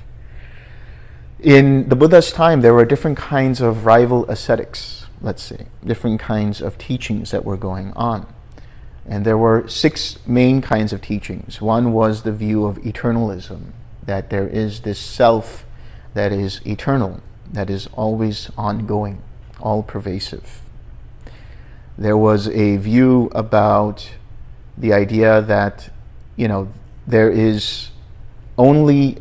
In 1.42 1.88
the 1.88 1.96
Buddha's 1.96 2.32
time, 2.32 2.60
there 2.60 2.74
were 2.74 2.84
different 2.84 3.16
kinds 3.16 3.62
of 3.62 3.86
rival 3.86 4.28
ascetics, 4.30 5.06
let's 5.22 5.42
say, 5.42 5.66
different 5.82 6.20
kinds 6.20 6.60
of 6.60 6.76
teachings 6.76 7.30
that 7.30 7.46
were 7.46 7.56
going 7.56 7.92
on. 7.94 8.26
And 9.06 9.24
there 9.24 9.38
were 9.38 9.66
six 9.66 10.18
main 10.26 10.60
kinds 10.60 10.92
of 10.92 11.00
teachings. 11.00 11.60
One 11.62 11.94
was 11.94 12.24
the 12.24 12.32
view 12.32 12.66
of 12.66 12.76
eternalism, 12.78 13.72
that 14.04 14.28
there 14.28 14.46
is 14.46 14.80
this 14.80 14.98
self 14.98 15.64
that 16.12 16.30
is 16.30 16.60
eternal, 16.66 17.22
that 17.50 17.70
is 17.70 17.88
always 17.94 18.50
ongoing, 18.58 19.22
all 19.60 19.82
pervasive. 19.82 20.60
There 21.96 22.18
was 22.18 22.48
a 22.48 22.76
view 22.76 23.30
about 23.34 24.10
the 24.76 24.92
idea 24.92 25.40
that 25.40 25.88
you 26.36 26.48
know, 26.48 26.68
there 27.06 27.30
is 27.30 27.90
only 28.56 29.18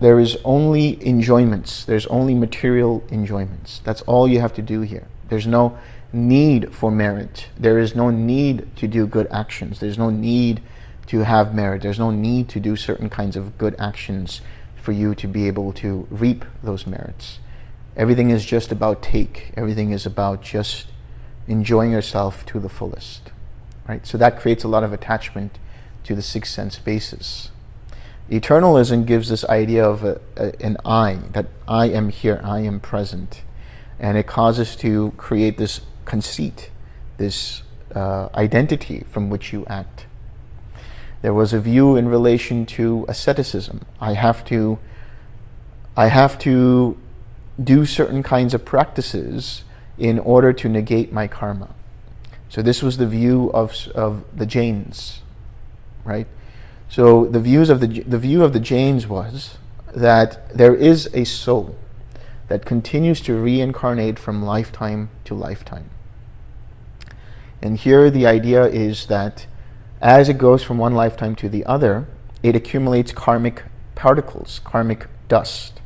there 0.00 0.20
is 0.20 0.38
only 0.44 1.04
enjoyments. 1.04 1.84
There's 1.84 2.06
only 2.06 2.34
material 2.34 3.02
enjoyments. 3.10 3.80
That's 3.80 4.02
all 4.02 4.28
you 4.28 4.40
have 4.40 4.54
to 4.54 4.62
do 4.62 4.82
here. 4.82 5.08
There's 5.28 5.46
no 5.46 5.78
need 6.12 6.74
for 6.74 6.90
merit. 6.90 7.48
There 7.58 7.78
is 7.78 7.94
no 7.94 8.10
need 8.10 8.74
to 8.76 8.86
do 8.86 9.06
good 9.06 9.26
actions. 9.30 9.80
There's 9.80 9.98
no 9.98 10.10
need 10.10 10.62
to 11.06 11.20
have 11.20 11.54
merit. 11.54 11.82
There's 11.82 11.98
no 11.98 12.10
need 12.10 12.48
to 12.50 12.60
do 12.60 12.76
certain 12.76 13.10
kinds 13.10 13.36
of 13.36 13.58
good 13.58 13.74
actions 13.78 14.40
for 14.76 14.92
you 14.92 15.14
to 15.16 15.26
be 15.26 15.46
able 15.46 15.72
to 15.74 16.06
reap 16.10 16.44
those 16.62 16.86
merits. 16.86 17.40
Everything 17.96 18.30
is 18.30 18.46
just 18.46 18.70
about 18.70 19.02
take. 19.02 19.52
Everything 19.56 19.90
is 19.90 20.06
about 20.06 20.42
just 20.42 20.86
enjoying 21.48 21.90
yourself 21.90 22.46
to 22.46 22.60
the 22.60 22.68
fullest. 22.68 23.32
Right? 23.88 24.06
So 24.06 24.16
that 24.18 24.38
creates 24.38 24.64
a 24.64 24.68
lot 24.68 24.84
of 24.84 24.92
attachment 24.92 25.58
to 26.04 26.14
the 26.14 26.22
sixth 26.22 26.52
sense 26.52 26.78
basis. 26.78 27.50
Eternalism 28.30 29.06
gives 29.06 29.28
this 29.28 29.44
idea 29.44 29.84
of 29.84 30.04
a, 30.04 30.20
a, 30.36 30.52
an 30.64 30.76
I, 30.84 31.18
that 31.32 31.46
I 31.66 31.86
am 31.86 32.10
here, 32.10 32.40
I 32.44 32.60
am 32.60 32.80
present. 32.80 33.42
And 33.98 34.16
it 34.16 34.26
causes 34.26 34.76
to 34.76 35.12
create 35.16 35.56
this 35.58 35.80
conceit, 36.04 36.70
this 37.16 37.62
uh, 37.94 38.28
identity 38.34 39.04
from 39.10 39.30
which 39.30 39.52
you 39.52 39.64
act. 39.66 40.06
There 41.22 41.34
was 41.34 41.52
a 41.52 41.60
view 41.60 41.96
in 41.96 42.08
relation 42.08 42.64
to 42.66 43.04
asceticism. 43.08 43.84
I 44.00 44.12
have 44.12 44.44
to, 44.46 44.78
I 45.96 46.08
have 46.08 46.38
to 46.40 46.96
do 47.62 47.86
certain 47.86 48.22
kinds 48.22 48.54
of 48.54 48.64
practices 48.64 49.64
in 49.96 50.18
order 50.18 50.52
to 50.52 50.68
negate 50.68 51.12
my 51.12 51.26
karma. 51.26 51.74
So 52.48 52.62
this 52.62 52.82
was 52.82 52.98
the 52.98 53.06
view 53.06 53.50
of, 53.52 53.88
of 53.94 54.24
the 54.36 54.46
Jains 54.46 55.22
right? 56.08 56.26
So 56.88 57.26
the 57.26 57.40
views 57.40 57.68
of 57.68 57.80
the 57.80 58.00
the 58.02 58.18
view 58.18 58.42
of 58.42 58.52
the 58.52 58.60
Jains 58.60 59.06
was 59.06 59.58
that 59.94 60.48
there 60.56 60.74
is 60.74 61.08
a 61.12 61.24
soul 61.24 61.76
that 62.48 62.64
continues 62.64 63.20
to 63.22 63.34
reincarnate 63.34 64.18
from 64.18 64.42
lifetime 64.42 65.10
to 65.24 65.34
lifetime. 65.34 65.90
And 67.60 67.76
here 67.76 68.10
the 68.10 68.26
idea 68.26 68.64
is 68.64 69.06
that 69.06 69.46
as 70.00 70.28
it 70.28 70.38
goes 70.38 70.62
from 70.62 70.78
one 70.78 70.94
lifetime 70.94 71.34
to 71.36 71.48
the 71.48 71.64
other, 71.66 72.06
it 72.42 72.56
accumulates 72.56 73.12
karmic 73.12 73.64
particles, 73.94 74.60
karmic 74.64 75.08
dust, 75.28 75.80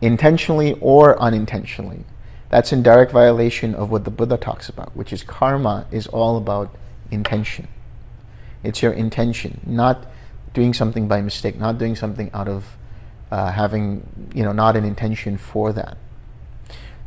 intentionally 0.00 0.72
or 0.80 1.20
unintentionally. 1.20 2.04
That's 2.48 2.72
in 2.72 2.82
direct 2.82 3.12
violation 3.12 3.74
of 3.74 3.90
what 3.90 4.04
the 4.04 4.10
Buddha 4.10 4.36
talks 4.36 4.68
about, 4.68 4.96
which 4.96 5.12
is 5.12 5.22
karma 5.22 5.86
is 5.92 6.08
all 6.08 6.36
about 6.36 6.74
intention. 7.10 7.68
It's 8.62 8.82
your 8.82 8.92
intention, 8.92 9.60
not 9.66 10.06
doing 10.52 10.74
something 10.74 11.08
by 11.08 11.22
mistake, 11.22 11.58
not 11.58 11.78
doing 11.78 11.96
something 11.96 12.30
out 12.32 12.48
of 12.48 12.76
uh, 13.30 13.52
having, 13.52 14.30
you 14.34 14.42
know, 14.42 14.52
not 14.52 14.76
an 14.76 14.84
intention 14.84 15.36
for 15.36 15.72
that. 15.72 15.96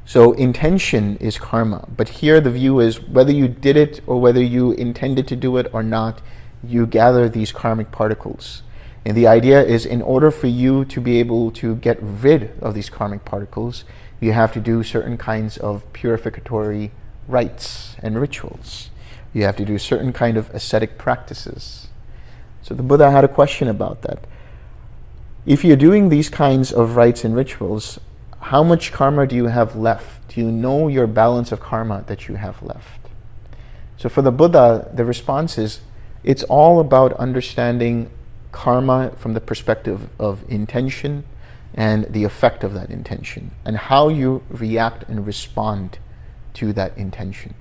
So 0.05 0.33
intention 0.33 1.17
is 1.17 1.37
karma. 1.37 1.87
But 1.95 2.09
here 2.09 2.41
the 2.41 2.51
view 2.51 2.79
is 2.79 3.01
whether 3.01 3.31
you 3.31 3.47
did 3.47 3.77
it 3.77 4.01
or 4.05 4.19
whether 4.19 4.41
you 4.41 4.71
intended 4.73 5.27
to 5.29 5.35
do 5.35 5.57
it 5.57 5.67
or 5.73 5.83
not, 5.83 6.21
you 6.63 6.85
gather 6.85 7.29
these 7.29 7.51
karmic 7.51 7.91
particles. 7.91 8.63
And 9.05 9.17
the 9.17 9.27
idea 9.27 9.61
is 9.63 9.85
in 9.85 10.01
order 10.01 10.31
for 10.31 10.47
you 10.47 10.85
to 10.85 11.01
be 11.01 11.19
able 11.19 11.51
to 11.51 11.75
get 11.75 11.97
rid 12.01 12.57
of 12.61 12.73
these 12.73 12.89
karmic 12.89 13.25
particles, 13.25 13.83
you 14.19 14.31
have 14.31 14.53
to 14.53 14.61
do 14.61 14.83
certain 14.83 15.17
kinds 15.17 15.57
of 15.57 15.91
purificatory 15.91 16.91
rites 17.27 17.97
and 18.01 18.19
rituals. 18.19 18.89
You 19.33 19.43
have 19.43 19.55
to 19.57 19.65
do 19.65 19.77
certain 19.77 20.13
kind 20.13 20.37
of 20.37 20.49
ascetic 20.51 20.97
practices. 20.97 21.87
So 22.61 22.73
the 22.73 22.83
Buddha 22.83 23.11
had 23.11 23.23
a 23.23 23.27
question 23.27 23.67
about 23.67 24.03
that. 24.03 24.19
If 25.45 25.65
you're 25.65 25.75
doing 25.75 26.09
these 26.09 26.29
kinds 26.29 26.71
of 26.71 26.95
rites 26.95 27.25
and 27.25 27.35
rituals, 27.35 27.99
how 28.39 28.63
much 28.63 28.91
karma 28.91 29.27
do 29.27 29.35
you 29.35 29.47
have 29.47 29.75
left? 29.75 30.29
Do 30.29 30.41
you 30.41 30.51
know 30.51 30.87
your 30.87 31.07
balance 31.07 31.51
of 31.51 31.59
karma 31.59 32.03
that 32.07 32.27
you 32.27 32.35
have 32.35 32.61
left? 32.61 33.09
So 33.97 34.09
for 34.09 34.21
the 34.21 34.31
Buddha, 34.31 34.89
the 34.93 35.03
response 35.03 35.57
is 35.57 35.81
it's 36.23 36.43
all 36.43 36.79
about 36.79 37.13
understanding 37.13 38.09
karma 38.51 39.11
from 39.17 39.33
the 39.33 39.41
perspective 39.41 40.09
of 40.19 40.43
intention 40.47 41.25
and 41.73 42.05
the 42.05 42.23
effect 42.23 42.63
of 42.63 42.73
that 42.73 42.89
intention 42.89 43.51
and 43.65 43.77
how 43.77 44.09
you 44.09 44.43
react 44.49 45.09
and 45.09 45.25
respond 45.25 45.97
to 46.53 46.71
that 46.73 46.95
intention. 46.97 47.55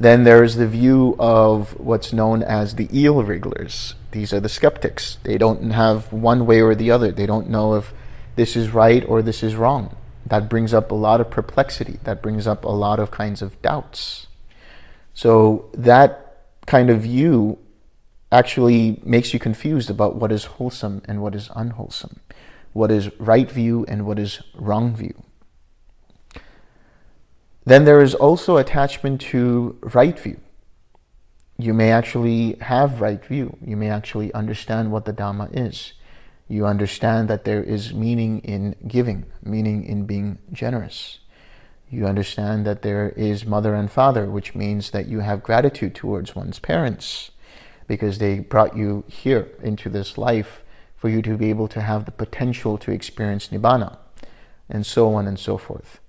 Then 0.00 0.24
there's 0.24 0.56
the 0.56 0.66
view 0.66 1.14
of 1.18 1.78
what's 1.78 2.10
known 2.10 2.42
as 2.42 2.76
the 2.76 2.88
eel 2.98 3.22
wrigglers. 3.22 3.96
These 4.12 4.32
are 4.32 4.40
the 4.40 4.48
skeptics. 4.48 5.18
They 5.24 5.36
don't 5.36 5.72
have 5.72 6.10
one 6.10 6.46
way 6.46 6.62
or 6.62 6.74
the 6.74 6.90
other. 6.90 7.12
They 7.12 7.26
don't 7.26 7.50
know 7.50 7.74
if 7.74 7.92
this 8.34 8.56
is 8.56 8.70
right 8.70 9.04
or 9.06 9.20
this 9.20 9.42
is 9.42 9.56
wrong. 9.56 9.94
That 10.24 10.48
brings 10.48 10.72
up 10.72 10.90
a 10.90 10.94
lot 10.94 11.20
of 11.20 11.28
perplexity. 11.30 11.98
That 12.04 12.22
brings 12.22 12.46
up 12.46 12.64
a 12.64 12.70
lot 12.70 12.98
of 12.98 13.10
kinds 13.10 13.42
of 13.42 13.60
doubts. 13.60 14.26
So 15.12 15.68
that 15.74 16.46
kind 16.66 16.88
of 16.88 17.02
view 17.02 17.58
actually 18.32 19.02
makes 19.04 19.34
you 19.34 19.38
confused 19.38 19.90
about 19.90 20.16
what 20.16 20.32
is 20.32 20.46
wholesome 20.56 21.02
and 21.04 21.20
what 21.20 21.34
is 21.34 21.50
unwholesome, 21.54 22.20
what 22.72 22.90
is 22.90 23.10
right 23.20 23.50
view 23.50 23.84
and 23.86 24.06
what 24.06 24.18
is 24.18 24.40
wrong 24.54 24.96
view. 24.96 25.24
Then 27.64 27.84
there 27.84 28.00
is 28.00 28.14
also 28.14 28.56
attachment 28.56 29.20
to 29.32 29.78
right 29.82 30.18
view. 30.18 30.40
You 31.58 31.74
may 31.74 31.92
actually 31.92 32.56
have 32.60 33.00
right 33.00 33.22
view. 33.24 33.56
You 33.64 33.76
may 33.76 33.90
actually 33.90 34.32
understand 34.32 34.90
what 34.90 35.04
the 35.04 35.12
Dhamma 35.12 35.50
is. 35.52 35.92
You 36.48 36.66
understand 36.66 37.28
that 37.28 37.44
there 37.44 37.62
is 37.62 37.92
meaning 37.92 38.40
in 38.40 38.74
giving, 38.88 39.26
meaning 39.42 39.84
in 39.84 40.06
being 40.06 40.38
generous. 40.52 41.20
You 41.90 42.06
understand 42.06 42.66
that 42.66 42.82
there 42.82 43.10
is 43.10 43.44
mother 43.44 43.74
and 43.74 43.90
father, 43.90 44.26
which 44.26 44.54
means 44.54 44.90
that 44.90 45.06
you 45.06 45.20
have 45.20 45.42
gratitude 45.42 45.94
towards 45.94 46.34
one's 46.34 46.58
parents 46.58 47.30
because 47.86 48.18
they 48.18 48.38
brought 48.38 48.76
you 48.76 49.04
here 49.06 49.48
into 49.62 49.88
this 49.88 50.16
life 50.16 50.64
for 50.96 51.08
you 51.08 51.22
to 51.22 51.36
be 51.36 51.50
able 51.50 51.68
to 51.68 51.80
have 51.80 52.04
the 52.04 52.10
potential 52.10 52.78
to 52.78 52.90
experience 52.90 53.48
nibbana, 53.48 53.98
and 54.68 54.84
so 54.84 55.14
on 55.14 55.26
and 55.26 55.38
so 55.38 55.56
forth. 55.56 55.99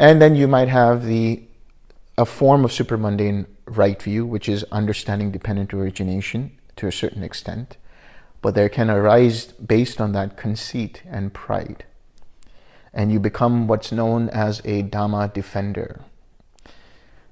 And 0.00 0.20
then 0.20 0.34
you 0.34 0.48
might 0.48 0.68
have 0.68 1.04
the 1.04 1.42
a 2.16 2.24
form 2.24 2.64
of 2.64 2.72
supermundane 2.72 3.46
right 3.66 4.02
view, 4.02 4.24
which 4.24 4.48
is 4.48 4.64
understanding 4.72 5.30
dependent 5.30 5.74
origination 5.74 6.52
to 6.76 6.86
a 6.86 6.92
certain 6.92 7.22
extent, 7.22 7.76
but 8.40 8.54
there 8.54 8.70
can 8.70 8.88
arise 8.88 9.44
based 9.46 10.00
on 10.00 10.12
that 10.12 10.38
conceit 10.38 11.02
and 11.06 11.34
pride. 11.34 11.84
And 12.94 13.12
you 13.12 13.20
become 13.20 13.68
what's 13.68 13.92
known 13.92 14.30
as 14.30 14.60
a 14.60 14.82
Dhamma 14.82 15.34
defender. 15.34 16.00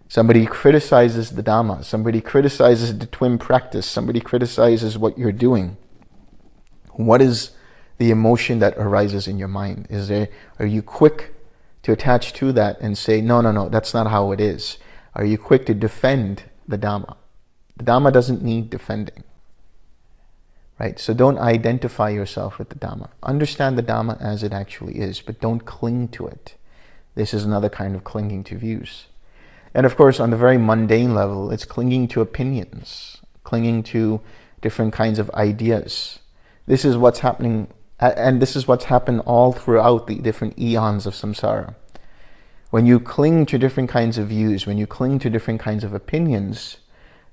Somebody 0.07 0.45
criticizes 0.45 1.31
the 1.31 1.43
Dhamma, 1.43 1.83
somebody 1.85 2.21
criticizes 2.21 2.99
the 2.99 3.07
TWIM 3.07 3.39
practice, 3.39 3.87
somebody 3.87 4.21
criticizes 4.21 4.99
what 4.99 5.17
you're 5.17 5.33
doing. 5.33 5.79
What 6.93 7.23
is 7.23 7.53
the 7.97 8.11
emotion 8.11 8.59
that 8.59 8.77
arises 8.77 9.27
in 9.27 9.39
your 9.39 9.49
mind? 9.49 9.87
Is 9.89 10.09
there 10.09 10.29
are 10.59 10.67
you 10.67 10.83
quick 10.83 11.35
to 11.83 11.93
attach 11.93 12.33
to 12.35 12.53
that 12.53 12.81
and 12.81 12.97
say, 12.97 13.21
no, 13.21 13.41
no, 13.41 13.53
no, 13.53 13.69
that's 13.69 13.95
not 13.95 14.09
how 14.09 14.33
it 14.33 14.41
is? 14.41 14.79
Are 15.15 15.25
you 15.25 15.39
quick 15.39 15.67
to 15.67 15.75
defend 15.75 16.45
the 16.67 16.79
Dhamma? 16.79 17.17
The 17.77 17.85
Dhamma 17.85 18.13
doesn't 18.13 18.43
need 18.43 18.71
defending. 18.71 19.25
Right? 20.79 20.99
So 20.99 21.13
don't 21.13 21.39
identify 21.39 22.11
yourself 22.11 22.59
with 22.59 22.69
the 22.69 22.77
Dhamma. 22.77 23.09
Understand 23.23 23.77
the 23.77 23.83
Dhamma 23.83 24.21
as 24.21 24.43
it 24.43 24.53
actually 24.53 24.99
is, 24.99 25.21
but 25.21 25.41
don't 25.41 25.65
cling 25.65 26.09
to 26.09 26.27
it. 26.27 26.55
This 27.15 27.35
is 27.35 27.45
another 27.45 27.69
kind 27.69 27.97
of 27.97 28.05
clinging 28.05 28.45
to 28.45 28.57
views. 28.57 29.07
And 29.75 29.85
of 29.85 29.97
course, 29.97 30.21
on 30.21 30.31
the 30.31 30.37
very 30.37 30.57
mundane 30.57 31.15
level, 31.15 31.51
it's 31.51 31.65
clinging 31.65 32.09
to 32.09 32.21
opinions, 32.21 33.19
clinging 33.43 33.83
to 33.85 34.21
different 34.61 34.93
kinds 34.93 35.19
of 35.19 35.31
ideas. 35.31 36.21
This 36.67 36.85
is 36.85 36.97
what's 36.97 37.21
happening 37.21 37.69
and 38.01 38.41
this 38.41 38.55
is 38.55 38.69
what's 38.69 38.85
happened 38.85 39.21
all 39.27 39.53
throughout 39.53 40.07
the 40.07 40.17
different 40.17 40.59
eons 40.59 41.07
of 41.07 41.15
samsara. 41.15 41.75
When 42.71 42.87
you 42.87 43.01
cling 43.01 43.47
to 43.47 43.59
different 43.59 43.89
kinds 43.89 44.19
of 44.19 44.29
views, 44.29 44.67
when 44.67 44.79
you 44.79 44.87
cling 44.87 45.19
to 45.21 45.31
different 45.31 45.61
kinds 45.61 45.85
of 45.85 45.95
opinions, 45.95 46.77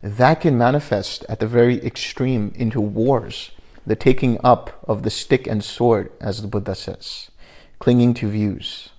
that 0.01 0.41
can 0.41 0.58
manifest 0.58 1.25
at 1.28 1.39
the 1.39 1.47
very 1.47 1.84
extreme 1.86 2.51
into 2.56 2.80
wars, 2.80 3.51
the 3.86 3.95
taking 3.95 4.39
up 4.43 4.84
of 4.88 5.04
the 5.04 5.10
stick 5.10 5.45
and 5.45 5.63
sword, 5.63 6.12
as 6.21 6.41
the 6.41 6.47
Buddha 6.47 6.73
says, 6.73 7.30
clinging 7.80 8.13
to 8.15 8.30
views. 8.30 8.89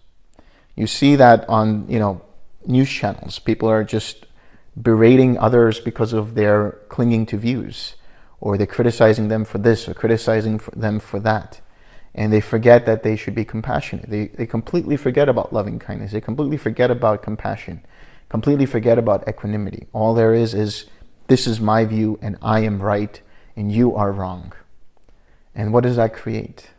You 0.75 0.87
see 0.87 1.17
that 1.17 1.49
on, 1.49 1.89
you 1.89 1.99
know, 1.99 2.21
news 2.67 2.91
channels. 2.91 3.39
People 3.39 3.69
are 3.69 3.83
just 3.83 4.27
berating 4.81 5.39
others 5.39 5.81
because 5.81 6.13
of 6.13 6.35
their 6.35 6.73
clinging 6.89 7.25
to 7.27 7.39
views 7.39 7.95
or 8.41 8.57
they're 8.57 8.67
criticizing 8.67 9.29
them 9.29 9.45
for 9.45 9.59
this 9.59 9.89
or 9.89 9.95
criticizing 9.95 10.61
them 10.75 11.01
for 11.01 11.21
that. 11.21 11.61
And 12.15 12.33
they 12.33 12.41
forget 12.41 12.87
that 12.87 13.03
they 13.03 13.17
should 13.17 13.35
be 13.35 13.45
compassionate. 13.45 14.09
They, 14.09 14.29
they 14.29 14.47
completely 14.47 14.97
forget 14.97 15.29
about 15.29 15.53
loving 15.53 15.79
kindness. 15.79 16.13
They 16.13 16.21
completely 16.21 16.57
forget 16.57 16.91
about 16.91 17.23
compassion, 17.23 17.85
completely 18.29 18.67
forget 18.67 18.99
about 18.99 19.29
equanimity. 19.29 19.87
All 19.93 20.15
there 20.15 20.35
is 20.35 20.55
is 20.55 20.87
this 21.29 21.47
is 21.47 21.61
my 21.61 21.85
view 21.85 22.19
and 22.23 22.37
I 22.41 22.61
am 22.61 22.83
right 22.83 23.21
and 23.55 23.71
you 23.71 23.95
are 23.95 24.13
wrong. 24.13 24.53
And 25.55 25.73
what 25.73 25.83
does 25.83 25.97
that 25.97 26.15
create? 26.15 26.71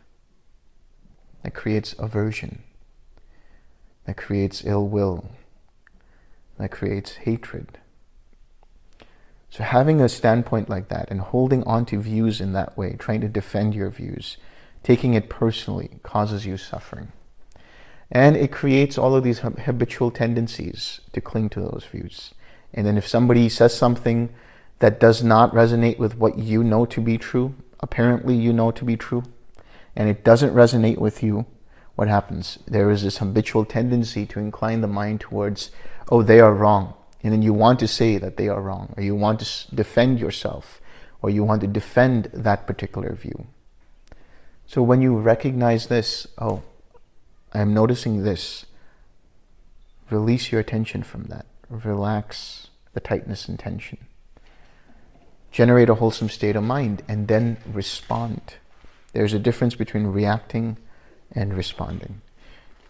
That 1.42 1.54
creates 1.54 1.94
aversion. 1.98 2.62
That 4.06 4.16
creates 4.16 4.64
ill 4.64 4.88
will. 4.88 5.28
That 6.58 6.70
creates 6.70 7.16
hatred 7.16 7.78
so 9.50 9.64
having 9.64 10.00
a 10.00 10.08
standpoint 10.08 10.68
like 10.68 10.88
that 10.88 11.10
and 11.10 11.20
holding 11.20 11.62
on 11.64 11.86
to 11.86 12.00
views 12.00 12.40
in 12.40 12.52
that 12.52 12.76
way, 12.76 12.96
trying 12.98 13.20
to 13.22 13.28
defend 13.28 13.74
your 13.74 13.90
views, 13.90 14.36
taking 14.82 15.14
it 15.14 15.28
personally 15.28 16.00
causes 16.02 16.44
you 16.44 16.56
suffering. 16.56 17.12
And 18.10 18.36
it 18.36 18.52
creates 18.52 18.96
all 18.96 19.14
of 19.14 19.24
these 19.24 19.40
habitual 19.40 20.10
tendencies 20.10 21.00
to 21.12 21.20
cling 21.20 21.48
to 21.50 21.60
those 21.60 21.86
views. 21.90 22.34
And 22.72 22.86
then 22.86 22.96
if 22.96 23.08
somebody 23.08 23.48
says 23.48 23.76
something 23.76 24.30
that 24.78 25.00
does 25.00 25.22
not 25.22 25.52
resonate 25.52 25.98
with 25.98 26.16
what 26.16 26.38
you 26.38 26.62
know 26.62 26.86
to 26.86 27.00
be 27.00 27.18
true, 27.18 27.54
apparently 27.80 28.34
you 28.34 28.52
know 28.52 28.70
to 28.70 28.84
be 28.84 28.96
true, 28.96 29.24
and 29.96 30.08
it 30.08 30.24
doesn't 30.24 30.54
resonate 30.54 30.98
with 30.98 31.22
you, 31.22 31.46
what 31.96 32.08
happens? 32.08 32.58
There 32.66 32.90
is 32.90 33.02
this 33.02 33.18
habitual 33.18 33.64
tendency 33.64 34.24
to 34.26 34.38
incline 34.38 34.82
the 34.82 34.86
mind 34.86 35.20
towards, 35.20 35.70
oh, 36.10 36.22
they 36.22 36.38
are 36.38 36.54
wrong 36.54 36.94
and 37.22 37.32
then 37.32 37.42
you 37.42 37.52
want 37.52 37.78
to 37.80 37.88
say 37.88 38.18
that 38.18 38.36
they 38.36 38.48
are 38.48 38.62
wrong, 38.62 38.94
or 38.96 39.02
you 39.02 39.14
want 39.14 39.40
to 39.40 39.74
defend 39.74 40.20
yourself, 40.20 40.80
or 41.20 41.30
you 41.30 41.42
want 41.44 41.60
to 41.62 41.66
defend 41.66 42.30
that 42.32 42.66
particular 42.66 43.14
view. 43.14 43.46
So 44.66 44.82
when 44.82 45.02
you 45.02 45.16
recognize 45.16 45.86
this, 45.86 46.26
oh, 46.38 46.62
I 47.52 47.60
am 47.60 47.72
noticing 47.72 48.22
this, 48.22 48.66
release 50.10 50.52
your 50.52 50.60
attention 50.60 51.02
from 51.02 51.24
that. 51.24 51.46
Relax 51.70 52.68
the 52.92 53.00
tightness 53.00 53.48
and 53.48 53.58
tension. 53.58 53.98
Generate 55.50 55.88
a 55.88 55.94
wholesome 55.94 56.28
state 56.28 56.56
of 56.56 56.62
mind 56.62 57.02
and 57.08 57.26
then 57.26 57.56
respond. 57.66 58.54
There's 59.12 59.32
a 59.32 59.38
difference 59.38 59.74
between 59.74 60.06
reacting 60.08 60.76
and 61.32 61.54
responding. 61.54 62.20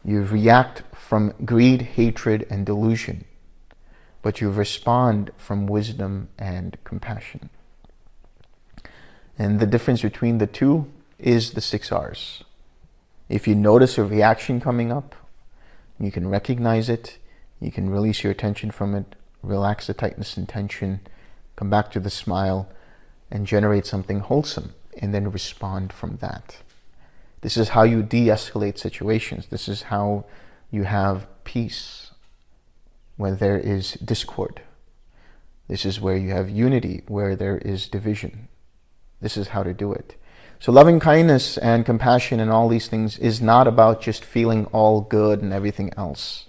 You 0.05 0.23
react 0.23 0.83
from 0.95 1.33
greed, 1.45 1.83
hatred, 1.83 2.47
and 2.51 2.67
delusion, 2.67 3.25
but 4.23 4.41
you 4.41 4.51
respond 4.51 5.31
from 5.37 5.67
wisdom 5.67 6.29
and 6.39 6.77
compassion. 6.85 7.51
And 9.39 9.61
the 9.61 9.67
difference 9.67 10.03
between 10.03 10.39
the 10.39 10.47
two 10.47 10.91
is 11.19 11.53
the 11.53 11.61
six 11.61 11.93
R's. 11.93 12.43
If 13.29 13.47
you 13.47 13.55
notice 13.55 13.99
a 13.99 14.05
reaction 14.05 14.61
coming 14.61 14.91
up, 14.91 15.15
you 16.01 16.11
can 16.11 16.29
recognize 16.29 16.89
it, 16.89 17.19
you 17.61 17.71
can 17.71 17.91
release 17.91 18.23
your 18.23 18.33
attention 18.33 18.71
from 18.71 18.95
it, 18.95 19.17
relax 19.43 19.87
the 19.87 19.95
tightness 19.95 20.37
and 20.37 20.49
tension, 20.49 21.01
come 21.57 21.71
back 21.71 21.91
to 21.93 22.01
the 22.01 22.11
smile, 22.11 22.69
and 23.31 23.47
generate 23.47 23.87
something 23.87 24.21
wholesome, 24.21 24.75
and 25.01 25.13
then 25.13 25.31
respond 25.31 25.93
from 25.93 26.17
that. 26.17 26.59
This 27.43 27.57
is 27.57 27.71
how 27.71 27.83
you 27.83 28.03
de 28.03 28.27
escalate 28.27 28.79
situations. 28.79 29.47
This 29.47 29.69
is 29.69 29.83
how 29.83 30.25
you 30.71 30.85
have 30.85 31.27
peace 31.45 32.11
when 33.19 33.37
there 33.37 33.59
is 33.59 33.93
discord. 33.95 34.63
This 35.67 35.85
is 35.85 36.01
where 36.01 36.17
you 36.17 36.31
have 36.31 36.49
unity 36.49 37.03
where 37.09 37.37
there 37.37 37.59
is 37.59 37.89
division. 37.89 38.49
This 39.21 39.37
is 39.37 39.49
how 39.49 39.63
to 39.63 39.75
do 39.75 39.93
it. 39.93 40.17
So, 40.61 40.73
loving 40.73 40.99
kindness 40.99 41.59
and 41.59 41.85
compassion 41.85 42.41
and 42.41 42.51
all 42.51 42.69
these 42.69 42.89
things 42.89 43.19
is 43.19 43.43
not 43.43 43.69
about 43.69 44.01
just 44.01 44.25
feeling 44.25 44.65
all 44.67 45.03
good 45.03 45.43
and 45.43 45.53
everything 45.53 45.93
else. 45.97 46.47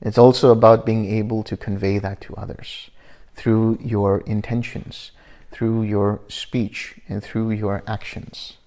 It's 0.00 0.18
also 0.18 0.52
about 0.52 0.86
being 0.86 1.06
able 1.06 1.42
to 1.44 1.56
convey 1.56 1.98
that 1.98 2.20
to 2.22 2.36
others 2.36 2.90
through 3.34 3.78
your 3.80 4.18
intentions, 4.20 5.12
through 5.50 5.82
your 5.82 6.20
speech, 6.28 7.00
and 7.08 7.22
through 7.22 7.50
your 7.50 7.82
actions. 7.86 8.58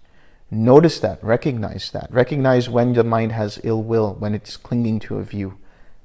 Notice 0.50 1.00
that, 1.00 1.24
recognize 1.24 1.92
that. 1.92 2.12
Recognize 2.12 2.70
when 2.70 2.94
the 2.94 3.04
mind 3.04 3.34
has 3.34 3.60
ill 3.64 3.84
will, 3.84 4.14
when 4.16 4.34
it's 4.34 4.58
clinging 4.58 5.00
to 5.02 5.18
a 5.18 5.24
view, 5.24 5.58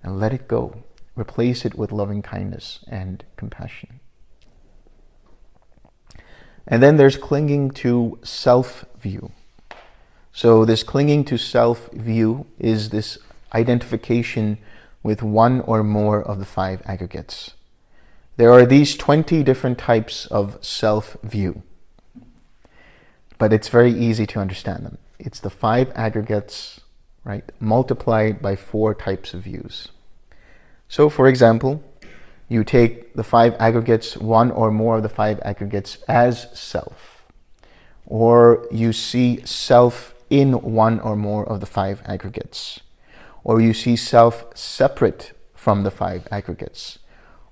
and 0.06 0.18
let 0.18 0.32
it 0.32 0.48
go. 0.48 0.84
Replace 1.16 1.64
it 1.64 1.74
with 1.74 1.92
loving 1.92 2.22
kindness 2.22 2.84
and 2.88 3.24
compassion. 3.36 4.00
And 6.66 6.82
then 6.82 6.96
there's 6.96 7.16
clinging 7.16 7.70
to 7.72 8.18
self 8.22 8.84
view. 9.00 9.32
So, 10.32 10.64
this 10.64 10.82
clinging 10.82 11.24
to 11.26 11.38
self 11.38 11.90
view 11.92 12.46
is 12.58 12.90
this 12.90 13.18
identification 13.54 14.58
with 15.02 15.22
one 15.22 15.60
or 15.62 15.82
more 15.82 16.22
of 16.22 16.38
the 16.38 16.44
five 16.44 16.82
aggregates. 16.84 17.54
There 18.36 18.52
are 18.52 18.66
these 18.66 18.96
20 18.96 19.42
different 19.42 19.78
types 19.78 20.26
of 20.26 20.58
self 20.64 21.16
view, 21.22 21.62
but 23.38 23.52
it's 23.52 23.68
very 23.68 23.92
easy 23.92 24.26
to 24.26 24.40
understand 24.40 24.84
them. 24.84 24.98
It's 25.18 25.40
the 25.40 25.50
five 25.50 25.90
aggregates, 25.94 26.80
right, 27.24 27.50
multiplied 27.58 28.42
by 28.42 28.56
four 28.56 28.94
types 28.94 29.32
of 29.32 29.42
views. 29.42 29.88
So, 30.88 31.08
for 31.08 31.26
example, 31.26 31.82
you 32.48 32.62
take 32.62 33.14
the 33.14 33.24
five 33.24 33.56
aggregates, 33.58 34.16
one 34.16 34.50
or 34.50 34.70
more 34.70 34.96
of 34.96 35.02
the 35.02 35.08
five 35.08 35.40
aggregates, 35.44 35.98
as 36.08 36.46
self, 36.58 37.26
or 38.06 38.66
you 38.70 38.92
see 38.92 39.44
self 39.44 40.14
in 40.30 40.52
one 40.52 41.00
or 41.00 41.16
more 41.16 41.46
of 41.48 41.60
the 41.60 41.66
five 41.66 42.02
aggregates, 42.04 42.80
or 43.42 43.60
you 43.60 43.74
see 43.74 43.96
self 43.96 44.46
separate 44.56 45.32
from 45.54 45.82
the 45.82 45.90
five 45.90 46.28
aggregates, 46.30 47.00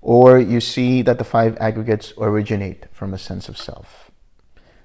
or 0.01 0.39
you 0.39 0.61
see 0.61 1.03
that 1.03 1.19
the 1.19 1.25
five 1.25 1.57
aggregates 1.59 2.13
originate 2.19 2.87
from 2.93 3.13
a 3.13 3.19
sense 3.19 3.49
of 3.49 3.59
self. 3.59 4.13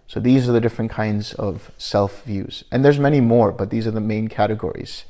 So 0.07 0.19
these 0.19 0.49
are 0.49 0.51
the 0.51 0.62
different 0.62 0.89
kinds 0.89 1.33
of 1.33 1.71
self 1.77 2.23
views. 2.23 2.63
And 2.71 2.83
there's 2.83 2.97
many 2.97 3.21
more, 3.21 3.51
but 3.51 3.69
these 3.69 3.85
are 3.85 3.91
the 3.91 4.01
main 4.01 4.27
categories. 4.27 5.05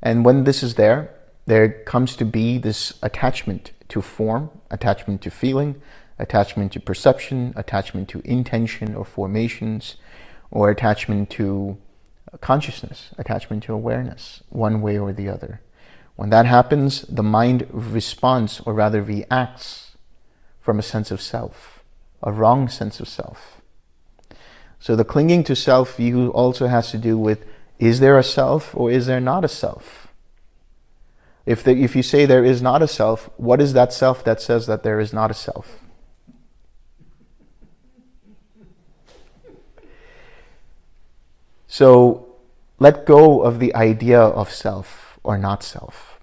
And 0.00 0.24
when 0.24 0.44
this 0.44 0.62
is 0.62 0.76
there, 0.76 1.10
there 1.48 1.70
comes 1.70 2.14
to 2.16 2.26
be 2.26 2.58
this 2.58 2.92
attachment 3.02 3.72
to 3.88 4.02
form, 4.02 4.50
attachment 4.70 5.22
to 5.22 5.30
feeling, 5.30 5.80
attachment 6.18 6.72
to 6.72 6.80
perception, 6.80 7.54
attachment 7.56 8.06
to 8.10 8.20
intention 8.22 8.94
or 8.94 9.02
formations, 9.02 9.96
or 10.50 10.68
attachment 10.68 11.30
to 11.30 11.78
consciousness, 12.42 13.14
attachment 13.16 13.62
to 13.62 13.72
awareness, 13.72 14.42
one 14.50 14.82
way 14.82 14.98
or 14.98 15.10
the 15.10 15.30
other. 15.30 15.62
When 16.16 16.28
that 16.28 16.44
happens, 16.44 17.00
the 17.08 17.22
mind 17.22 17.66
responds, 17.70 18.60
or 18.66 18.74
rather 18.74 19.00
reacts, 19.00 19.96
from 20.60 20.78
a 20.78 20.82
sense 20.82 21.10
of 21.10 21.22
self, 21.22 21.82
a 22.22 22.30
wrong 22.30 22.68
sense 22.68 23.00
of 23.00 23.08
self. 23.08 23.62
So 24.78 24.94
the 24.94 25.04
clinging 25.04 25.44
to 25.44 25.56
self 25.56 25.96
view 25.96 26.28
also 26.32 26.66
has 26.66 26.90
to 26.90 26.98
do 26.98 27.16
with 27.16 27.46
is 27.78 28.00
there 28.00 28.18
a 28.18 28.22
self 28.22 28.76
or 28.76 28.90
is 28.90 29.06
there 29.06 29.20
not 29.20 29.46
a 29.46 29.48
self? 29.48 30.07
If, 31.48 31.64
the, 31.64 31.70
if 31.70 31.96
you 31.96 32.02
say 32.02 32.26
there 32.26 32.44
is 32.44 32.60
not 32.60 32.82
a 32.82 32.86
self, 32.86 33.30
what 33.38 33.58
is 33.58 33.72
that 33.72 33.90
self 33.90 34.22
that 34.24 34.38
says 34.42 34.66
that 34.66 34.82
there 34.82 35.00
is 35.00 35.14
not 35.14 35.30
a 35.30 35.34
self? 35.34 35.80
So 41.66 42.36
let 42.78 43.06
go 43.06 43.40
of 43.40 43.60
the 43.60 43.74
idea 43.74 44.20
of 44.20 44.52
self 44.52 45.18
or 45.24 45.38
not 45.38 45.62
self. 45.62 46.20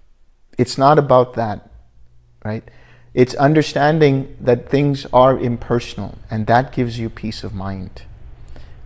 It's 0.58 0.78
not 0.78 0.96
about 0.96 1.34
that, 1.34 1.70
right? 2.44 2.62
It's 3.12 3.34
understanding 3.34 4.36
that 4.40 4.70
things 4.70 5.06
are 5.12 5.36
impersonal 5.36 6.18
and 6.30 6.46
that 6.46 6.72
gives 6.72 7.00
you 7.00 7.10
peace 7.10 7.42
of 7.42 7.52
mind. 7.52 8.02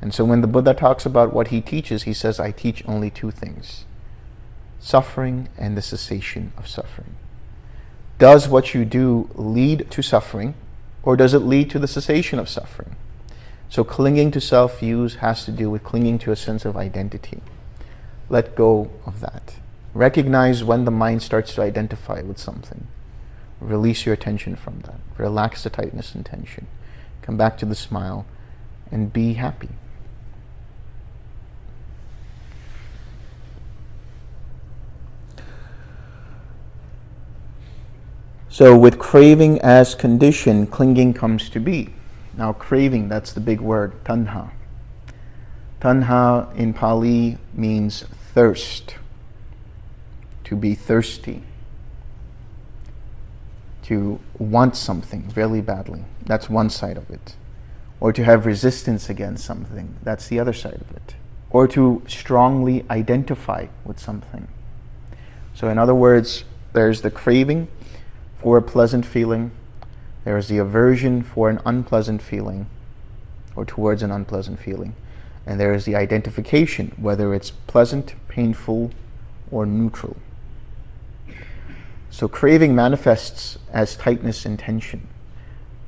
And 0.01 0.15
so 0.15 0.25
when 0.25 0.41
the 0.41 0.47
Buddha 0.47 0.73
talks 0.73 1.05
about 1.05 1.35
what 1.35 1.49
he 1.49 1.61
teaches, 1.61 2.05
he 2.05 2.15
says, 2.15 2.41
I 2.41 2.51
teach 2.51 2.83
only 2.89 3.11
two 3.11 3.31
things 3.31 3.85
suffering 4.81 5.49
and 5.57 5.77
the 5.77 5.83
cessation 5.83 6.53
of 6.57 6.67
suffering. 6.67 7.15
Does 8.19 8.49
what 8.49 8.75
you 8.75 8.85
do 8.85 9.31
lead 9.35 9.91
to 9.91 10.03
suffering, 10.03 10.55
or 11.03 11.17
does 11.17 11.33
it 11.33 11.41
lead 11.41 11.71
to 11.71 11.79
the 11.79 11.89
cessation 11.89 12.39
of 12.39 12.49
suffering? 12.49 12.97
So, 13.69 13.85
clinging 13.85 14.33
to 14.33 14.41
self 14.41 14.81
views 14.81 15.17
has 15.17 15.45
to 15.45 15.53
do 15.53 15.71
with 15.71 15.85
clinging 15.85 16.19
to 16.21 16.33
a 16.33 16.37
sense 16.37 16.65
of 16.65 16.77
identity. 16.77 17.41
Let 18.29 18.57
go 18.57 18.91
of 19.07 19.21
that. 19.21 19.55
Recognize 19.95 20.65
when 20.65 20.85
the 20.85 20.91
mind 20.91 21.23
starts 21.23 21.55
to 21.55 21.63
identify 21.63 22.21
with 22.23 22.39
something. 22.39 22.89
Release 23.61 24.07
your 24.07 24.15
attention 24.15 24.57
from 24.57 24.81
that. 24.81 25.01
Relax 25.19 25.63
the 25.63 25.71
tightness 25.71 26.15
and 26.15 26.25
tension. 26.25 26.67
Come 27.23 27.37
back 27.37 27.59
to 27.59 27.67
the 27.67 27.75
smile 27.75 28.27
and 28.91 29.13
be 29.13 29.35
happy. 29.35 29.69
So, 38.61 38.77
with 38.77 38.99
craving 38.99 39.59
as 39.63 39.95
condition, 39.95 40.67
clinging 40.67 41.15
comes 41.15 41.49
to 41.49 41.59
be. 41.59 41.95
Now, 42.37 42.53
craving, 42.53 43.09
that's 43.09 43.33
the 43.33 43.41
big 43.41 43.59
word, 43.59 43.95
tanha. 44.05 44.51
Tanha 45.81 46.55
in 46.55 46.75
Pali 46.75 47.39
means 47.55 48.05
thirst, 48.35 48.97
to 50.45 50.57
be 50.57 50.75
thirsty, 50.75 51.43
to 53.85 54.21
want 54.39 54.77
something 54.77 55.33
really 55.35 55.63
badly. 55.63 56.05
That's 56.27 56.51
one 56.51 56.69
side 56.69 56.99
of 56.99 57.09
it. 57.09 57.37
Or 57.99 58.13
to 58.13 58.23
have 58.25 58.45
resistance 58.45 59.09
against 59.09 59.43
something. 59.43 59.97
That's 60.03 60.29
the 60.29 60.39
other 60.39 60.53
side 60.53 60.83
of 60.83 60.95
it. 60.95 61.15
Or 61.49 61.67
to 61.69 62.03
strongly 62.07 62.85
identify 62.91 63.69
with 63.87 63.99
something. 63.99 64.49
So, 65.55 65.71
in 65.71 65.79
other 65.79 65.95
words, 65.95 66.45
there's 66.75 67.01
the 67.01 67.11
craving 67.11 67.69
for 68.43 68.57
a 68.57 68.63
pleasant 68.63 69.05
feeling, 69.05 69.51
there 70.25 70.37
is 70.37 70.49
the 70.49 70.59
aversion 70.59 71.23
for 71.23 71.51
an 71.51 71.61
unpleasant 71.65 72.23
feeling 72.23 72.67
or 73.55 73.65
towards 73.65 74.03
an 74.03 74.11
unpleasant 74.11 74.59
feeling. 74.59 74.95
And 75.47 75.59
there 75.59 75.75
is 75.75 75.85
the 75.85 75.97
identification, 75.97 76.93
whether 76.97 77.35
it's 77.35 77.51
pleasant, 77.51 78.15
painful, 78.29 78.93
or 79.51 79.67
neutral. 79.67 80.17
So 82.11 82.29
craving 82.29 82.75
manifests 82.75 83.59
as 83.73 83.97
tightness 83.97 84.45
and 84.45 84.59
tension. 84.59 85.09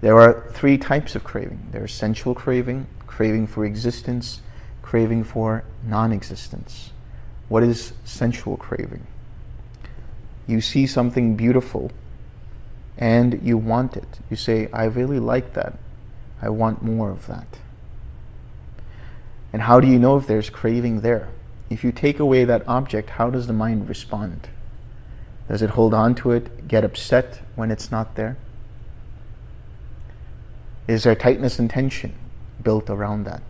There 0.00 0.18
are 0.18 0.48
three 0.52 0.78
types 0.78 1.14
of 1.14 1.24
craving 1.24 1.68
there's 1.70 1.92
sensual 1.92 2.34
craving, 2.34 2.86
craving 3.06 3.46
for 3.46 3.64
existence, 3.64 4.40
craving 4.82 5.24
for 5.24 5.64
non 5.84 6.12
existence. 6.12 6.90
What 7.48 7.62
is 7.62 7.92
sensual 8.04 8.56
craving? 8.56 9.06
You 10.46 10.60
see 10.60 10.86
something 10.86 11.36
beautiful 11.36 11.92
and 13.02 13.42
you 13.42 13.58
want 13.58 13.96
it. 13.96 14.20
You 14.30 14.36
say, 14.36 14.68
I 14.72 14.84
really 14.84 15.18
like 15.18 15.54
that. 15.54 15.76
I 16.40 16.50
want 16.50 16.84
more 16.84 17.10
of 17.10 17.26
that. 17.26 17.58
And 19.52 19.62
how 19.62 19.80
do 19.80 19.88
you 19.88 19.98
know 19.98 20.16
if 20.16 20.28
there's 20.28 20.48
craving 20.48 21.00
there? 21.00 21.28
If 21.68 21.82
you 21.82 21.90
take 21.90 22.20
away 22.20 22.44
that 22.44 22.62
object, 22.68 23.10
how 23.10 23.28
does 23.28 23.48
the 23.48 23.52
mind 23.52 23.88
respond? 23.88 24.50
Does 25.48 25.62
it 25.62 25.70
hold 25.70 25.92
on 25.92 26.14
to 26.14 26.30
it, 26.30 26.68
get 26.68 26.84
upset 26.84 27.40
when 27.56 27.72
it's 27.72 27.90
not 27.90 28.14
there? 28.14 28.36
Is 30.86 31.02
there 31.02 31.16
tightness 31.16 31.58
and 31.58 31.68
tension 31.68 32.14
built 32.62 32.88
around 32.88 33.24
that? 33.24 33.42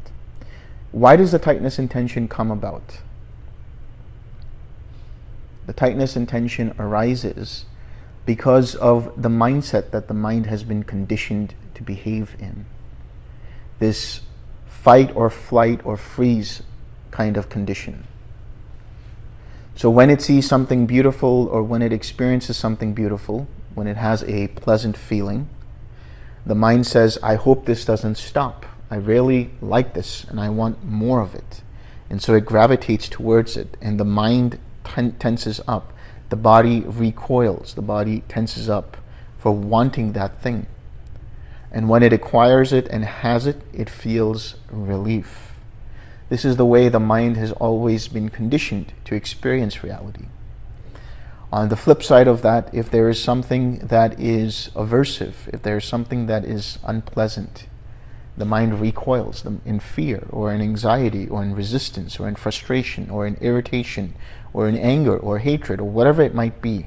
Why 0.93 1.15
does 1.15 1.31
the 1.31 1.39
tightness 1.39 1.79
and 1.79 1.91
tension 1.91 2.27
come 2.27 2.51
about? 2.51 3.03
The 5.67 5.75
tightness 5.75 6.17
and 6.17 6.27
tension 6.27 6.75
arises 6.79 7.67
because 8.25 8.75
of 8.77 9.21
the 9.21 9.29
mindset 9.29 9.91
that 9.91 10.09
the 10.09 10.15
mind 10.15 10.47
has 10.47 10.63
been 10.63 10.83
conditioned 10.83 11.55
to 11.75 11.83
behave 11.83 12.37
in. 12.39 12.67
This 13.79 14.21
fight 14.67 15.15
or 15.17 15.31
flight 15.31 15.81
or 15.85 15.97
freeze 15.97 16.63
kind 17.11 17.37
of 17.37 17.49
condition. 17.49 18.07
So 19.75 19.91
when 19.91 20.11
it 20.11 20.21
sees 20.21 20.47
something 20.47 20.87
beautiful 20.87 21.49
or 21.49 21.63
when 21.63 21.83
it 21.83 21.93
experiences 21.93 22.57
something 22.57 22.95
beautiful, 22.95 23.49
when 23.75 23.87
it 23.87 23.97
has 23.97 24.23
a 24.25 24.49
pleasant 24.49 24.97
feeling, 24.97 25.49
the 26.45 26.55
mind 26.55 26.87
says, 26.87 27.19
I 27.23 27.37
hope 27.37 27.65
this 27.65 27.85
doesn't 27.85 28.17
stop. 28.17 28.67
I 28.91 28.97
really 28.97 29.51
like 29.61 29.95
this 29.95 30.25
and 30.25 30.39
I 30.39 30.51
want 30.51 30.85
more 30.85 31.21
of 31.21 31.35
it. 31.35 31.63
And 32.11 32.21
so 32.21 32.35
it 32.35 32.45
gravitates 32.45 33.09
towards 33.09 33.57
it, 33.57 33.79
and 33.81 33.99
the 33.99 34.05
mind 34.05 34.59
ten- 34.85 35.13
tenses 35.13 35.63
up. 35.67 35.95
The 36.33 36.37
body 36.37 36.81
recoils, 36.81 37.75
the 37.75 37.83
body 37.83 38.23
tenses 38.27 38.67
up 38.67 38.97
for 39.37 39.53
wanting 39.53 40.15
that 40.15 40.41
thing. 40.41 40.67
And 41.71 41.91
when 41.91 42.03
it 42.03 42.15
acquires 42.15 42.73
it 42.73 42.89
and 42.89 43.05
has 43.05 43.47
it, 43.47 43.61
it 43.75 43.91
feels 43.91 44.55
relief. 44.71 45.53
This 46.31 46.47
is 46.47 46.57
the 46.57 46.65
way 46.65 46.89
the 46.89 46.99
mind 46.99 47.37
has 47.37 47.53
always 47.53 48.09
been 48.09 48.31
conditioned 48.31 48.95
to 49.05 49.15
experience 49.15 49.85
reality. 49.85 50.25
On 51.53 51.69
the 51.69 51.77
flip 51.77 52.03
side 52.03 52.29
of 52.29 52.41
that, 52.41 52.71
if 52.73 52.91
there 52.91 53.11
is 53.11 53.23
something 53.23 53.81
that 53.89 54.19
is 54.19 54.71
aversive, 54.75 55.53
if 55.53 55.61
there 55.61 55.77
is 55.77 55.85
something 55.85 56.29
that 56.29 56.47
is 56.47 56.79
unpleasant, 56.83 57.67
the 58.39 58.47
mind 58.47 58.81
recoils 58.81 59.45
in 59.67 59.81
fear 59.81 60.27
or 60.31 60.51
in 60.51 60.63
anxiety 60.63 61.29
or 61.29 61.43
in 61.43 61.55
resistance 61.55 62.19
or 62.19 62.27
in 62.27 62.37
frustration 62.37 63.11
or 63.11 63.27
in 63.27 63.35
irritation 63.43 64.15
or 64.53 64.69
in 64.69 64.77
anger 64.77 65.17
or 65.17 65.39
hatred 65.39 65.81
or 65.81 65.89
whatever 65.89 66.23
it 66.23 66.35
might 66.35 66.61
be. 66.61 66.87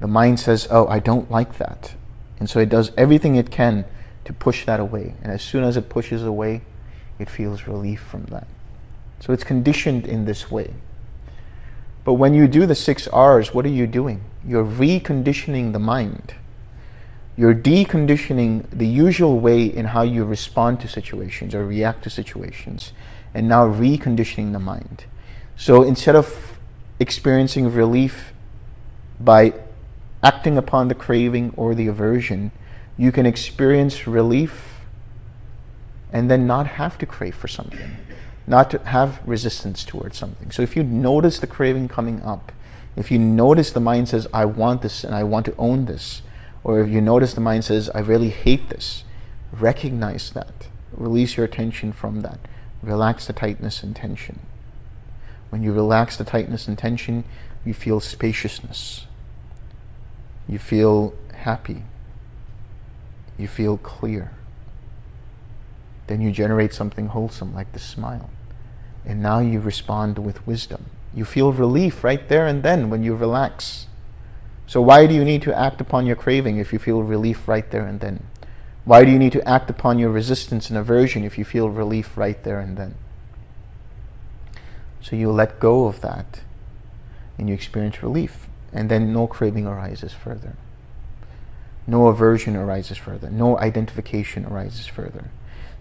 The 0.00 0.06
mind 0.06 0.40
says, 0.40 0.66
Oh, 0.70 0.86
I 0.86 0.98
don't 0.98 1.30
like 1.30 1.58
that. 1.58 1.94
And 2.38 2.48
so 2.48 2.58
it 2.58 2.68
does 2.68 2.92
everything 2.96 3.36
it 3.36 3.50
can 3.50 3.84
to 4.24 4.32
push 4.32 4.64
that 4.66 4.80
away. 4.80 5.14
And 5.22 5.32
as 5.32 5.42
soon 5.42 5.64
as 5.64 5.76
it 5.76 5.88
pushes 5.88 6.22
away, 6.22 6.62
it 7.18 7.28
feels 7.28 7.66
relief 7.66 8.00
from 8.00 8.24
that. 8.26 8.46
So 9.20 9.32
it's 9.32 9.44
conditioned 9.44 10.06
in 10.06 10.24
this 10.24 10.50
way. 10.50 10.72
But 12.04 12.14
when 12.14 12.32
you 12.32 12.48
do 12.48 12.64
the 12.64 12.74
six 12.74 13.06
R's, 13.08 13.52
what 13.52 13.66
are 13.66 13.70
you 13.70 13.86
doing? 13.86 14.24
You're 14.44 14.64
reconditioning 14.64 15.72
the 15.72 15.78
mind 15.78 16.34
you're 17.40 17.54
deconditioning 17.54 18.66
the 18.70 18.86
usual 18.86 19.40
way 19.40 19.64
in 19.64 19.86
how 19.86 20.02
you 20.02 20.24
respond 20.24 20.78
to 20.80 20.86
situations 20.86 21.54
or 21.54 21.64
react 21.64 22.04
to 22.04 22.10
situations 22.10 22.92
and 23.32 23.48
now 23.48 23.66
reconditioning 23.66 24.52
the 24.52 24.58
mind. 24.58 25.04
So 25.56 25.82
instead 25.82 26.16
of 26.16 26.59
experiencing 27.00 27.72
relief 27.72 28.32
by 29.18 29.54
acting 30.22 30.56
upon 30.56 30.88
the 30.88 30.94
craving 30.94 31.52
or 31.56 31.74
the 31.74 31.86
aversion, 31.86 32.52
you 32.96 33.10
can 33.10 33.26
experience 33.26 34.06
relief 34.06 34.82
and 36.12 36.30
then 36.30 36.46
not 36.46 36.66
have 36.66 36.98
to 36.98 37.06
crave 37.06 37.34
for 37.34 37.48
something, 37.48 37.96
not 38.46 38.70
to 38.70 38.78
have 38.80 39.20
resistance 39.26 39.84
towards 39.84 40.18
something. 40.18 40.50
So 40.50 40.62
if 40.62 40.76
you 40.76 40.82
notice 40.82 41.38
the 41.38 41.46
craving 41.46 41.88
coming 41.88 42.22
up, 42.22 42.52
if 42.96 43.10
you 43.10 43.18
notice 43.18 43.70
the 43.70 43.80
mind 43.80 44.08
says, 44.08 44.26
I 44.34 44.44
want 44.44 44.82
this 44.82 45.04
and 45.04 45.14
I 45.14 45.24
want 45.24 45.46
to 45.46 45.56
own 45.56 45.86
this, 45.86 46.22
or 46.62 46.80
if 46.80 46.90
you 46.90 47.00
notice 47.00 47.32
the 47.32 47.40
mind 47.40 47.64
says, 47.64 47.88
I 47.94 48.00
really 48.00 48.30
hate 48.30 48.68
this, 48.68 49.04
recognize 49.52 50.30
that. 50.32 50.68
Release 50.92 51.36
your 51.36 51.46
attention 51.46 51.92
from 51.92 52.20
that. 52.20 52.40
Relax 52.82 53.26
the 53.26 53.32
tightness 53.32 53.82
and 53.82 53.96
tension. 53.96 54.40
When 55.50 55.62
you 55.62 55.72
relax 55.72 56.16
the 56.16 56.24
tightness 56.24 56.66
and 56.66 56.78
tension, 56.78 57.24
you 57.64 57.74
feel 57.74 58.00
spaciousness. 58.00 59.06
You 60.48 60.58
feel 60.58 61.14
happy. 61.34 61.82
You 63.36 63.48
feel 63.48 63.76
clear. 63.76 64.32
Then 66.06 66.20
you 66.20 66.30
generate 66.32 66.72
something 66.72 67.08
wholesome 67.08 67.54
like 67.54 67.72
the 67.72 67.78
smile. 67.78 68.30
And 69.04 69.22
now 69.22 69.38
you 69.40 69.60
respond 69.60 70.18
with 70.18 70.46
wisdom. 70.46 70.86
You 71.14 71.24
feel 71.24 71.52
relief 71.52 72.04
right 72.04 72.28
there 72.28 72.46
and 72.46 72.62
then 72.62 72.90
when 72.90 73.02
you 73.02 73.14
relax. 73.14 73.86
So 74.66 74.80
why 74.80 75.06
do 75.06 75.14
you 75.14 75.24
need 75.24 75.42
to 75.42 75.58
act 75.58 75.80
upon 75.80 76.06
your 76.06 76.16
craving 76.16 76.58
if 76.58 76.72
you 76.72 76.78
feel 76.78 77.02
relief 77.02 77.48
right 77.48 77.68
there 77.70 77.86
and 77.86 77.98
then? 78.00 78.24
Why 78.84 79.04
do 79.04 79.10
you 79.10 79.18
need 79.18 79.32
to 79.32 79.48
act 79.48 79.68
upon 79.68 79.98
your 79.98 80.10
resistance 80.10 80.70
and 80.70 80.78
aversion 80.78 81.24
if 81.24 81.36
you 81.38 81.44
feel 81.44 81.70
relief 81.70 82.16
right 82.16 82.42
there 82.44 82.60
and 82.60 82.76
then? 82.76 82.94
So 85.02 85.16
you 85.16 85.30
let 85.30 85.60
go 85.60 85.86
of 85.86 86.00
that 86.00 86.40
and 87.38 87.48
you 87.48 87.54
experience 87.54 88.02
relief. 88.02 88.48
And 88.72 88.90
then 88.90 89.12
no 89.12 89.26
craving 89.26 89.66
arises 89.66 90.12
further. 90.12 90.54
No 91.86 92.06
aversion 92.06 92.54
arises 92.54 92.98
further. 92.98 93.30
No 93.30 93.58
identification 93.58 94.44
arises 94.44 94.86
further. 94.86 95.30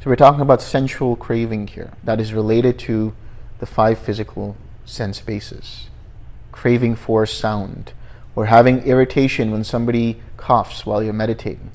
So 0.01 0.09
we're 0.09 0.15
talking 0.15 0.41
about 0.41 0.61
sensual 0.61 1.15
craving 1.15 1.67
here 1.67 1.91
that 2.03 2.19
is 2.19 2.33
related 2.33 2.79
to 2.79 3.13
the 3.59 3.65
five 3.65 3.99
physical 3.99 4.55
sense 4.85 5.19
bases. 5.19 5.89
Craving 6.51 6.95
for 6.95 7.25
sound, 7.25 7.93
or 8.35 8.45
having 8.45 8.83
irritation 8.83 9.51
when 9.51 9.63
somebody 9.63 10.21
coughs 10.37 10.85
while 10.85 11.03
you're 11.03 11.13
meditating, 11.13 11.71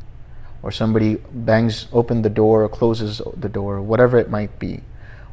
or 0.62 0.72
somebody 0.72 1.16
bangs 1.32 1.86
open 1.92 2.22
the 2.22 2.30
door 2.30 2.64
or 2.64 2.68
closes 2.68 3.20
the 3.36 3.49
door, 3.49 3.80
whatever 3.82 4.18
it 4.18 4.30
might 4.30 4.59
be, 4.59 4.80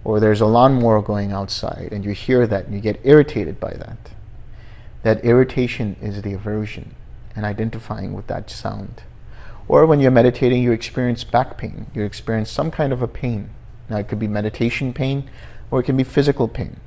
or 0.04 0.20
there's 0.20 0.41
a 0.41 0.45
lawnmower 0.45 1.02
going 1.02 1.32
outside 1.32 1.89
and 1.91 2.04
you 2.04 2.12
hear 2.12 2.47
that 2.47 2.66
and 2.66 2.74
you 2.74 2.82
get 2.82 2.99
irritated 3.04 3.60
by 3.60 3.74
that. 3.74 4.12
That 5.04 5.24
irritation 5.24 5.95
is 6.02 6.22
the 6.22 6.34
aversion 6.34 6.95
and 7.36 7.45
identifying 7.45 8.14
with 8.14 8.28
that 8.28 8.49
sound. 8.49 9.04
Or 9.68 9.86
when 9.86 9.99
you're 9.99 10.12
meditating, 10.12 10.64
you 10.64 10.72
experience 10.72 11.24
back 11.24 11.58
pain, 11.58 11.88
you 11.93 12.04
experience 12.04 12.52
some 12.52 12.72
kind 12.72 12.91
of 12.91 13.02
a 13.02 13.08
pain. 13.08 13.49
Now, 13.89 13.97
it 13.97 14.08
could 14.08 14.20
be 14.20 14.28
meditation 14.28 14.93
pain 14.93 15.30
or 15.70 15.80
it 15.80 15.84
can 15.84 15.97
be 15.97 16.04
physical 16.04 16.47
pain. 16.47 16.80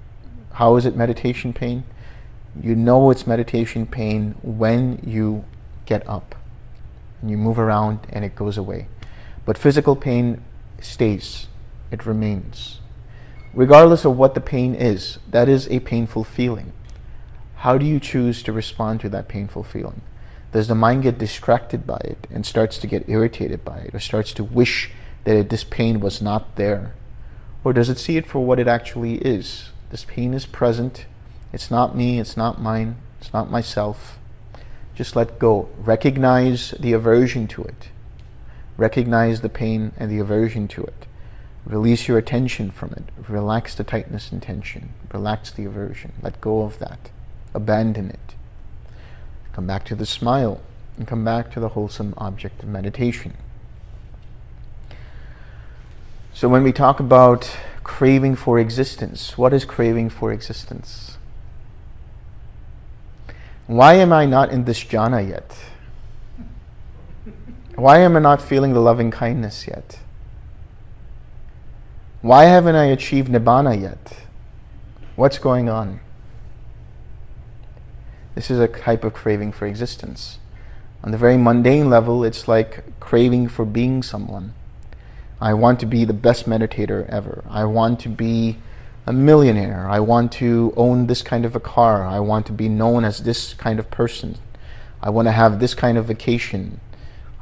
How 0.53 0.77
is 0.77 0.87
it 0.87 0.97
meditation 0.97 1.53
pain? 1.53 1.85
You 2.61 2.77
know 2.77 3.11
it's 3.11 3.27
meditation 3.27 3.87
pain 3.87 4.37
when 4.43 5.01
you 5.05 5.45
get 5.87 6.09
up 6.09 6.35
and 7.21 7.31
you 7.31 7.37
move 7.37 7.59
around 7.59 8.01
and 8.11 8.25
it 8.25 8.37
goes 8.37 8.57
away. 8.57 8.87
But 9.45 9.59
physical 9.59 9.97
pain 9.97 10.43
stays, 10.81 11.49
it 11.91 12.07
remains. 12.07 12.81
Regardless 13.55 14.05
of 14.05 14.17
what 14.17 14.35
the 14.35 14.41
pain 14.41 14.75
is, 14.75 15.19
that 15.31 15.49
is 15.49 15.69
a 15.69 15.81
painful 15.81 16.25
feeling. 16.25 16.73
How 17.57 17.79
do 17.79 17.87
you 17.87 18.01
choose 18.01 18.43
to 18.43 18.53
respond 18.53 19.01
to 19.01 19.09
that 19.11 19.29
painful 19.29 19.63
feeling? 19.63 20.03
Does 20.53 20.69
the 20.69 20.75
mind 20.75 21.05
get 21.05 21.19
distracted 21.19 21.87
by 21.87 22.01
it 22.05 22.27
and 22.31 22.45
starts 22.45 22.79
to 22.79 22.87
get 22.87 23.09
irritated 23.09 23.65
by 23.65 23.79
it 23.79 23.95
or 23.95 24.01
starts 24.01 24.33
to 24.35 24.45
wish 24.45 24.91
that 25.25 25.51
this 25.51 25.65
pain 25.65 26.01
was 26.01 26.21
not 26.21 26.57
there? 26.57 26.95
Or 27.63 27.73
does 27.73 27.89
it 27.89 27.99
see 27.99 28.17
it 28.17 28.27
for 28.27 28.45
what 28.45 28.59
it 28.59 28.69
actually 28.69 29.17
is? 29.17 29.71
This 29.91 30.05
pain 30.05 30.35
is 30.35 30.47
present 30.47 31.07
it's 31.55 31.71
not 31.71 31.97
me, 31.97 32.19
it's 32.19 32.37
not 32.37 32.61
mine, 32.61 32.97
it's 33.21 33.33
not 33.33 33.49
myself. 33.49 34.19
Just 34.97 35.15
let 35.15 35.39
go. 35.39 35.69
Recognize 35.79 36.73
the 36.81 36.93
aversion 36.93 37.47
to 37.47 37.63
it. 37.63 37.91
Recognize 38.77 39.41
the 39.41 39.49
pain 39.49 39.93
and 39.97 40.11
the 40.11 40.19
aversion 40.19 40.67
to 40.67 40.83
it. 40.83 41.07
Release 41.67 42.09
your 42.09 42.19
attention 42.19 42.71
from 42.71 42.93
it. 42.93 43.05
Relax 43.29 43.75
the 43.75 43.85
tightness 43.85 44.31
and 44.31 44.43
tension. 44.43 44.91
Relax 45.13 45.51
the 45.51 45.65
aversion. 45.65 46.13
Let 46.23 46.41
go 46.41 46.63
of 46.63 46.79
that. 46.79 47.11
Abandon 47.55 48.11
it. 48.11 48.35
Come 49.55 49.67
back 49.67 49.85
to 49.87 49.95
the 49.95 50.05
smile 50.05 50.61
and 50.99 51.07
come 51.07 51.25
back 51.25 51.51
to 51.53 51.61
the 51.61 51.71
wholesome 51.71 52.13
object 52.19 52.63
of 52.63 52.69
meditation. 52.69 53.35
So, 56.35 56.49
when 56.49 56.65
we 56.65 56.73
talk 56.73 57.01
about 57.01 57.57
craving 57.85 58.35
for 58.37 58.59
existence, 58.59 59.39
what 59.39 59.55
is 59.55 59.65
craving 59.65 60.11
for 60.11 60.33
existence? 60.33 61.17
Why 63.67 63.95
am 63.95 64.13
I 64.13 64.27
not 64.27 64.51
in 64.51 64.65
this 64.65 64.83
jhana 64.85 65.27
yet? 65.27 65.57
Why 67.77 68.01
am 68.01 68.17
I 68.17 68.21
not 68.21 68.43
feeling 68.43 68.73
the 68.73 68.81
loving 68.81 69.11
kindness 69.11 69.67
yet? 69.67 70.01
Why 72.25 72.45
haven't 72.45 72.75
I 72.75 72.87
achieved 72.87 73.31
nibbana 73.31 73.79
yet? 73.79 74.25
What's 75.15 75.37
going 75.37 75.69
on? 75.69 76.01
This 78.35 78.51
is 78.51 78.59
a 78.59 78.67
type 78.67 79.05
of 79.05 79.13
craving 79.13 79.53
for 79.53 79.67
existence. 79.67 80.39
On 81.03 81.11
the 81.13 81.19
very 81.19 81.37
mundane 81.37 81.91
level, 81.91 82.25
it's 82.25 82.49
like 82.49 82.99
craving 82.99 83.49
for 83.49 83.67
being 83.67 84.03
someone. 84.03 84.55
I 85.39 85.53
want 85.53 85.79
to 85.81 85.87
be 85.87 86.07
the 86.07 86.15
best 86.15 86.49
meditator 86.49 87.07
ever. 87.11 87.45
I 87.47 87.67
want 87.67 88.01
to 88.01 88.09
be 88.09 88.57
a 89.07 89.13
millionaire. 89.13 89.87
I 89.87 90.01
want 90.01 90.33
to 90.33 90.73
own 90.79 91.09
this 91.09 91.21
kind 91.21 91.45
of 91.45 91.55
a 91.55 91.61
car. 91.61 92.07
I 92.07 92.21
want 92.21 92.47
to 92.47 92.53
be 92.53 92.71
known 92.71 93.05
as 93.05 93.25
this 93.25 93.53
kind 93.53 93.79
of 93.79 93.91
person. 93.91 94.39
I 95.03 95.11
want 95.11 95.29
to 95.29 95.33
have 95.33 95.61
this 95.61 95.75
kind 95.75 95.99
of 95.99 96.07
vacation. 96.07 96.81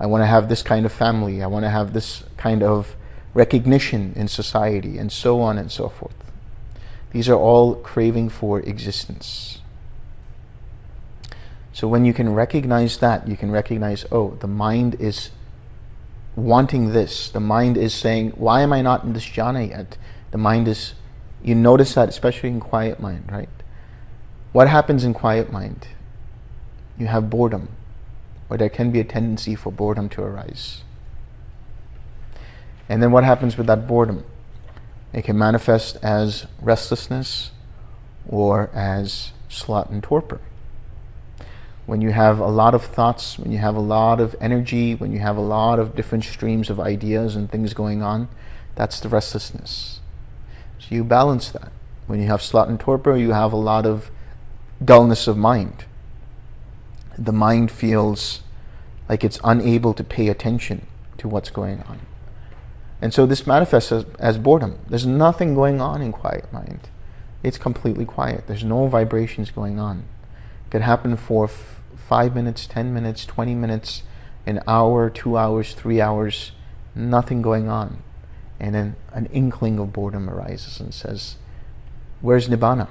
I 0.00 0.06
want 0.06 0.22
to 0.22 0.26
have 0.26 0.48
this 0.48 0.62
kind 0.62 0.84
of 0.84 0.92
family. 0.92 1.40
I 1.40 1.46
want 1.46 1.64
to 1.64 1.70
have 1.70 1.92
this 1.92 2.24
kind 2.36 2.64
of 2.64 2.96
recognition 3.34 4.12
in 4.16 4.28
society, 4.28 4.98
and 4.98 5.10
so 5.10 5.40
on 5.40 5.58
and 5.58 5.70
so 5.70 5.88
forth. 5.88 6.14
These 7.12 7.28
are 7.28 7.38
all 7.38 7.74
craving 7.74 8.30
for 8.30 8.60
existence. 8.60 9.58
So 11.72 11.88
when 11.88 12.04
you 12.04 12.12
can 12.12 12.34
recognize 12.34 12.98
that, 12.98 13.26
you 13.26 13.36
can 13.36 13.50
recognize, 13.50 14.04
oh, 14.12 14.36
the 14.40 14.46
mind 14.46 14.96
is 15.00 15.30
wanting 16.36 16.92
this. 16.92 17.30
The 17.30 17.40
mind 17.40 17.76
is 17.76 17.94
saying, 17.94 18.30
why 18.30 18.60
am 18.60 18.72
I 18.72 18.82
not 18.82 19.04
in 19.04 19.12
this 19.14 19.26
jhana 19.26 19.68
yet? 19.68 19.96
The 20.30 20.38
mind 20.38 20.68
is, 20.68 20.94
you 21.42 21.54
notice 21.54 21.94
that 21.94 22.08
especially 22.08 22.50
in 22.50 22.60
quiet 22.60 23.00
mind, 23.00 23.30
right? 23.30 23.48
What 24.52 24.68
happens 24.68 25.04
in 25.04 25.14
quiet 25.14 25.50
mind? 25.50 25.88
You 26.98 27.06
have 27.06 27.30
boredom, 27.30 27.68
or 28.50 28.58
there 28.58 28.68
can 28.68 28.90
be 28.90 29.00
a 29.00 29.04
tendency 29.04 29.54
for 29.54 29.72
boredom 29.72 30.08
to 30.10 30.22
arise. 30.22 30.82
And 32.88 33.02
then 33.02 33.12
what 33.12 33.24
happens 33.24 33.56
with 33.56 33.66
that 33.66 33.86
boredom? 33.86 34.24
It 35.12 35.22
can 35.22 35.38
manifest 35.38 35.96
as 36.02 36.46
restlessness 36.60 37.50
or 38.28 38.70
as 38.74 39.32
sloth 39.48 39.90
and 39.90 40.02
torpor 40.02 40.40
when 41.86 42.00
you 42.00 42.10
have 42.10 42.38
a 42.38 42.46
lot 42.46 42.74
of 42.74 42.84
thoughts, 42.84 43.38
when 43.38 43.50
you 43.50 43.58
have 43.58 43.74
a 43.74 43.80
lot 43.80 44.20
of 44.20 44.36
energy, 44.40 44.94
when 44.94 45.12
you 45.12 45.18
have 45.18 45.36
a 45.36 45.40
lot 45.42 45.78
of 45.78 45.96
different 45.96 46.24
streams 46.24 46.70
of 46.70 46.78
ideas 46.78 47.34
and 47.34 47.50
things 47.50 47.74
going 47.74 48.02
on, 48.02 48.28
that's 48.74 49.00
the 49.00 49.08
restlessness. 49.08 50.00
So 50.78 50.94
you 50.94 51.04
balance 51.04 51.50
that. 51.50 51.72
When 52.06 52.20
you 52.20 52.28
have 52.28 52.42
sloth 52.42 52.68
and 52.68 52.78
torpor, 52.78 53.16
you 53.16 53.32
have 53.32 53.52
a 53.52 53.56
lot 53.56 53.86
of 53.86 54.10
dullness 54.84 55.26
of 55.26 55.36
mind. 55.36 55.84
The 57.18 57.32
mind 57.32 57.70
feels 57.70 58.42
like 59.08 59.24
it's 59.24 59.40
unable 59.44 59.92
to 59.94 60.04
pay 60.04 60.28
attention 60.28 60.86
to 61.18 61.28
what's 61.28 61.50
going 61.50 61.82
on. 61.82 62.00
And 63.02 63.12
so 63.12 63.26
this 63.26 63.48
manifests 63.48 63.90
as, 63.90 64.06
as 64.20 64.38
boredom. 64.38 64.78
There's 64.88 65.04
nothing 65.04 65.56
going 65.56 65.80
on 65.80 66.00
in 66.00 66.12
quiet 66.12 66.50
mind. 66.52 66.88
It's 67.42 67.58
completely 67.58 68.04
quiet. 68.04 68.46
There's 68.46 68.62
no 68.62 68.86
vibrations 68.86 69.50
going 69.50 69.80
on 69.80 70.04
It 70.66 70.70
could 70.70 70.82
happen 70.82 71.16
for 71.16 71.46
f- 71.46 71.82
five 71.96 72.36
minutes, 72.36 72.68
10 72.68 72.94
minutes, 72.94 73.26
20 73.26 73.56
minutes, 73.56 74.04
an 74.46 74.60
hour, 74.68 75.10
two 75.10 75.36
hours, 75.36 75.74
three 75.74 76.00
hours, 76.00 76.52
nothing 76.94 77.42
going 77.42 77.68
on. 77.68 78.04
And 78.60 78.72
then 78.72 78.94
an 79.12 79.26
inkling 79.32 79.80
of 79.80 79.92
boredom 79.92 80.30
arises 80.30 80.78
and 80.78 80.94
says, 80.94 81.34
Where's 82.20 82.48
Nibbana? 82.48 82.86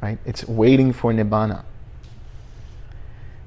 Right? 0.00 0.18
It's 0.24 0.48
waiting 0.48 0.94
for 0.94 1.12
Nibbana. 1.12 1.64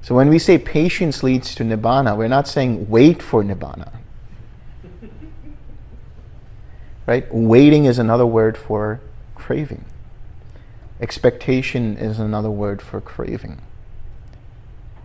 So 0.02 0.14
when 0.14 0.28
we 0.28 0.38
say 0.38 0.56
patience 0.56 1.24
leads 1.24 1.56
to 1.56 1.64
Nibbana, 1.64 2.16
we're 2.16 2.28
not 2.28 2.46
saying 2.46 2.88
wait 2.88 3.20
for 3.20 3.42
Nibbana. 3.42 4.01
Right? 7.06 7.26
Waiting 7.32 7.84
is 7.84 7.98
another 7.98 8.26
word 8.26 8.56
for 8.56 9.00
craving. 9.34 9.84
Expectation 11.00 11.96
is 11.96 12.18
another 12.18 12.50
word 12.50 12.80
for 12.80 13.00
craving. 13.00 13.60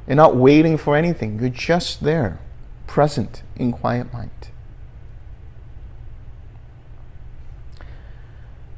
You're 0.06 0.16
not 0.16 0.36
waiting 0.36 0.78
for 0.78 0.96
anything, 0.96 1.40
you're 1.40 1.50
just 1.50 2.04
there, 2.04 2.40
present 2.86 3.44
in 3.56 3.72
quiet 3.72 4.14
mind. 4.14 4.32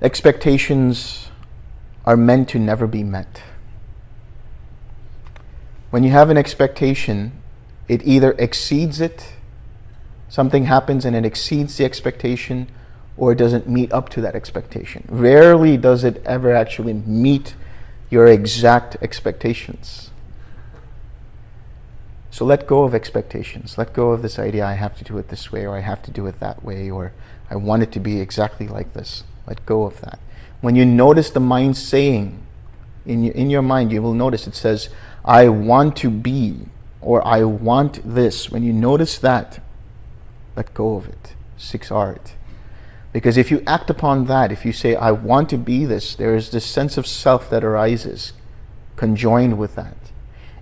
Expectations 0.01 1.28
are 2.05 2.15
meant 2.15 2.49
to 2.49 2.59
never 2.59 2.88
be 2.88 3.03
met. 3.03 3.43
When 5.89 6.03
you 6.03 6.11
have 6.11 6.30
an 6.30 6.38
expectation, 6.38 7.34
it 7.88 8.01
either 8.05 8.32
exceeds 8.34 9.01
it, 9.01 9.34
something 10.30 10.65
happens 10.65 11.03
and 11.03 11.15
it 11.15 11.26
exceeds 11.26 11.78
the 11.78 11.86
expectation, 11.86 12.70
or 13.20 13.34
it 13.34 13.36
doesn't 13.36 13.67
meet 13.67 13.91
up 13.91 14.07
to 14.07 14.22
that 14.22 14.34
expectation. 14.34 15.05
Rarely 15.09 15.76
does 15.76 16.05
it 16.05 16.24
ever 16.26 16.55
actually 16.55 16.93
meet 16.93 17.53
your 18.09 18.26
exact 18.28 18.95
expectations. 19.01 20.09
So 22.32 22.45
let 22.45 22.65
go 22.65 22.84
of 22.86 22.95
expectations. 22.95 23.78
Let 23.78 23.91
go 23.91 24.11
of 24.11 24.22
this 24.22 24.39
idea 24.39 24.65
I 24.65 24.74
have 24.74 24.97
to 24.99 25.03
do 25.03 25.17
it 25.17 25.28
this 25.28 25.51
way 25.51 25.67
or 25.67 25.76
I 25.76 25.82
have 25.82 26.01
to 26.03 26.11
do 26.11 26.28
it 26.28 26.39
that 26.39 26.63
way 26.63 26.89
or 26.89 27.11
I 27.49 27.57
want 27.57 27.84
it 27.84 27.91
to 27.91 27.99
be 27.99 28.22
exactly 28.22 28.70
like 28.70 28.93
this. 28.93 29.26
Let 29.45 29.65
go 29.65 29.84
of 29.84 29.99
that. 29.99 30.20
When 30.61 30.78
you 30.78 30.86
notice 30.86 31.30
the 31.30 31.41
mind 31.41 31.76
saying, 31.76 32.41
in 33.05 33.24
your, 33.24 33.34
in 33.34 33.49
your 33.49 33.61
mind, 33.61 33.91
you 33.91 34.01
will 34.01 34.13
notice 34.13 34.47
it 34.47 34.55
says, 34.55 34.88
I 35.26 35.49
want 35.49 35.97
to 35.97 36.09
be 36.09 36.67
or 37.01 37.26
I 37.28 37.43
want 37.43 37.99
this. 38.05 38.49
When 38.49 38.63
you 38.63 38.72
notice 38.72 39.17
that, 39.17 39.61
let 40.55 40.74
go 40.74 40.95
of 40.95 41.09
it. 41.09 41.34
Six 41.57 41.91
R's. 41.91 42.38
Because 43.12 43.38
if 43.38 43.49
you 43.49 43.64
act 43.66 43.89
upon 43.89 44.26
that, 44.26 44.51
if 44.51 44.66
you 44.66 44.72
say, 44.72 44.95
I 44.95 45.12
want 45.12 45.49
to 45.49 45.57
be 45.57 45.86
this, 45.86 46.16
there 46.16 46.36
is 46.36 46.51
this 46.51 46.66
sense 46.66 46.97
of 46.97 47.07
self 47.07 47.49
that 47.49 47.64
arises 47.64 48.34
conjoined 48.95 49.57
with 49.57 49.76
that. 49.76 49.97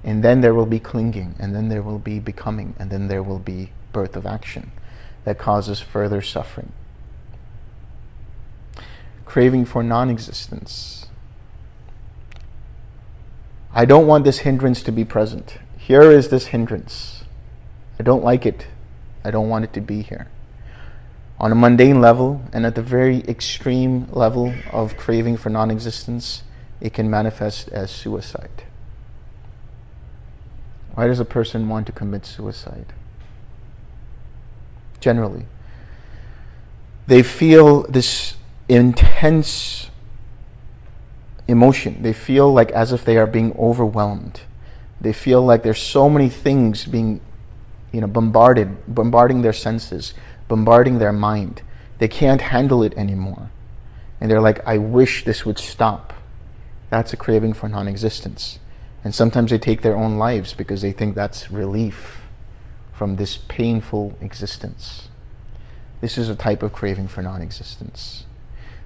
And 0.04 0.24
then 0.24 0.39
there 0.39 0.54
will 0.54 0.66
be 0.66 0.80
clinging, 0.80 1.36
and 1.39 1.54
then 1.54 1.68
there 1.68 1.82
will 1.82 2.00
be 2.00 2.20
becoming, 2.20 2.76
and 2.80 2.89
then 2.89 3.10
there 3.10 3.24
will 3.24 3.39
be 3.39 3.72
birth 3.91 4.16
of 4.16 4.26
action 4.26 4.72
that 5.26 5.38
causes 5.38 5.82
further 5.82 6.22
suffering. 6.22 6.72
Craving 9.26 9.66
for 9.66 9.84
non 9.84 10.10
existence. 10.10 11.08
I 13.74 13.84
don't 13.84 14.08
want 14.08 14.24
this 14.24 14.39
hindrance 14.39 14.82
to 14.84 14.91
be 14.91 15.04
present. 15.04 15.58
Here 15.78 16.10
is 16.10 16.30
this 16.30 16.48
hindrance. 16.48 17.26
I 18.00 18.04
don't 18.04 18.24
like 18.24 18.45
it. 18.45 18.68
I 19.26 19.32
don't 19.32 19.50
want 19.50 19.66
it 19.66 19.74
to 19.74 19.82
be 19.82 20.02
here 20.02 20.30
on 21.40 21.52
a 21.52 21.56
mundane 21.56 22.02
level 22.02 22.42
and 22.52 22.66
at 22.66 22.76
the 22.76 22.82
very 22.82 23.20
extreme 23.28 24.08
level 24.12 24.54
of 24.72 24.98
craving 24.98 25.38
for 25.38 25.50
non 25.50 25.70
existence, 25.70 26.44
it 26.82 26.94
can 26.94 27.10
manifest 27.10 27.70
as 27.70 27.92
suicide. 27.92 28.64
Why 30.96 31.08
does 31.08 31.20
a 31.20 31.26
person 31.26 31.70
want 31.70 31.86
to 31.88 31.92
commit 31.92 32.26
suicide? 32.26 32.94
Generally, 35.00 35.46
they 37.06 37.22
feel 37.22 37.84
this 37.84 38.36
intense 38.68 39.92
emotion. 41.48 42.02
They 42.02 42.14
feel 42.14 42.52
like 42.52 42.72
as 42.72 42.92
if 42.92 43.06
they 43.06 43.18
are 43.18 43.28
being 43.28 43.56
overwhelmed. 43.60 44.42
They 45.00 45.14
feel 45.14 45.44
like 45.44 45.62
there's 45.62 45.82
so 45.82 46.10
many 46.10 46.30
things 46.30 46.86
being, 46.86 47.22
you 47.92 48.02
know, 48.02 48.08
bombarded, 48.08 48.76
bombarding 48.94 49.44
their 49.44 49.54
senses 49.54 50.16
bombarding 50.48 51.00
their 51.00 51.14
mind. 51.14 51.62
They 51.98 52.08
can't 52.08 52.41
handle 52.41 52.84
it 52.84 52.93
anymore. 52.98 53.50
And 54.20 54.30
they're 54.30 54.41
like, 54.41 54.66
I 54.68 54.78
wish 54.78 55.26
this 55.26 55.45
would 55.45 55.60
stop. 55.60 56.14
That's 56.89 57.14
a 57.14 57.18
craving 57.18 57.54
for 57.54 57.68
non 57.68 57.88
existence. 57.88 58.60
And 59.04 59.14
sometimes 59.14 59.52
they 59.52 59.60
take 59.60 59.82
their 59.82 59.95
own 59.95 60.18
lives 60.18 60.54
because 60.54 60.82
they 60.82 60.91
think 60.91 61.16
that's 61.16 61.52
relief 61.52 62.22
from 62.93 63.16
this 63.16 63.38
painful 63.38 64.18
existence. 64.22 65.10
This 66.02 66.18
is 66.18 66.30
a 66.30 66.36
type 66.36 66.64
of 66.64 66.74
craving 66.74 67.08
for 67.08 67.22
non 67.22 67.41
existence. 67.41 68.26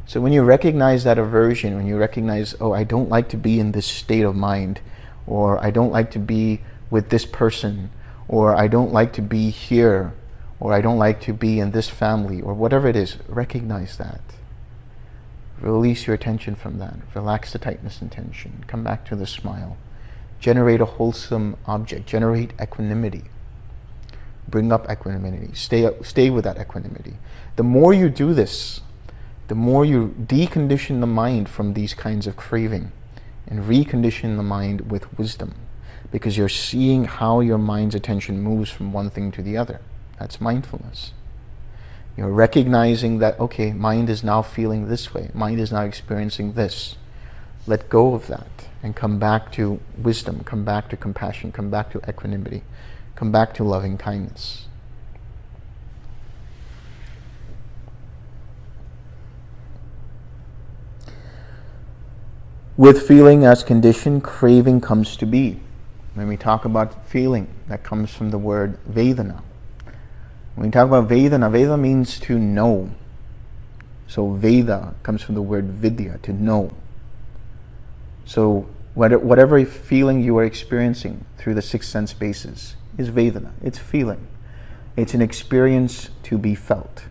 So 0.05 0.19
when 0.19 0.33
you 0.33 0.43
recognize 0.43 1.03
that 1.05 1.17
aversion, 1.17 1.75
when 1.75 1.87
you 1.87 1.97
recognize, 1.97 2.55
oh, 2.59 2.73
I 2.73 2.83
don't 2.83 3.09
like 3.09 3.29
to 3.29 3.37
be 3.37 3.59
in 3.59 3.71
this 3.71 3.85
state 3.85 4.23
of 4.23 4.35
mind, 4.35 4.81
or 5.25 5.63
I 5.63 5.71
don't 5.71 5.91
like 5.91 6.11
to 6.11 6.19
be 6.19 6.61
with 6.89 7.09
this 7.09 7.25
person, 7.25 7.89
or 8.27 8.55
I 8.55 8.67
don't 8.67 8.91
like 8.91 9.13
to 9.13 9.21
be 9.21 9.49
here, 9.49 10.13
or 10.61 10.73
I 10.73 10.79
don't 10.79 10.99
like 10.99 11.19
to 11.21 11.33
be 11.33 11.59
in 11.59 11.71
this 11.71 11.89
family, 11.89 12.39
or 12.39 12.53
whatever 12.53 12.87
it 12.87 12.95
is, 12.95 13.17
recognize 13.27 13.97
that. 13.97 14.21
Release 15.59 16.05
your 16.05 16.13
attention 16.13 16.53
from 16.53 16.77
that. 16.77 16.97
Relax 17.15 17.51
the 17.51 17.57
tightness 17.57 17.99
and 17.99 18.11
tension. 18.11 18.63
Come 18.67 18.83
back 18.83 19.03
to 19.05 19.15
the 19.15 19.25
smile. 19.25 19.75
Generate 20.39 20.79
a 20.79 20.85
wholesome 20.85 21.57
object. 21.65 22.05
Generate 22.05 22.53
equanimity. 22.61 23.23
Bring 24.47 24.71
up 24.71 24.87
equanimity. 24.87 25.51
Stay, 25.55 25.89
stay 26.03 26.29
with 26.29 26.43
that 26.43 26.59
equanimity. 26.59 27.15
The 27.55 27.63
more 27.63 27.91
you 27.91 28.09
do 28.09 28.31
this, 28.31 28.81
the 29.47 29.55
more 29.55 29.83
you 29.83 30.13
decondition 30.19 30.99
the 30.99 31.07
mind 31.07 31.49
from 31.49 31.73
these 31.73 31.95
kinds 31.95 32.27
of 32.27 32.37
craving 32.37 32.91
and 33.47 33.63
recondition 33.63 34.37
the 34.37 34.43
mind 34.43 34.91
with 34.91 35.17
wisdom 35.17 35.55
because 36.11 36.37
you're 36.37 36.49
seeing 36.49 37.05
how 37.05 37.39
your 37.39 37.57
mind's 37.57 37.95
attention 37.95 38.39
moves 38.39 38.69
from 38.69 38.93
one 38.93 39.09
thing 39.09 39.31
to 39.31 39.41
the 39.41 39.57
other. 39.57 39.81
That's 40.21 40.39
mindfulness. 40.39 41.13
You're 42.15 42.29
recognizing 42.29 43.17
that, 43.17 43.39
okay, 43.39 43.73
mind 43.73 44.07
is 44.07 44.23
now 44.23 44.43
feeling 44.43 44.87
this 44.87 45.15
way, 45.15 45.31
mind 45.33 45.59
is 45.59 45.71
now 45.71 45.81
experiencing 45.81 46.53
this. 46.53 46.95
Let 47.65 47.89
go 47.89 48.13
of 48.13 48.27
that 48.27 48.67
and 48.83 48.95
come 48.95 49.17
back 49.17 49.51
to 49.53 49.79
wisdom, 49.97 50.43
come 50.43 50.63
back 50.63 50.89
to 50.89 50.95
compassion, 50.95 51.51
come 51.51 51.71
back 51.71 51.89
to 51.93 52.01
equanimity, 52.07 52.61
come 53.15 53.31
back 53.31 53.55
to 53.55 53.63
loving 53.63 53.97
kindness. 53.97 54.67
With 62.77 63.07
feeling 63.07 63.43
as 63.43 63.63
condition, 63.63 64.21
craving 64.21 64.81
comes 64.81 65.15
to 65.17 65.25
be. 65.25 65.61
When 66.13 66.27
we 66.27 66.37
talk 66.37 66.63
about 66.63 67.07
feeling, 67.07 67.47
that 67.67 67.81
comes 67.81 68.13
from 68.13 68.29
the 68.29 68.37
word 68.37 68.77
Vedana. 68.87 69.41
When 70.55 70.67
we 70.67 70.71
talk 70.71 70.87
about 70.87 71.07
Vedana, 71.07 71.51
Veda 71.51 71.77
means 71.77 72.19
to 72.21 72.37
know. 72.37 72.91
So 74.07 74.31
Veda 74.31 74.95
comes 75.03 75.21
from 75.21 75.35
the 75.35 75.41
word 75.41 75.67
vidya, 75.67 76.19
to 76.23 76.33
know. 76.33 76.71
So 78.25 78.67
whatever 78.93 79.63
feeling 79.65 80.21
you 80.21 80.37
are 80.37 80.43
experiencing 80.43 81.25
through 81.37 81.53
the 81.53 81.61
six 81.61 81.87
sense 81.87 82.13
bases 82.13 82.75
is 82.97 83.09
Vedana. 83.09 83.51
It's 83.63 83.77
feeling. 83.77 84.27
It's 84.97 85.13
an 85.13 85.21
experience 85.21 86.09
to 86.23 86.37
be 86.37 86.55
felt. 86.55 87.05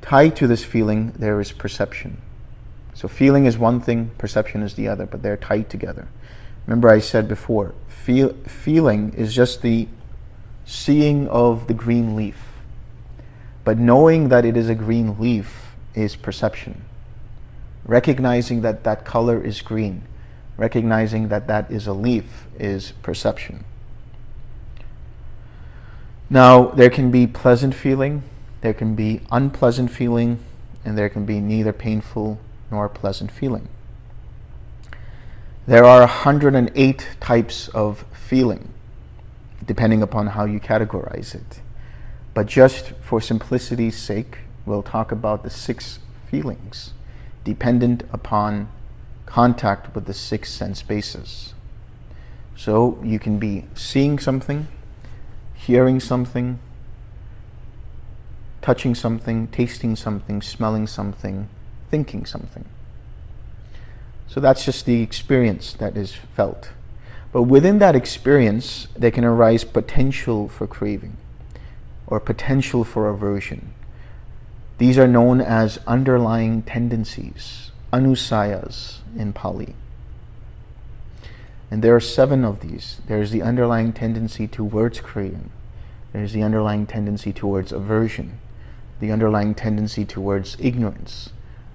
Tied 0.00 0.34
to 0.36 0.46
this 0.46 0.64
feeling, 0.64 1.12
there 1.12 1.40
is 1.40 1.52
perception. 1.52 2.20
So 2.94 3.08
feeling 3.08 3.46
is 3.46 3.58
one 3.58 3.80
thing, 3.80 4.10
perception 4.18 4.62
is 4.62 4.74
the 4.74 4.88
other, 4.88 5.06
but 5.06 5.22
they're 5.22 5.36
tied 5.36 5.68
together. 5.70 6.08
Remember, 6.66 6.88
I 6.88 7.00
said 7.00 7.28
before, 7.28 7.74
feel, 7.88 8.32
feeling 8.46 9.12
is 9.14 9.34
just 9.34 9.62
the 9.62 9.88
seeing 10.72 11.28
of 11.28 11.66
the 11.66 11.74
green 11.74 12.16
leaf. 12.16 12.54
But 13.62 13.78
knowing 13.78 14.30
that 14.30 14.46
it 14.46 14.56
is 14.56 14.70
a 14.70 14.74
green 14.74 15.20
leaf 15.20 15.74
is 15.94 16.16
perception. 16.16 16.82
Recognizing 17.84 18.62
that 18.62 18.82
that 18.84 19.04
color 19.04 19.42
is 19.44 19.60
green, 19.60 20.02
recognizing 20.56 21.28
that 21.28 21.46
that 21.46 21.70
is 21.70 21.86
a 21.86 21.92
leaf 21.92 22.46
is 22.58 22.92
perception. 23.02 23.64
Now, 26.30 26.68
there 26.68 26.90
can 26.90 27.10
be 27.10 27.26
pleasant 27.26 27.74
feeling, 27.74 28.22
there 28.62 28.72
can 28.72 28.94
be 28.94 29.20
unpleasant 29.30 29.90
feeling, 29.90 30.38
and 30.86 30.96
there 30.96 31.10
can 31.10 31.26
be 31.26 31.38
neither 31.38 31.74
painful 31.74 32.38
nor 32.70 32.88
pleasant 32.88 33.30
feeling. 33.30 33.68
There 35.66 35.84
are 35.84 36.00
108 36.00 37.08
types 37.20 37.68
of 37.68 38.06
feeling, 38.14 38.71
depending 39.64 40.02
upon 40.02 40.28
how 40.28 40.44
you 40.44 40.60
categorize 40.60 41.34
it. 41.34 41.60
But 42.34 42.46
just 42.46 42.92
for 43.00 43.20
simplicity's 43.20 43.96
sake, 43.96 44.38
we'll 44.64 44.82
talk 44.82 45.12
about 45.12 45.42
the 45.42 45.50
six 45.50 45.98
feelings 46.30 46.94
dependent 47.44 48.04
upon 48.12 48.68
contact 49.26 49.94
with 49.94 50.06
the 50.06 50.14
six 50.14 50.50
sense 50.50 50.82
bases. 50.82 51.54
So 52.56 53.00
you 53.02 53.18
can 53.18 53.38
be 53.38 53.64
seeing 53.74 54.18
something, 54.18 54.68
hearing 55.54 56.00
something, 56.00 56.58
touching 58.60 58.94
something, 58.94 59.48
tasting 59.48 59.96
something, 59.96 60.40
smelling 60.40 60.86
something, 60.86 61.48
thinking 61.90 62.24
something. 62.24 62.64
So 64.28 64.40
that's 64.40 64.64
just 64.64 64.86
the 64.86 65.02
experience 65.02 65.72
that 65.74 65.96
is 65.96 66.14
felt. 66.14 66.70
But 67.32 67.44
within 67.44 67.78
that 67.78 67.96
experience, 67.96 68.88
there 68.94 69.10
can 69.10 69.24
arise 69.24 69.64
potential 69.64 70.48
for 70.48 70.66
craving 70.66 71.16
or 72.06 72.20
potential 72.20 72.84
for 72.84 73.08
aversion. 73.08 73.72
These 74.76 74.98
are 74.98 75.08
known 75.08 75.40
as 75.40 75.78
underlying 75.86 76.62
tendencies, 76.62 77.70
anusayas 77.92 78.98
in 79.16 79.32
Pali. 79.32 79.74
And 81.70 81.82
there 81.82 81.96
are 81.96 82.00
seven 82.00 82.44
of 82.44 82.60
these. 82.60 83.00
There's 83.06 83.30
the 83.30 83.40
underlying 83.40 83.94
tendency 83.94 84.46
towards 84.46 85.00
craving. 85.00 85.50
There's 86.12 86.34
the 86.34 86.42
underlying 86.42 86.86
tendency 86.86 87.32
towards 87.32 87.72
aversion, 87.72 88.40
the 89.00 89.10
underlying 89.10 89.54
tendency 89.54 90.04
towards 90.04 90.58
ignorance, 90.60 91.30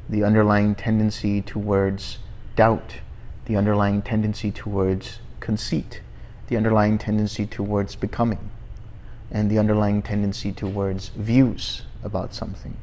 the 0.07 0.23
underlying 0.23 0.75
tendency 0.75 1.41
towards 1.41 2.19
doubt, 2.55 2.97
the 3.45 3.55
underlying 3.55 4.03
tendency 4.03 4.51
towards 4.51 5.19
conceit, 5.47 6.01
the 6.47 6.57
underlying 6.57 6.97
tendency 6.97 7.45
towards 7.45 7.95
becoming, 7.95 8.51
and 9.31 9.49
the 9.49 9.57
underlying 9.57 10.01
tendency 10.01 10.51
towards 10.51 11.07
views 11.15 11.83
about 12.03 12.33
something. 12.33 12.75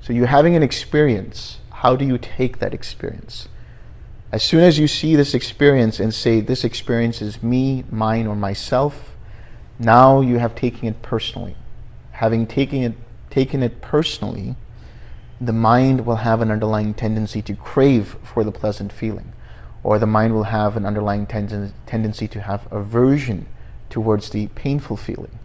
So 0.00 0.12
you're 0.12 0.28
having 0.28 0.54
an 0.54 0.62
experience. 0.62 1.58
How 1.82 1.96
do 1.96 2.04
you 2.04 2.16
take 2.16 2.60
that 2.60 2.72
experience? 2.72 3.48
As 4.30 4.44
soon 4.44 4.60
as 4.60 4.78
you 4.78 4.86
see 4.86 5.16
this 5.16 5.34
experience 5.34 5.98
and 5.98 6.14
say, 6.14 6.40
This 6.40 6.62
experience 6.62 7.20
is 7.20 7.42
me, 7.42 7.82
mine, 7.90 8.28
or 8.28 8.36
myself, 8.36 9.16
now 9.80 10.20
you 10.20 10.38
have 10.38 10.54
taken 10.54 10.86
it 10.86 11.02
personally. 11.02 11.56
Having 12.12 12.46
taken 12.46 12.80
it, 12.84 12.94
taken 13.28 13.60
it 13.60 13.80
personally, 13.80 14.54
the 15.40 15.52
mind 15.52 16.06
will 16.06 16.22
have 16.22 16.40
an 16.40 16.52
underlying 16.52 16.94
tendency 16.94 17.42
to 17.42 17.56
crave 17.56 18.16
for 18.22 18.44
the 18.44 18.52
pleasant 18.52 18.92
feeling, 18.92 19.32
or 19.84 19.98
the 19.98 20.06
mind 20.06 20.34
will 20.34 20.44
have 20.44 20.76
an 20.76 20.86
underlying 20.86 21.26
ten- 21.26 21.74
tendency 21.86 22.26
to 22.26 22.40
have 22.40 22.66
aversion 22.72 23.46
towards 23.90 24.30
the 24.30 24.48
painful 24.48 24.96
feeling, 24.96 25.38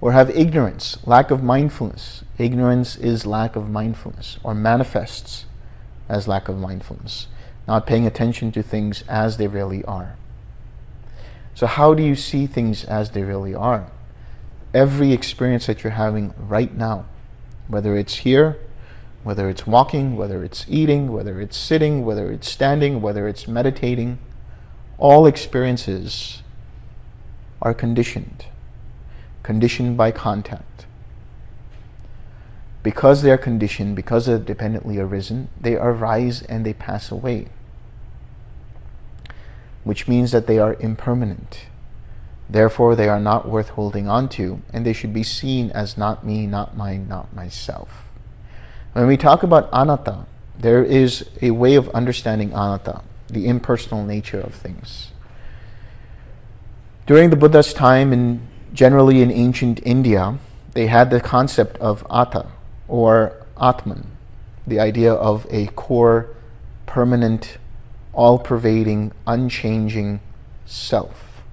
or 0.00 0.12
have 0.12 0.30
ignorance, 0.30 0.98
lack 1.06 1.30
of 1.32 1.42
mindfulness. 1.42 2.22
Ignorance 2.36 2.94
is 2.96 3.26
lack 3.26 3.56
of 3.56 3.68
mindfulness, 3.68 4.38
or 4.44 4.54
manifests 4.54 5.46
as 6.08 6.28
lack 6.28 6.48
of 6.48 6.58
mindfulness, 6.58 7.26
not 7.66 7.86
paying 7.86 8.06
attention 8.06 8.52
to 8.52 8.62
things 8.62 9.02
as 9.08 9.38
they 9.38 9.48
really 9.48 9.82
are. 9.86 10.16
So, 11.54 11.66
how 11.66 11.94
do 11.94 12.02
you 12.02 12.14
see 12.14 12.46
things 12.46 12.84
as 12.84 13.10
they 13.10 13.22
really 13.22 13.54
are? 13.54 13.90
Every 14.74 15.12
experience 15.12 15.66
that 15.66 15.82
you're 15.82 15.94
having 15.94 16.34
right 16.38 16.72
now, 16.74 17.06
whether 17.66 17.96
it's 17.96 18.16
here 18.16 18.58
whether 19.24 19.48
it's 19.48 19.66
walking, 19.66 20.16
whether 20.16 20.44
it's 20.44 20.64
eating, 20.68 21.12
whether 21.12 21.40
it's 21.40 21.56
sitting, 21.56 22.04
whether 22.04 22.30
it's 22.30 22.48
standing, 22.48 23.00
whether 23.00 23.28
it's 23.28 23.48
meditating, 23.48 24.18
all 24.98 25.26
experiences 25.26 26.42
are 27.60 27.74
conditioned, 27.74 28.46
conditioned 29.42 29.96
by 29.96 30.10
contact. 30.10 30.86
Because 32.82 33.22
they 33.22 33.30
are 33.30 33.38
conditioned, 33.38 33.96
because 33.96 34.26
they're 34.26 34.38
dependently 34.38 34.98
arisen, 34.98 35.48
they 35.60 35.74
arise 35.74 36.42
and 36.42 36.64
they 36.64 36.72
pass 36.72 37.10
away, 37.10 37.48
which 39.84 40.08
means 40.08 40.30
that 40.32 40.46
they 40.46 40.58
are 40.58 40.74
impermanent. 40.74 41.66
Therefore, 42.48 42.96
they 42.96 43.08
are 43.08 43.20
not 43.20 43.48
worth 43.48 43.70
holding 43.70 44.08
on 44.08 44.28
to, 44.30 44.62
and 44.72 44.86
they 44.86 44.92
should 44.92 45.12
be 45.12 45.22
seen 45.22 45.70
as 45.72 45.98
not 45.98 46.24
me, 46.24 46.46
not 46.46 46.76
mine, 46.76 47.06
not 47.08 47.34
myself. 47.34 48.07
When 48.98 49.06
we 49.06 49.16
talk 49.16 49.44
about 49.44 49.68
anatta, 49.72 50.26
there 50.58 50.82
is 50.82 51.30
a 51.40 51.52
way 51.52 51.76
of 51.76 51.88
understanding 51.90 52.50
anatta, 52.50 53.02
the 53.28 53.46
impersonal 53.46 54.04
nature 54.04 54.40
of 54.40 54.52
things. 54.52 55.12
During 57.06 57.30
the 57.30 57.36
Buddha's 57.36 57.72
time, 57.72 58.12
and 58.12 58.40
generally 58.74 59.22
in 59.22 59.30
ancient 59.30 59.78
India, 59.84 60.38
they 60.72 60.88
had 60.88 61.10
the 61.10 61.20
concept 61.20 61.78
of 61.78 62.04
atta 62.10 62.46
or 62.88 63.46
atman, 63.56 64.04
the 64.66 64.80
idea 64.80 65.12
of 65.12 65.46
a 65.48 65.68
core, 65.76 66.34
permanent, 66.86 67.58
all 68.12 68.36
pervading, 68.36 69.12
unchanging 69.28 70.18
self. 70.66 71.44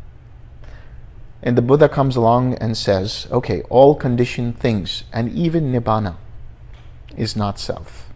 And 1.43 1.55
the 1.55 1.61
Buddha 1.61 1.89
comes 1.89 2.15
along 2.15 2.55
and 2.55 2.75
says, 2.75 3.27
okay, 3.29 3.61
all 3.69 3.93
conditioned 3.93 4.57
things, 4.57 5.03
and 5.13 5.31
even 5.31 5.71
nibbana, 5.71 6.15
is 7.17 7.35
not 7.35 7.59
self. 7.59 8.09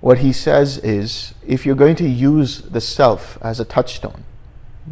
What 0.00 0.18
he 0.18 0.32
says 0.32 0.78
is 0.78 1.34
if 1.46 1.66
you're 1.66 1.74
going 1.74 1.96
to 1.96 2.08
use 2.08 2.62
the 2.62 2.80
self 2.80 3.38
as 3.42 3.58
a 3.58 3.64
touchstone, 3.64 4.24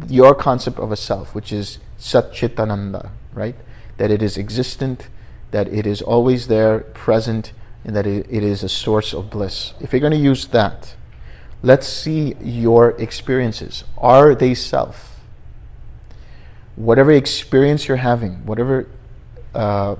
your 0.09 0.35
concept 0.35 0.77
of 0.79 0.91
a 0.91 0.97
self, 0.97 1.33
which 1.33 1.53
is 1.53 1.79
Satchitananda, 1.97 3.11
right? 3.33 3.55
That 3.97 4.11
it 4.11 4.21
is 4.21 4.37
existent, 4.37 5.07
that 5.51 5.67
it 5.69 5.87
is 5.87 6.01
always 6.01 6.47
there, 6.47 6.79
present, 6.79 7.53
and 7.85 7.95
that 7.95 8.05
it, 8.07 8.29
is 8.29 8.63
a 8.63 8.69
source 8.69 9.13
of 9.13 9.29
bliss. 9.29 9.73
If 9.79 9.93
you're 9.93 9.99
going 9.99 10.11
to 10.11 10.17
use 10.17 10.47
that, 10.47 10.95
let's 11.61 11.87
see 11.87 12.35
your 12.41 12.89
experiences. 12.99 13.83
Are 13.97 14.35
they 14.35 14.53
self? 14.53 15.21
Whatever 16.75 17.11
experience 17.11 17.87
you're 17.87 17.97
having, 17.97 18.45
whatever 18.45 18.87
uh, 19.53 19.95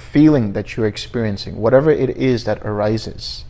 feeling 0.00 0.52
that 0.52 0.76
you're 0.76 0.86
experiencing, 0.86 1.56
whatever 1.56 1.90
it 1.90 2.10
is 2.10 2.44
that 2.44 2.64
arises, 2.64 3.44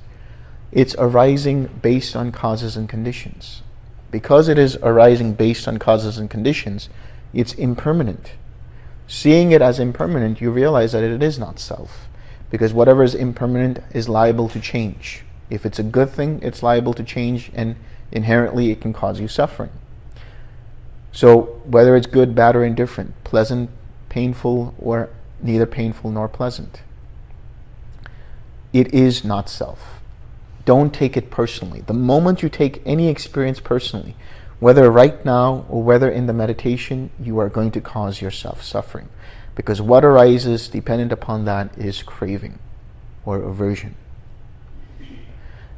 it's 0.73 0.95
arising 0.99 1.67
based 1.83 2.15
on 2.15 2.33
causes 2.33 2.77
and 2.77 2.89
conditions. 2.89 3.63
Because 4.11 4.49
it 4.49 4.59
is 4.59 4.77
arising 4.77 5.35
based 5.35 5.69
on 5.69 5.79
causes 5.79 6.19
and 6.19 6.31
conditions, 6.31 6.89
it's 7.33 7.55
impermanent. 7.55 8.33
Seeing 9.07 9.53
it 9.53 9.63
as 9.63 9.79
impermanent, 9.79 10.41
you 10.41 10.51
realize 10.51 10.93
that 10.93 11.05
it 11.05 11.23
is 11.23 11.39
not 11.39 11.59
self. 11.59 12.09
Because 12.51 12.73
whatever 12.73 13.03
is 13.03 13.15
impermanent 13.15 13.81
is 13.93 14.09
liable 14.09 14.49
to 14.51 14.61
change. 14.61 15.25
If 15.51 15.65
it's 15.65 15.79
a 15.79 15.83
good 15.83 16.11
thing, 16.11 16.41
it's 16.43 16.63
liable 16.63 16.95
to 16.95 17.03
change, 17.03 17.51
and 17.55 17.77
inherently 18.13 18.71
it 18.71 18.81
can 18.81 18.93
cause 18.93 19.21
you 19.21 19.29
suffering. 19.29 19.71
So, 21.13 21.61
whether 21.65 21.97
it's 21.97 22.07
good, 22.07 22.35
bad, 22.35 22.55
or 22.55 22.65
indifferent, 22.65 23.13
pleasant, 23.25 23.71
painful, 24.09 24.75
or 24.79 25.11
neither 25.43 25.67
painful 25.67 26.11
nor 26.11 26.29
pleasant. 26.29 26.83
It 28.73 28.93
is 28.93 29.25
not 29.25 29.49
self. 29.49 30.01
Don't 30.65 30.93
take 30.93 31.17
it 31.17 31.31
personally. 31.31 31.81
The 31.81 31.95
moment 31.95 32.43
you 32.43 32.49
take 32.49 32.83
any 32.85 33.09
experience 33.09 33.61
personally, 33.61 34.15
whether 34.61 34.91
right 34.91 35.25
now 35.25 35.65
or 35.69 35.83
whether 35.83 36.11
in 36.11 36.27
the 36.27 36.33
meditation, 36.33 37.11
you 37.21 37.39
are 37.39 37.49
going 37.49 37.71
to 37.71 37.81
cause 37.81 38.21
yourself 38.21 38.63
suffering. 38.63 39.09
Because 39.55 39.81
what 39.81 40.05
arises 40.05 40.69
dependent 40.69 41.13
upon 41.13 41.45
that 41.47 41.77
is 41.79 42.03
craving 42.03 42.59
or 43.25 43.43
aversion. 43.43 43.95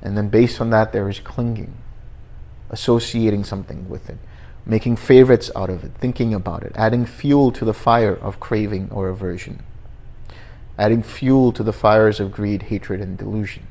And 0.03 0.17
then 0.17 0.29
based 0.29 0.61
on 0.61 0.71
that, 0.71 0.93
there 0.93 1.09
is 1.09 1.21
clinging, 1.21 1.75
associating 2.71 3.45
something 3.45 3.89
with 3.89 4.09
it, 4.09 4.19
making 4.71 4.95
favorites 4.95 5.51
out 5.57 5.69
of 5.69 5.83
it, 5.83 5.91
thinking 5.99 6.33
about 6.33 6.63
it, 6.63 6.71
adding 6.77 7.05
fuel 7.05 7.51
to 7.51 7.65
the 7.65 7.75
fire 7.75 8.15
of 8.15 8.39
craving 8.39 8.89
or 8.93 9.09
aversion, 9.09 9.61
adding 10.79 11.03
fuel 11.03 11.51
to 11.51 11.65
the 11.65 11.73
fires 11.73 12.21
of 12.21 12.31
greed, 12.31 12.63
hatred, 12.63 13.01
and 13.01 13.19
delusion. 13.19 13.67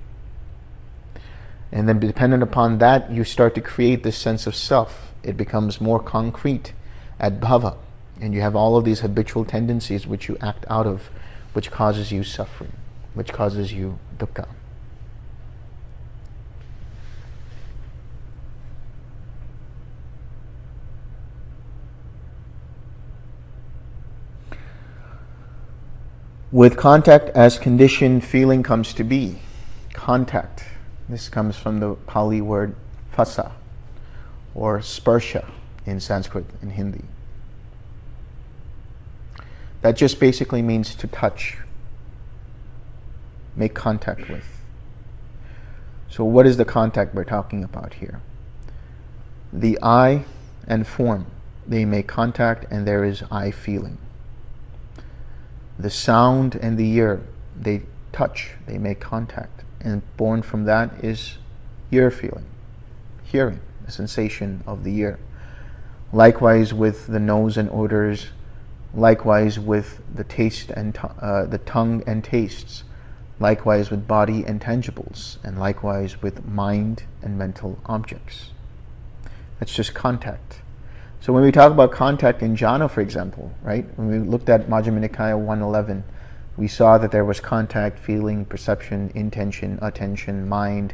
And 1.72 1.88
then, 1.88 2.02
dependent 2.02 2.44
upon 2.44 2.80
that, 2.80 3.10
you 3.10 3.24
start 3.24 3.56
to 3.56 3.62
create 3.62 4.04
this 4.04 4.18
sense 4.18 4.46
of 4.46 4.54
self. 4.54 5.14
It 5.24 5.38
becomes 5.38 5.80
more 5.80 6.02
concrete 6.02 6.74
at 7.18 7.40
bhava. 7.40 7.78
And 8.20 8.34
you 8.34 8.42
have 8.42 8.56
all 8.56 8.76
of 8.76 8.84
these 8.84 9.00
habitual 9.00 9.46
tendencies 9.46 10.06
which 10.06 10.28
you 10.28 10.38
act 10.42 10.66
out 10.70 10.86
of, 10.86 11.10
which 11.54 11.72
causes 11.72 12.12
you 12.12 12.26
suffering, 12.26 12.74
which 13.14 13.32
causes 13.32 13.72
you 13.72 14.00
dukkha. 14.18 14.50
With 26.52 26.78
contact 26.78 27.30
as 27.36 27.60
condition, 27.60 28.22
feeling 28.22 28.64
comes 28.64 28.92
to 28.96 29.04
be. 29.04 29.38
Contact. 29.94 30.64
This 31.08 31.30
comes 31.30 31.56
from 31.56 31.80
the 31.80 31.94
Pali 31.94 32.42
word 32.42 32.76
phassa 33.16 33.52
or 34.56 34.80
sparsha 34.80 35.48
in 35.86 36.00
Sanskrit 36.00 36.46
and 36.60 36.72
Hindi. 36.72 37.04
That 39.82 39.96
just 39.96 40.20
basically 40.20 40.64
means 40.64 40.96
to 40.96 41.06
touch, 41.06 41.60
make 43.56 43.76
contact 43.76 44.28
with. 44.28 44.46
So, 46.10 46.24
what 46.24 46.48
is 46.48 46.58
the 46.58 46.66
contact 46.66 47.14
we're 47.14 47.26
talking 47.26 47.64
about 47.64 47.96
here? 47.96 48.22
The 49.54 49.78
eye 49.84 50.26
and 50.68 50.88
form, 50.88 51.28
they 51.68 51.86
make 51.86 52.08
contact, 52.08 52.66
and 52.72 52.88
there 52.88 53.04
is 53.04 53.22
eye 53.30 53.52
feeling 53.52 54.00
the 55.80 55.90
sound 55.90 56.56
and 56.56 56.78
the 56.78 56.92
ear, 56.92 57.22
they 57.56 57.84
touch, 58.12 58.52
they 58.68 58.78
make 58.78 59.00
contact. 59.00 59.64
And 59.80 60.02
born 60.18 60.42
from 60.42 60.66
that 60.66 61.04
is 61.04 61.38
ear 61.90 62.12
feeling, 62.12 62.46
hearing, 63.24 63.62
the 63.86 63.92
sensation 63.92 64.62
of 64.68 64.84
the 64.84 64.96
ear. 64.98 65.20
Likewise 66.12 66.74
with 66.74 67.08
the 67.08 67.20
nose 67.20 67.56
and 67.56 67.70
odors, 67.72 68.28
likewise 68.94 69.58
with 69.58 70.02
the 70.14 70.26
taste 70.26 70.70
and 70.72 70.98
uh, 71.22 71.46
the 71.46 71.60
tongue 71.60 72.04
and 72.06 72.24
tastes, 72.24 72.84
likewise 73.40 73.90
with 73.90 74.06
body 74.06 74.44
and 74.44 74.60
tangibles, 74.60 75.38
and 75.46 75.58
likewise 75.58 76.22
with 76.22 76.46
mind 76.46 77.04
and 77.22 77.38
mental 77.38 77.80
objects. 77.86 78.50
That's 79.60 79.74
just 79.74 79.94
contact. 79.94 80.62
So 81.22 81.34
when 81.34 81.44
we 81.44 81.52
talk 81.52 81.72
about 81.72 81.92
contact 81.92 82.42
in 82.42 82.56
jhana, 82.56 82.90
for 82.90 83.02
example, 83.02 83.52
right? 83.62 83.86
When 83.98 84.08
we 84.08 84.20
looked 84.20 84.48
at 84.48 84.68
Majjhima 84.68 85.06
Nikaya 85.06 85.38
111, 85.38 86.04
we 86.56 86.68
saw 86.68 86.98
that 86.98 87.12
there 87.12 87.26
was 87.26 87.40
contact, 87.42 88.00
feeling, 88.00 88.46
perception, 88.46 89.12
intention, 89.14 89.80
attention, 89.82 90.48
mind, 90.48 90.94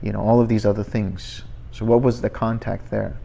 you 0.00 0.12
know, 0.12 0.20
all 0.20 0.40
of 0.40 0.48
these 0.48 0.64
other 0.64 0.84
things. 0.84 1.42
So 1.72 1.84
what 1.84 2.02
was 2.02 2.20
the 2.20 2.30
contact 2.30 2.90
there? 2.90 3.16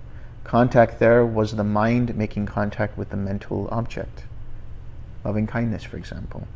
Contact 0.43 0.99
there 0.99 1.25
was 1.25 1.55
the 1.55 1.63
mind 1.63 2.15
making 2.15 2.47
contact 2.47 2.97
with 2.97 3.09
the 3.09 3.17
mental 3.17 3.67
object. 3.71 4.23
Loving 5.23 5.47
kindness, 5.47 5.83
for 5.83 5.97
example. 5.97 6.47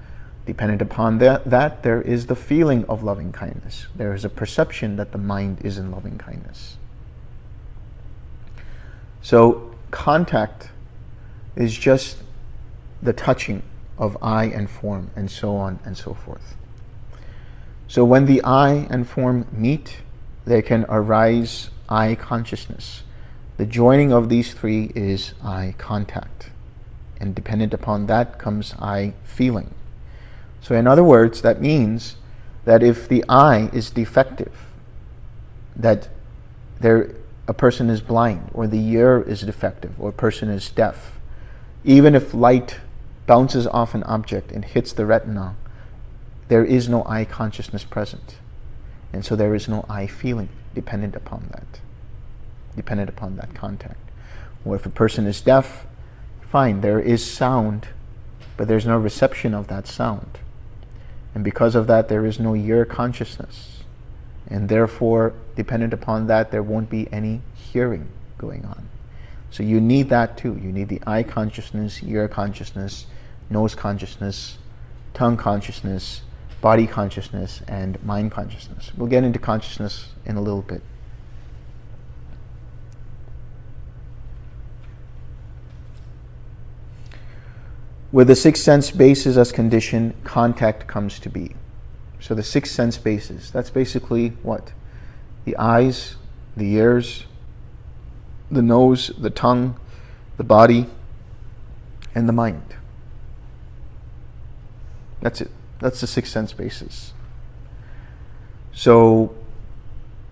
Dependent 0.45 0.81
upon 0.81 1.19
that, 1.19 1.49
that, 1.49 1.83
there 1.83 2.01
is 2.01 2.27
the 2.27 2.35
feeling 2.35 2.85
of 2.85 3.03
loving 3.03 3.31
kindness. 3.31 3.87
There 3.95 4.13
is 4.13 4.25
a 4.25 4.29
perception 4.29 4.95
that 4.95 5.11
the 5.11 5.17
mind 5.17 5.59
is 5.63 5.77
in 5.77 5.91
loving 5.91 6.17
kindness. 6.17 6.77
So, 9.21 9.66
contact 9.91 10.69
is 11.55 11.77
just 11.77 12.17
the 13.01 13.13
touching 13.13 13.63
of 13.97 14.17
eye 14.21 14.45
and 14.45 14.69
form, 14.69 15.11
and 15.15 15.29
so 15.29 15.55
on 15.55 15.79
and 15.83 15.97
so 15.97 16.13
forth. 16.13 16.55
So, 17.87 18.03
when 18.03 18.25
the 18.25 18.43
eye 18.43 18.87
and 18.89 19.07
form 19.07 19.47
meet, 19.51 20.01
there 20.45 20.61
can 20.61 20.85
arise 20.89 21.69
eye 21.89 22.15
consciousness. 22.15 23.03
The 23.57 23.65
joining 23.65 24.11
of 24.11 24.29
these 24.29 24.53
three 24.53 24.91
is 24.93 25.33
eye 25.43 25.73
contact. 25.77 26.51
And 27.19 27.33
dependent 27.33 27.73
upon 27.73 28.05
that 28.05 28.37
comes 28.37 28.75
eye 28.77 29.13
feeling. 29.23 29.73
So, 30.61 30.75
in 30.75 30.85
other 30.85 31.03
words, 31.03 31.41
that 31.41 31.61
means 31.61 32.17
that 32.65 32.83
if 32.83 33.07
the 33.07 33.23
eye 33.27 33.69
is 33.73 33.89
defective, 33.89 34.67
that 35.75 36.09
there 36.79 37.15
a 37.47 37.53
person 37.53 37.89
is 37.89 38.01
blind 38.01 38.49
or 38.53 38.67
the 38.67 38.85
ear 38.89 39.21
is 39.21 39.41
defective 39.41 39.99
or 39.99 40.09
a 40.09 40.13
person 40.13 40.49
is 40.49 40.69
deaf, 40.69 41.19
even 41.83 42.13
if 42.13 42.33
light 42.33 42.79
bounces 43.25 43.65
off 43.67 43.95
an 43.95 44.03
object 44.03 44.51
and 44.51 44.65
hits 44.65 44.91
the 44.91 45.05
retina, 45.05 45.55
there 46.49 46.65
is 46.65 46.89
no 46.89 47.05
eye 47.05 47.25
consciousness 47.25 47.83
present. 47.83 48.37
And 49.13 49.25
so 49.25 49.35
there 49.35 49.55
is 49.55 49.67
no 49.67 49.85
eye 49.89 50.07
feeling 50.07 50.49
dependent 50.75 51.15
upon 51.15 51.49
that, 51.51 51.79
dependent 52.75 53.09
upon 53.09 53.37
that 53.37 53.53
contact. 53.53 53.99
Or 54.65 54.75
if 54.75 54.85
a 54.85 54.89
person 54.89 55.25
is 55.25 55.39
deaf, 55.39 55.85
fine, 56.41 56.81
there 56.81 56.99
is 56.99 57.29
sound, 57.29 57.87
but 58.57 58.67
there's 58.67 58.85
no 58.85 58.97
reception 58.97 59.53
of 59.53 59.67
that 59.67 59.87
sound. 59.87 60.39
And 61.33 61.43
because 61.43 61.75
of 61.75 61.87
that, 61.87 62.09
there 62.09 62.25
is 62.25 62.39
no 62.39 62.55
ear 62.55 62.83
consciousness 62.83 63.76
and 64.49 64.69
therefore, 64.69 65.33
dependent 65.55 65.93
upon 65.93 66.27
that, 66.27 66.51
there 66.51 66.63
won't 66.63 66.89
be 66.89 67.11
any 67.11 67.41
hearing 67.53 68.07
going 68.37 68.65
on. 68.65 68.89
So 69.51 69.63
you 69.63 69.79
need 69.81 70.09
that 70.09 70.37
too. 70.37 70.59
You 70.61 70.71
need 70.71 70.89
the 70.89 71.01
eye 71.05 71.23
consciousness, 71.23 72.03
ear 72.03 72.27
consciousness, 72.27 73.07
nose 73.49 73.75
consciousness, 73.75 74.57
tongue 75.13 75.37
consciousness, 75.37 76.21
body 76.61 76.87
consciousness, 76.87 77.61
and 77.67 78.03
mind 78.03 78.31
consciousness. 78.31 78.91
We'll 78.95 79.09
get 79.09 79.23
into 79.23 79.39
consciousness 79.39 80.09
in 80.25 80.35
a 80.35 80.41
little 80.41 80.61
bit. 80.61 80.81
With 88.11 88.27
the 88.27 88.35
six 88.35 88.61
sense 88.61 88.89
bases 88.91 89.37
as 89.37 89.51
condition, 89.51 90.15
contact 90.23 90.87
comes 90.87 91.19
to 91.19 91.29
be. 91.29 91.55
So 92.19 92.33
the 92.33 92.43
six 92.43 92.71
sense 92.71 92.97
bases, 92.97 93.51
that's 93.51 93.69
basically 93.69 94.29
what? 94.43 94.73
The 95.45 95.55
eyes, 95.57 96.15
the 96.55 96.73
ears, 96.73 97.25
the 98.49 98.61
nose, 98.61 99.11
the 99.17 99.29
tongue, 99.29 99.79
the 100.37 100.43
body, 100.43 100.87
and 102.15 102.27
the 102.27 102.33
mind. 102.33 102.75
That's 105.21 105.41
it. 105.41 105.51
That's 105.79 106.01
the 106.01 106.07
six 106.07 106.31
sense 106.31 106.53
bases. 106.53 107.13
So 108.71 109.35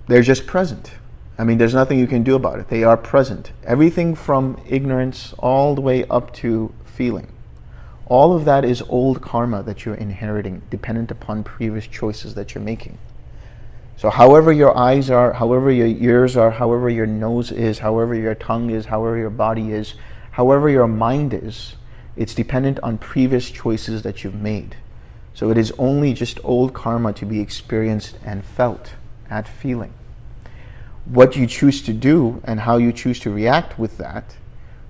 they're 0.07 0.21
just 0.21 0.47
present. 0.47 0.91
I 1.37 1.43
mean, 1.43 1.57
there's 1.57 1.73
nothing 1.73 1.99
you 1.99 2.07
can 2.07 2.23
do 2.23 2.35
about 2.35 2.59
it. 2.59 2.69
They 2.69 2.83
are 2.83 2.95
present. 2.95 3.51
Everything 3.63 4.15
from 4.15 4.61
ignorance 4.67 5.33
all 5.39 5.75
the 5.75 5.81
way 5.81 6.05
up 6.05 6.33
to 6.35 6.73
feeling. 6.85 7.27
All 8.07 8.35
of 8.35 8.45
that 8.45 8.63
is 8.63 8.83
old 8.83 9.21
karma 9.21 9.63
that 9.63 9.83
you're 9.83 9.95
inheriting, 9.95 10.61
dependent 10.69 11.09
upon 11.09 11.43
previous 11.43 11.87
choices 11.87 12.35
that 12.35 12.53
you're 12.53 12.63
making. 12.63 12.99
So, 13.97 14.09
however 14.09 14.51
your 14.51 14.77
eyes 14.77 15.09
are, 15.09 15.33
however 15.33 15.71
your 15.71 15.87
ears 15.87 16.37
are, 16.37 16.51
however 16.51 16.89
your 16.89 17.07
nose 17.07 17.51
is, 17.51 17.79
however 17.79 18.13
your 18.13 18.35
tongue 18.35 18.69
is, 18.69 18.87
however 18.87 19.17
your 19.17 19.29
body 19.31 19.71
is, 19.71 19.95
however 20.31 20.69
your 20.69 20.87
mind 20.87 21.33
is, 21.33 21.75
it's 22.15 22.35
dependent 22.35 22.79
on 22.81 22.97
previous 22.97 23.49
choices 23.49 24.03
that 24.03 24.23
you've 24.23 24.35
made. 24.35 24.75
So, 25.33 25.49
it 25.49 25.57
is 25.57 25.73
only 25.79 26.13
just 26.13 26.39
old 26.43 26.73
karma 26.73 27.13
to 27.13 27.25
be 27.25 27.39
experienced 27.39 28.19
and 28.23 28.45
felt 28.45 28.93
at 29.29 29.47
feeling. 29.47 29.93
What 31.05 31.35
you 31.35 31.47
choose 31.47 31.81
to 31.83 31.93
do 31.93 32.41
and 32.43 32.61
how 32.61 32.77
you 32.77 32.91
choose 32.91 33.19
to 33.21 33.31
react 33.31 33.79
with 33.79 33.97
that 33.97 34.35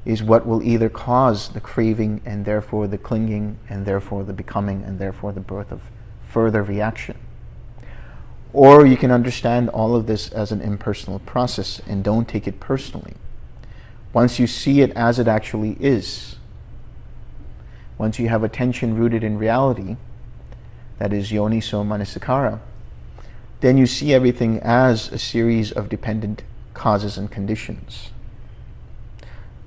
is 0.05 0.21
what 0.21 0.45
will 0.45 0.61
either 0.61 0.87
cause 0.87 1.49
the 1.49 1.59
craving 1.59 2.21
and 2.25 2.45
therefore 2.45 2.87
the 2.87 2.97
clinging 2.97 3.57
and 3.67 3.85
therefore 3.85 4.23
the 4.23 4.33
becoming 4.33 4.83
and 4.83 4.99
therefore 4.99 5.33
the 5.33 5.39
birth 5.39 5.71
of 5.71 5.81
further 6.27 6.61
reaction. 6.61 7.17
Or 8.53 8.85
you 8.85 8.95
can 8.95 9.11
understand 9.11 9.69
all 9.69 9.95
of 9.95 10.05
this 10.05 10.29
as 10.29 10.51
an 10.51 10.61
impersonal 10.61 11.19
process 11.19 11.81
and 11.87 12.03
don't 12.03 12.27
take 12.27 12.47
it 12.47 12.59
personally. 12.59 13.15
Once 14.13 14.39
you 14.39 14.47
see 14.47 14.81
it 14.81 14.91
as 14.91 15.17
it 15.19 15.27
actually 15.27 15.75
is, 15.79 16.35
once 17.97 18.19
you 18.19 18.29
have 18.29 18.43
attention 18.43 18.95
rooted 18.95 19.23
in 19.23 19.37
reality, 19.37 19.97
that 20.99 21.11
is 21.11 21.31
yoniso 21.31 21.83
manasikara, 21.85 22.59
then 23.61 23.77
you 23.77 23.87
see 23.87 24.13
everything 24.13 24.59
as 24.59 25.11
a 25.11 25.17
series 25.17 25.71
of 25.71 25.89
dependent 25.89 26.43
causes 26.73 27.17
and 27.17 27.31
conditions 27.31 28.11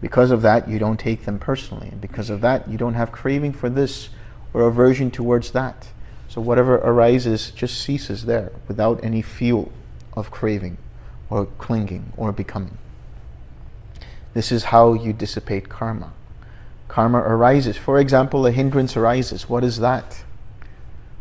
Because 0.00 0.30
of 0.30 0.42
that, 0.42 0.68
you 0.68 0.78
don't 0.78 0.98
take 0.98 1.24
them 1.24 1.38
personally. 1.38 1.88
And 1.88 2.00
because 2.00 2.30
of 2.30 2.40
that, 2.40 2.68
you 2.68 2.78
don't 2.78 2.94
have 2.94 3.10
craving 3.10 3.52
for 3.52 3.68
this 3.68 4.10
or 4.52 4.62
aversion 4.62 5.10
towards 5.10 5.50
that. 5.52 5.88
So 6.28 6.40
whatever 6.40 6.76
arises 6.76 7.50
just 7.50 7.80
ceases 7.80 8.26
there 8.26 8.52
without 8.68 9.02
any 9.02 9.22
fuel 9.22 9.72
of 10.12 10.30
craving 10.30 10.78
or 11.30 11.46
clinging 11.46 12.12
or 12.16 12.32
becoming. 12.32 12.78
This 14.34 14.52
is 14.52 14.64
how 14.64 14.92
you 14.92 15.12
dissipate 15.12 15.68
karma. 15.68 16.12
Karma 16.86 17.18
arises. 17.18 17.76
For 17.76 17.98
example, 17.98 18.46
a 18.46 18.52
hindrance 18.52 18.96
arises. 18.96 19.48
What 19.48 19.64
is 19.64 19.80
that? 19.80 20.24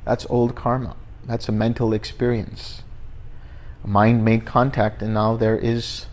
That's 0.06 0.26
old 0.30 0.56
karma. 0.56 0.96
That's 1.26 1.50
a 1.50 1.52
mental 1.52 1.94
experience. 1.94 2.84
Mind 3.84 4.24
made 4.24 4.46
contact, 4.46 5.02
and 5.02 5.14
now 5.14 5.36
there 5.36 5.58
is 5.58 6.06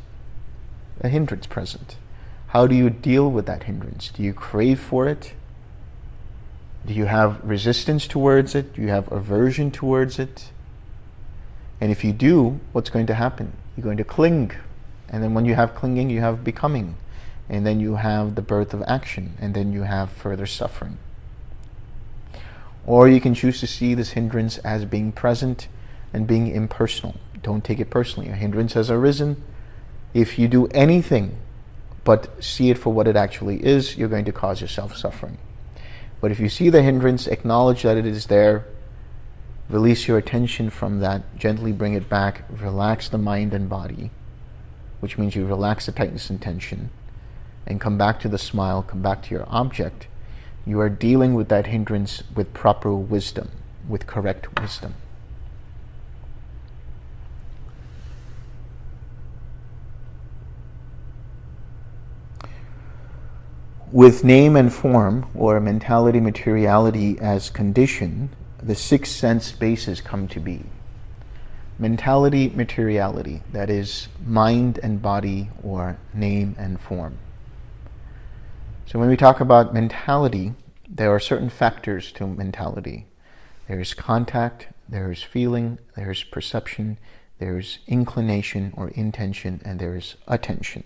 a 1.01 1.09
hindrance 1.09 1.47
present. 1.47 1.97
How 2.55 2.69
do 2.69 2.77
you 2.77 2.89
deal 2.89 3.29
with 3.33 3.47
that 3.47 3.65
hindrance? 3.65 4.11
Do 4.11 4.23
you 4.23 4.33
crave 4.33 4.79
for 4.79 5.09
it? 5.09 5.33
Do 6.87 6.95
you 6.95 7.07
have 7.07 7.43
resistance 7.43 8.07
towards 8.07 8.55
it? 8.55 8.75
Do 8.75 8.83
you 8.83 8.91
have 8.91 9.11
aversion 9.11 9.73
towards 9.73 10.21
it? 10.21 10.53
And 11.81 11.91
if 11.91 12.05
you 12.05 12.13
do, 12.13 12.61
what's 12.71 12.91
going 12.91 13.07
to 13.07 13.15
happen? 13.15 13.55
You're 13.77 13.83
going 13.83 13.97
to 13.97 14.05
cling. 14.05 14.53
And 15.09 15.21
then 15.21 15.35
when 15.35 15.47
you 15.47 15.57
have 15.57 15.75
clinging, 15.75 16.11
you 16.11 16.21
have 16.21 16.45
becoming. 16.45 16.95
And 17.49 17.67
then 17.67 17.81
you 17.81 17.97
have 17.97 18.37
the 18.37 18.43
birth 18.43 18.73
of 18.73 18.85
action. 18.87 19.35
And 19.41 19.53
then 19.53 19.73
you 19.73 19.83
have 19.83 20.13
further 20.13 20.47
suffering. 20.47 20.99
Or 22.87 23.09
you 23.09 23.21
can 23.21 23.35
choose 23.35 23.59
to 23.61 23.67
see 23.67 23.95
this 23.95 24.11
hindrance 24.11 24.59
as 24.59 24.85
being 24.85 25.11
present 25.11 25.67
and 26.13 26.25
being 26.25 26.47
impersonal. 26.47 27.17
Don't 27.43 27.65
take 27.65 27.81
it 27.81 27.91
personally. 27.91 28.29
A 28.29 28.37
hindrance 28.37 28.75
has 28.75 28.93
arisen. 28.93 29.43
If 30.13 30.39
you 30.39 30.47
do 30.47 30.69
anything 30.69 31.39
but 32.05 32.43
see 32.43 32.71
it 32.71 32.79
for 32.79 32.93
what 32.93 33.09
it 33.09 33.17
actually 33.17 33.65
is, 33.65 33.97
you're 33.97 34.09
going 34.09 34.25
to 34.27 34.33
cause 34.33 34.61
yourself 34.61 34.97
suffering. 34.97 35.39
But 36.21 36.31
if 36.31 36.39
you 36.39 36.49
see 36.49 36.71
the 36.71 36.83
hindrance, 36.83 37.27
acknowledge 37.27 37.83
that 37.83 37.97
it 37.97 38.07
is 38.07 38.27
there, 38.27 38.67
release 39.69 40.07
your 40.07 40.19
attention 40.19 40.71
from 40.71 41.01
that, 41.01 41.37
gently 41.37 41.73
bring 41.73 41.95
it 41.95 42.09
back, 42.09 42.45
relax 42.51 43.09
the 43.09 43.19
mind 43.19 43.53
and 43.53 43.69
body, 43.69 44.11
which 45.01 45.19
means 45.19 45.35
you 45.35 45.47
relax 45.47 45.87
the 45.87 45.93
tightness 45.93 46.31
and 46.31 46.41
tension, 46.41 46.91
and 47.67 47.81
come 47.81 47.99
back 47.99 48.21
to 48.21 48.29
the 48.29 48.39
smile, 48.39 48.83
come 48.83 49.03
back 49.03 49.23
to 49.23 49.35
your 49.35 49.47
object 49.49 50.07
you 50.67 50.81
are 50.81 50.89
dealing 50.89 51.35
with 51.35 51.49
that 51.49 51.67
hindrance 51.67 52.23
with 52.35 52.55
proper 52.55 52.95
wisdom, 52.95 53.51
with 53.87 54.07
correct 54.07 54.61
wisdom. 54.61 54.95
With 63.95 64.25
name 64.25 64.57
and 64.57 64.75
form, 64.75 65.31
or 65.37 65.61
mentality 65.61 66.19
materiality 66.19 67.17
as 67.21 67.49
condition, 67.49 68.31
the 68.61 68.75
six 68.75 69.09
sense 69.09 69.53
bases 69.53 70.01
come 70.01 70.27
to 70.35 70.41
be. 70.41 70.65
Mentality 71.79 72.49
materiality, 72.49 73.45
that 73.53 73.71
is, 73.71 74.09
mind 74.27 74.81
and 74.83 75.01
body, 75.01 75.49
or 75.63 75.97
name 76.13 76.57
and 76.59 76.81
form. 76.81 77.19
So 78.85 78.99
when 78.99 79.09
we 79.09 79.17
talk 79.17 79.39
about 79.39 79.73
mentality, 79.73 80.55
there 80.89 81.15
are 81.15 81.21
certain 81.21 81.49
factors 81.49 82.11
to 82.15 82.27
mentality. 82.27 83.07
There 83.69 83.79
is 83.79 83.95
contact, 83.95 84.71
there 84.89 85.13
is 85.13 85.23
feeling, 85.23 85.79
there 85.95 86.11
is 86.11 86.25
perception, 86.25 86.99
there 87.39 87.57
is 87.57 87.79
inclination 87.87 88.75
or 88.77 88.89
intention, 88.89 89.63
and 89.65 89.79
there 89.79 89.95
is 89.95 90.17
attention. 90.27 90.83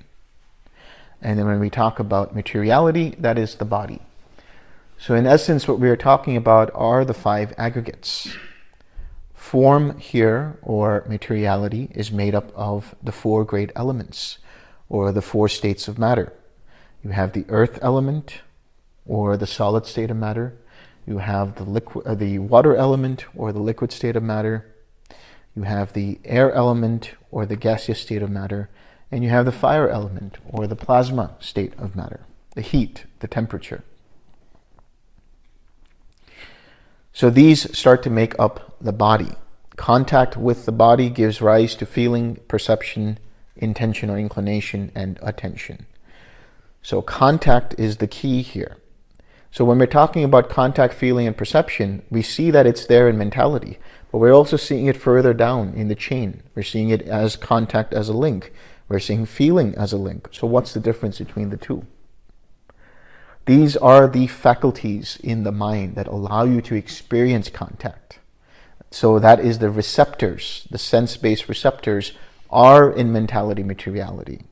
And 1.20 1.38
then 1.38 1.46
when 1.46 1.60
we 1.60 1.70
talk 1.70 1.98
about 1.98 2.34
materiality, 2.34 3.16
that 3.18 3.38
is 3.38 3.56
the 3.56 3.64
body. 3.64 4.00
So, 5.00 5.14
in 5.14 5.26
essence, 5.26 5.68
what 5.68 5.78
we 5.78 5.88
are 5.88 5.96
talking 5.96 6.36
about 6.36 6.70
are 6.74 7.04
the 7.04 7.14
five 7.14 7.54
aggregates. 7.56 8.28
Form 9.34 9.98
here, 9.98 10.58
or 10.62 11.04
materiality, 11.08 11.88
is 11.94 12.10
made 12.10 12.34
up 12.34 12.52
of 12.54 12.94
the 13.02 13.12
four 13.12 13.44
great 13.44 13.70
elements, 13.76 14.38
or 14.88 15.12
the 15.12 15.22
four 15.22 15.48
states 15.48 15.86
of 15.88 15.98
matter. 15.98 16.32
You 17.02 17.10
have 17.10 17.32
the 17.32 17.46
earth 17.48 17.78
element, 17.80 18.40
or 19.06 19.36
the 19.36 19.46
solid 19.46 19.86
state 19.86 20.10
of 20.10 20.16
matter. 20.16 20.56
You 21.06 21.18
have 21.18 21.54
the 21.54 21.64
liquid, 21.64 22.06
uh, 22.06 22.14
the 22.14 22.40
water 22.40 22.76
element, 22.76 23.24
or 23.36 23.52
the 23.52 23.60
liquid 23.62 23.92
state 23.92 24.16
of 24.16 24.22
matter. 24.22 24.66
You 25.56 25.62
have 25.62 25.92
the 25.92 26.18
air 26.24 26.52
element, 26.52 27.12
or 27.30 27.46
the 27.46 27.56
gaseous 27.56 28.00
state 28.00 28.22
of 28.22 28.30
matter, 28.30 28.68
and 29.10 29.24
you 29.24 29.30
have 29.30 29.44
the 29.44 29.52
fire 29.52 29.88
element, 29.88 30.38
or 30.48 30.66
the 30.66 30.76
plasma 30.76 31.34
state 31.40 31.72
of 31.78 31.96
matter, 31.96 32.20
the 32.54 32.60
heat, 32.60 33.04
the 33.20 33.28
temperature. 33.28 33.82
So 37.12 37.30
these 37.30 37.76
start 37.76 38.02
to 38.04 38.10
make 38.10 38.38
up 38.38 38.76
the 38.80 38.92
body. 38.92 39.32
Contact 39.76 40.36
with 40.36 40.66
the 40.66 40.72
body 40.72 41.08
gives 41.10 41.40
rise 41.40 41.74
to 41.76 41.86
feeling, 41.86 42.36
perception, 42.48 43.18
intention 43.56 44.10
or 44.10 44.18
inclination, 44.18 44.92
and 44.94 45.18
attention. 45.22 45.86
So 46.82 47.02
contact 47.02 47.74
is 47.78 47.96
the 47.96 48.06
key 48.06 48.42
here. 48.42 48.76
So 49.50 49.64
when 49.64 49.78
we're 49.78 49.86
talking 49.86 50.24
about 50.24 50.50
contact, 50.50 50.94
feeling, 50.94 51.26
and 51.26 51.36
perception, 51.36 52.02
we 52.10 52.22
see 52.22 52.50
that 52.50 52.66
it's 52.66 52.86
there 52.86 53.08
in 53.08 53.18
mentality, 53.18 53.78
but 54.12 54.18
we're 54.18 54.32
also 54.32 54.56
seeing 54.56 54.86
it 54.86 54.96
further 54.96 55.32
down 55.32 55.74
in 55.74 55.88
the 55.88 55.94
chain. 55.94 56.42
We're 56.54 56.62
seeing 56.62 56.90
it 56.90 57.02
as 57.02 57.34
contact 57.34 57.92
as 57.94 58.08
a 58.08 58.12
link. 58.12 58.52
We're 58.88 59.00
seeing 59.00 59.26
feeling 59.26 59.74
as 59.74 59.92
a 59.92 59.98
link. 59.98 60.28
So 60.32 60.46
what's 60.46 60.72
the 60.72 60.80
difference 60.80 61.18
between 61.18 61.50
the 61.50 61.56
two? 61.56 61.86
These 63.46 63.76
are 63.76 64.06
the 64.06 64.26
faculties 64.26 65.18
in 65.22 65.44
the 65.44 65.52
mind 65.52 65.94
that 65.94 66.06
allow 66.06 66.44
you 66.44 66.60
to 66.62 66.74
experience 66.74 67.48
contact. 67.48 68.18
So 68.90 69.18
that 69.18 69.40
is 69.40 69.58
the 69.58 69.70
receptors, 69.70 70.66
the 70.70 70.78
sense-based 70.78 71.48
receptors 71.48 72.12
are 72.50 72.90
in 72.90 73.12
mentality 73.12 73.62
materiality. 73.62 74.44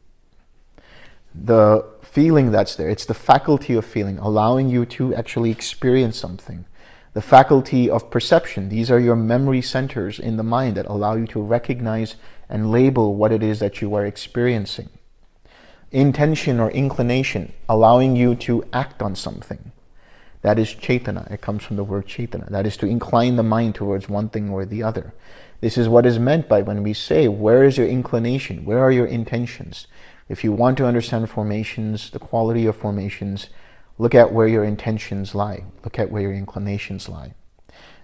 The 1.35 1.85
feeling 2.03 2.51
that's 2.51 2.77
there. 2.77 2.89
It's 2.89 3.05
the 3.05 3.13
faculty 3.13 3.75
of 3.75 3.85
feeling, 3.85 4.19
allowing 4.19 4.71
you 4.71 4.87
to 4.87 5.15
actually 5.15 5.51
experience 5.51 6.19
something. 6.19 6.65
The 7.13 7.21
faculty 7.21 7.91
of 7.91 8.11
perception. 8.11 8.71
These 8.71 8.91
are 8.91 9.01
your 9.01 9.17
memory 9.17 9.61
centers 9.61 10.19
in 10.19 10.39
the 10.39 10.43
mind 10.43 10.77
that 10.77 10.87
allow 10.87 11.15
you 11.17 11.27
to 11.29 11.43
recognize 11.43 12.17
and 12.49 12.71
label 12.71 13.15
what 13.15 13.33
it 13.33 13.43
is 13.43 13.59
that 13.61 13.81
you 13.81 13.95
are 13.95 14.07
experiencing. 14.07 14.89
Intention 15.91 16.61
or 16.61 16.71
inclination, 16.71 17.53
allowing 17.69 18.17
you 18.17 18.35
to 18.35 18.65
act 18.73 19.03
on 19.03 19.15
something. 19.15 19.73
That 20.43 20.59
is 20.59 20.69
chaitana. 20.69 21.31
It 21.31 21.41
comes 21.41 21.65
from 21.65 21.77
the 21.77 21.85
word 21.85 22.07
chaitana. 22.07 22.49
That 22.51 22.67
is 22.67 22.77
to 22.79 22.87
incline 22.87 23.37
the 23.37 23.43
mind 23.43 23.75
towards 23.75 24.09
one 24.09 24.29
thing 24.29 24.51
or 24.51 24.65
the 24.65 24.83
other. 24.83 25.13
This 25.61 25.77
is 25.77 25.89
what 25.89 26.07
is 26.07 26.19
meant 26.19 26.49
by 26.49 26.63
when 26.63 26.83
we 26.83 26.93
say, 26.93 27.29
Where 27.29 27.65
is 27.65 27.79
your 27.79 27.89
inclination? 27.89 28.65
Where 28.65 28.79
are 28.79 28.93
your 28.93 29.07
intentions? 29.07 29.87
If 30.29 30.45
you 30.45 30.53
want 30.53 30.77
to 30.79 30.87
understand 30.87 31.31
formations, 31.31 32.11
the 32.11 32.19
quality 32.19 32.67
of 32.67 32.77
formations, 32.77 33.49
look 33.99 34.15
at 34.15 34.33
where 34.33 34.49
your 34.49 34.65
intentions 34.65 35.35
lie. 35.35 35.65
Look 35.85 35.99
at 35.99 36.11
where 36.11 36.23
your 36.23 36.33
inclinations 36.33 37.09
lie. 37.09 37.35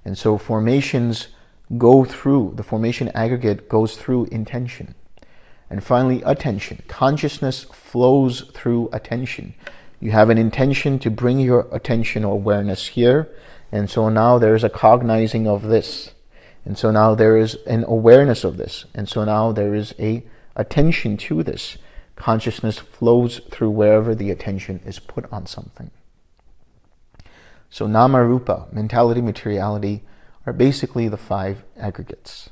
And 0.05 0.17
so 0.17 0.39
formations 0.39 1.29
go 1.79 2.05
through, 2.05 2.53
the 2.57 2.63
formation 2.63 3.09
aggregate 3.15 3.69
goes 3.69 3.97
through 3.97 4.27
intention. 4.27 4.95
And 5.71 5.83
finally, 5.83 6.23
attention. 6.23 6.83
Consciousness 6.87 7.65
flows 7.65 8.43
through 8.53 8.91
attention. 8.93 9.55
You 10.01 10.11
have 10.11 10.31
an 10.31 10.37
intention 10.37 10.99
to 10.99 11.11
bring 11.11 11.41
your 11.41 11.67
attention 11.73 12.25
or 12.25 12.35
awareness 12.35 12.89
here. 12.89 13.31
And 13.71 13.89
so 13.89 14.09
now 14.09 14.39
there 14.39 14.55
is 14.55 14.65
a 14.65 14.69
cognizing 14.69 15.49
of 15.49 15.63
this. 15.63 16.13
And 16.65 16.77
so 16.77 16.91
now 16.91 17.15
there 17.15 17.37
is 17.37 17.57
an 17.67 17.85
awareness 17.85 18.45
of 18.45 18.57
this. 18.57 18.85
And 18.95 19.09
so 19.09 19.25
now 19.25 19.53
there 19.53 19.75
is 19.75 19.95
a 19.99 20.25
attention 20.55 21.17
to 21.17 21.43
this 21.43 21.79
consciousness 22.17 22.79
flows 22.79 23.41
through 23.51 23.71
wherever 23.71 24.15
the 24.15 24.31
attention 24.31 24.81
is 24.85 24.99
put 24.99 25.25
on 25.33 25.47
something. 25.47 25.91
So 27.71 27.87
nama 27.87 28.23
rupa, 28.23 28.67
mentality, 28.71 29.23
materiality, 29.23 30.03
are 30.47 30.53
basically 30.53 31.09
the 31.09 31.17
five 31.17 31.65
aggregates. 31.77 32.51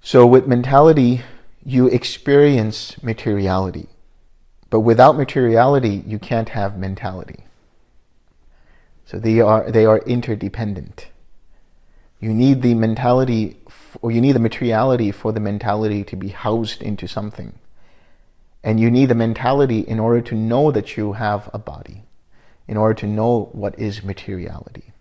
So 0.00 0.26
with 0.26 0.46
mentality, 0.46 1.22
you 1.64 1.88
experience 1.88 3.02
materiality. 3.02 3.88
But 4.70 4.80
without 4.80 5.16
materiality, 5.16 6.02
you 6.06 6.18
can't 6.18 6.50
have 6.50 6.78
mentality. 6.78 7.46
So 9.04 9.18
they 9.18 9.40
are, 9.40 9.70
they 9.70 9.84
are 9.84 9.98
interdependent. 9.98 11.08
You 12.20 12.32
need 12.32 12.62
the 12.62 12.74
mentality 12.74 13.56
or 14.02 14.10
you 14.10 14.20
need 14.20 14.32
the 14.32 14.40
materiality 14.40 15.10
for 15.10 15.32
the 15.32 15.40
mentality 15.40 16.04
to 16.04 16.16
be 16.16 16.28
housed 16.28 16.82
into 16.82 17.06
something. 17.06 17.58
And 18.62 18.80
you 18.80 18.90
need 18.90 19.06
the 19.06 19.14
mentality 19.14 19.80
in 19.80 20.00
order 20.00 20.20
to 20.22 20.34
know 20.34 20.70
that 20.70 20.96
you 20.96 21.12
have 21.14 21.48
a 21.52 21.58
body, 21.58 22.02
in 22.68 22.76
order 22.76 22.94
to 22.94 23.06
know 23.06 23.50
what 23.52 23.78
is 23.78 24.02
materiality. 24.02 24.92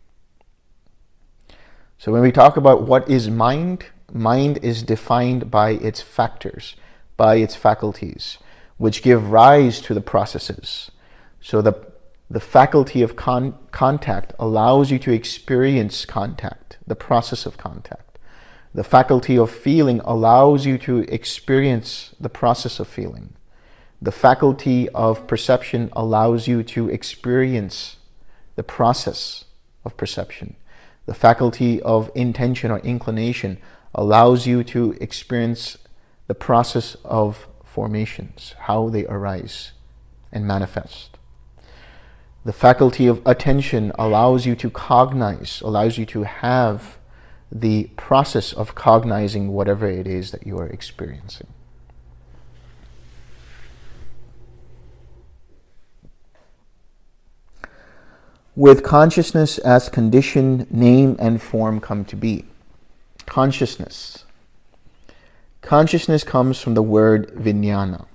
So 1.97 2.11
when 2.11 2.21
we 2.21 2.31
talk 2.31 2.57
about 2.57 2.83
what 2.83 3.09
is 3.09 3.29
mind, 3.29 3.85
mind 4.11 4.59
is 4.61 4.83
defined 4.83 5.49
by 5.49 5.71
its 5.71 6.01
factors. 6.01 6.75
by 7.17 7.37
its 7.37 7.55
faculties, 7.55 8.37
which 8.77 9.01
give 9.01 9.31
rise 9.31 9.79
to 9.81 9.93
the 9.93 10.01
processes. 10.01 10.91
So 11.41 11.61
the, 11.61 11.73
the 12.29 12.39
faculty 12.39 13.01
of 13.01 13.15
con- 13.15 13.57
contact 13.71 14.33
allows 14.39 14.91
you 14.91 14.99
to 14.99 15.13
experience 15.13 16.05
contact, 16.05 16.77
the 16.85 16.95
process 16.95 17.45
of 17.45 17.57
contact. 17.57 18.19
The 18.73 18.83
faculty 18.83 19.37
of 19.37 19.49
feeling 19.49 20.01
allows 20.03 20.65
you 20.65 20.77
to 20.79 20.99
experience 21.07 22.13
the 22.19 22.29
process 22.29 22.79
of 22.79 22.87
feeling. 22.89 23.34
The 24.05 24.11
faculty 24.11 24.87
of 24.89 25.25
perception 25.25 25.89
allows 25.93 26.47
you 26.47 26.61
to 26.61 26.87
experience 26.89 27.95
the 28.55 28.61
process 28.61 29.45
of 29.83 29.97
perception. 29.97 30.57
The 31.07 31.15
faculty 31.15 31.81
of 31.81 32.11
intention 32.13 32.69
or 32.69 32.77
inclination 32.81 33.57
allows 33.95 34.45
you 34.45 34.63
to 34.65 34.95
experience 35.01 35.79
the 36.27 36.35
process 36.35 36.97
of 37.03 37.47
formations, 37.63 38.53
how 38.67 38.89
they 38.89 39.07
arise 39.07 39.71
and 40.31 40.45
manifest. 40.45 41.17
The 42.43 42.53
faculty 42.53 43.07
of 43.07 43.23
attention 43.25 43.91
allows 43.97 44.45
you 44.45 44.55
to 44.57 44.69
cognize, 44.69 45.61
allows 45.61 45.97
you 45.97 46.05
to 46.05 46.21
have 46.25 46.99
the 47.51 47.85
process 47.97 48.53
of 48.53 48.75
cognizing 48.75 49.47
whatever 49.47 49.87
it 49.87 50.05
is 50.05 50.29
that 50.29 50.45
you 50.45 50.59
are 50.59 50.67
experiencing. 50.67 51.47
With 58.57 58.83
consciousness 58.83 59.57
as 59.57 59.89
condition, 59.89 60.65
name 60.69 61.17
and 61.19 61.41
form 61.41 61.81
come 61.81 62.05
to 62.05 62.15
be. 62.15 62.45
Consciousness. 63.25 64.23
Consciousness 65.61 66.23
comes 66.23 66.61
from 66.61 66.73
the 66.73 66.81
word 66.81 67.33
vijnana. 67.35 68.05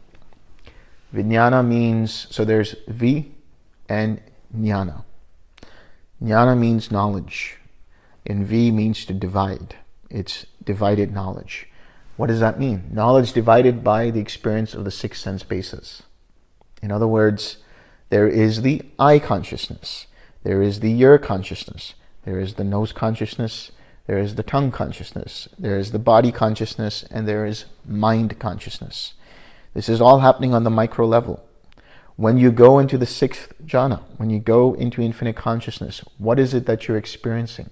Vijnana 1.14 1.66
means, 1.66 2.26
so 2.30 2.46
there's 2.46 2.74
vi 2.88 3.26
and 3.86 4.22
jnana. 4.56 5.04
Jnana 6.22 6.56
means 6.56 6.90
knowledge, 6.90 7.58
and 8.24 8.46
vi 8.46 8.70
means 8.70 9.04
to 9.04 9.12
divide. 9.12 9.76
It's 10.08 10.46
divided 10.64 11.12
knowledge. 11.12 11.68
What 12.16 12.28
does 12.28 12.40
that 12.40 12.58
mean? 12.58 12.88
Knowledge 12.90 13.34
divided 13.34 13.84
by 13.84 14.08
the 14.08 14.20
experience 14.20 14.72
of 14.72 14.86
the 14.86 14.90
six 14.90 15.20
sense 15.20 15.42
bases. 15.42 16.02
In 16.82 16.90
other 16.90 17.06
words, 17.06 17.58
there 18.08 18.26
is 18.26 18.62
the 18.62 18.80
eye 18.98 19.18
consciousness 19.18 20.06
there 20.42 20.62
is 20.62 20.80
the 20.80 20.98
ear 21.00 21.18
consciousness. 21.18 21.94
There 22.24 22.40
is 22.40 22.54
the 22.54 22.64
nose 22.64 22.92
consciousness. 22.92 23.72
There 24.06 24.18
is 24.18 24.34
the 24.34 24.42
tongue 24.42 24.70
consciousness. 24.70 25.48
There 25.58 25.78
is 25.78 25.92
the 25.92 25.98
body 25.98 26.32
consciousness. 26.32 27.04
And 27.10 27.28
there 27.28 27.44
is 27.44 27.66
mind 27.86 28.38
consciousness. 28.38 29.14
This 29.74 29.88
is 29.88 30.00
all 30.00 30.20
happening 30.20 30.54
on 30.54 30.64
the 30.64 30.70
micro 30.70 31.06
level. 31.06 31.44
When 32.16 32.36
you 32.36 32.52
go 32.52 32.78
into 32.78 32.98
the 32.98 33.06
sixth 33.06 33.52
jhana, 33.64 34.02
when 34.16 34.28
you 34.28 34.40
go 34.40 34.74
into 34.74 35.00
infinite 35.00 35.36
consciousness, 35.36 36.02
what 36.18 36.38
is 36.38 36.52
it 36.52 36.66
that 36.66 36.86
you're 36.86 36.96
experiencing? 36.96 37.70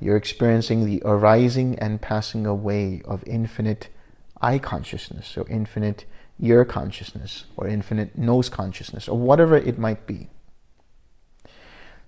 You're 0.00 0.16
experiencing 0.16 0.84
the 0.84 1.02
arising 1.04 1.78
and 1.78 2.00
passing 2.00 2.46
away 2.46 3.02
of 3.04 3.22
infinite 3.26 3.88
eye 4.40 4.58
consciousness, 4.58 5.36
or 5.36 5.46
infinite 5.48 6.04
ear 6.40 6.64
consciousness, 6.64 7.44
or 7.56 7.68
infinite 7.68 8.16
nose 8.16 8.48
consciousness, 8.48 9.08
or 9.08 9.18
whatever 9.18 9.56
it 9.56 9.78
might 9.78 10.06
be. 10.06 10.28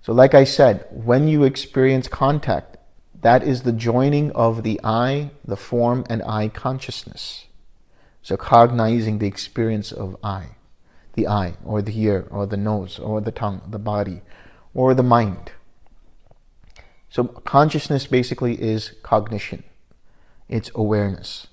So, 0.05 0.13
like 0.13 0.35
I 0.35 0.43
said, 0.43 0.85
when 0.91 1.27
you 1.27 1.43
experience 1.43 2.07
contact, 2.07 2.77
that 3.21 3.41
is 3.41 3.63
the 3.63 3.71
joining 3.71 4.31
of 4.33 4.61
the 4.61 4.79
eye, 4.83 5.31
the 5.43 5.57
form, 5.57 6.05
and 6.07 6.21
eye 6.21 6.47
consciousness. 6.47 7.45
So, 8.21 8.37
cognizing 8.37 9.17
the 9.17 9.25
experience 9.25 9.91
of 9.91 10.15
I, 10.23 10.57
the 11.13 11.27
eye, 11.27 11.55
or 11.65 11.81
the 11.81 11.99
ear, 11.99 12.27
or 12.29 12.45
the 12.45 12.55
nose, 12.55 12.99
or 12.99 13.19
the 13.19 13.31
tongue, 13.31 13.63
the 13.67 13.79
body, 13.79 14.21
or 14.75 14.93
the 14.93 15.01
mind. 15.01 15.53
So, 17.09 17.23
consciousness 17.23 18.05
basically 18.05 18.61
is 18.61 18.93
cognition, 19.01 19.63
it's 20.47 20.69
awareness. 20.75 21.47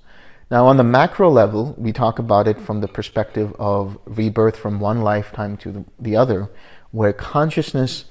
Now, 0.51 0.67
on 0.67 0.77
the 0.77 0.85
macro 0.85 1.31
level, 1.31 1.75
we 1.79 1.91
talk 1.91 2.19
about 2.19 2.47
it 2.47 2.61
from 2.61 2.83
the 2.83 2.89
perspective 2.89 3.55
of 3.59 3.97
rebirth 4.05 4.59
from 4.59 4.79
one 4.79 5.01
lifetime 5.01 5.57
to 5.57 5.87
the 5.99 6.17
other, 6.17 6.51
where 6.91 7.15
consciousness 7.15 8.05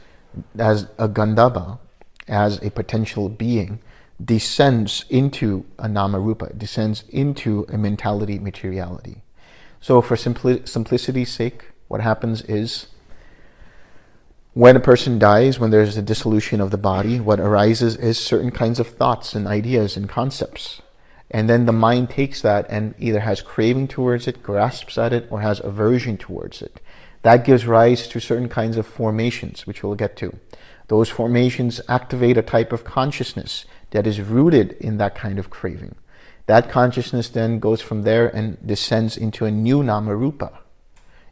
as 0.57 0.87
a 0.97 1.07
Gandhabba, 1.07 1.79
as 2.27 2.61
a 2.63 2.71
potential 2.71 3.29
being, 3.29 3.79
descends 4.23 5.05
into 5.09 5.65
a 5.79 5.87
namarupa, 5.87 6.57
descends 6.57 7.03
into 7.09 7.65
a 7.69 7.77
mentality 7.77 8.39
materiality. 8.39 9.23
So, 9.79 10.01
for 10.01 10.15
simpli- 10.15 10.67
simplicity's 10.67 11.31
sake, 11.31 11.71
what 11.87 12.01
happens 12.01 12.43
is 12.43 12.87
when 14.53 14.75
a 14.75 14.81
person 14.81 15.17
dies, 15.17 15.59
when 15.59 15.71
there's 15.71 15.97
a 15.97 16.01
dissolution 16.01 16.59
of 16.59 16.71
the 16.71 16.77
body, 16.77 17.19
what 17.19 17.39
arises 17.39 17.95
is 17.95 18.19
certain 18.19 18.51
kinds 18.51 18.79
of 18.79 18.87
thoughts 18.87 19.33
and 19.33 19.47
ideas 19.47 19.95
and 19.95 20.09
concepts. 20.09 20.81
And 21.31 21.49
then 21.49 21.65
the 21.65 21.71
mind 21.71 22.09
takes 22.09 22.41
that 22.41 22.65
and 22.69 22.93
either 22.99 23.21
has 23.21 23.41
craving 23.41 23.87
towards 23.87 24.27
it, 24.27 24.43
grasps 24.43 24.97
at 24.97 25.13
it, 25.13 25.27
or 25.31 25.39
has 25.39 25.61
aversion 25.61 26.17
towards 26.17 26.61
it. 26.61 26.81
That 27.21 27.45
gives 27.45 27.67
rise 27.67 28.07
to 28.07 28.19
certain 28.19 28.49
kinds 28.49 28.77
of 28.77 28.87
formations, 28.87 29.67
which 29.67 29.83
we'll 29.83 29.95
get 29.95 30.15
to. 30.17 30.37
Those 30.87 31.09
formations 31.09 31.79
activate 31.87 32.37
a 32.37 32.41
type 32.41 32.73
of 32.73 32.83
consciousness 32.83 33.65
that 33.91 34.07
is 34.07 34.19
rooted 34.19 34.73
in 34.73 34.97
that 34.97 35.15
kind 35.15 35.39
of 35.39 35.49
craving. 35.49 35.95
That 36.47 36.69
consciousness 36.69 37.29
then 37.29 37.59
goes 37.59 37.81
from 37.81 38.01
there 38.01 38.27
and 38.27 38.57
descends 38.65 39.15
into 39.15 39.45
a 39.45 39.51
new 39.51 39.83
namarupa, 39.83 40.57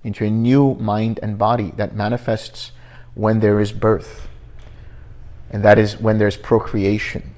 into 0.04 0.26
a 0.26 0.30
new 0.30 0.76
mind 0.76 1.20
and 1.22 1.38
body 1.38 1.74
that 1.76 1.96
manifests 1.96 2.72
when 3.16 3.40
there 3.40 3.60
is 3.60 3.72
birth. 3.72 4.28
And 5.50 5.64
that 5.64 5.80
is 5.80 6.00
when 6.00 6.20
there's 6.20 6.38
procreation. 6.38 7.36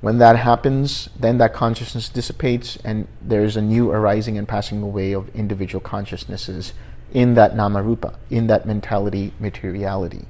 When 0.00 0.18
that 0.18 0.36
happens, 0.36 1.08
then 1.18 1.38
that 1.38 1.52
consciousness 1.52 2.08
dissipates 2.08 2.78
and 2.84 3.08
there's 3.20 3.56
a 3.56 3.62
new 3.62 3.90
arising 3.90 4.38
and 4.38 4.46
passing 4.46 4.80
away 4.82 5.12
of 5.12 5.28
individual 5.34 5.80
consciousnesses 5.80 6.72
in 7.12 7.34
that 7.34 7.54
namarupa, 7.54 8.14
in 8.30 8.46
that 8.46 8.64
mentality 8.64 9.32
materiality. 9.40 10.26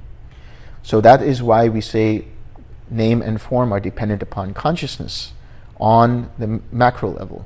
So 0.81 1.01
that 1.01 1.21
is 1.21 1.43
why 1.43 1.69
we 1.69 1.81
say 1.81 2.25
name 2.89 3.21
and 3.21 3.39
form 3.39 3.71
are 3.71 3.79
dependent 3.79 4.23
upon 4.23 4.53
consciousness 4.53 5.33
on 5.79 6.31
the 6.39 6.61
macro 6.71 7.11
level. 7.11 7.45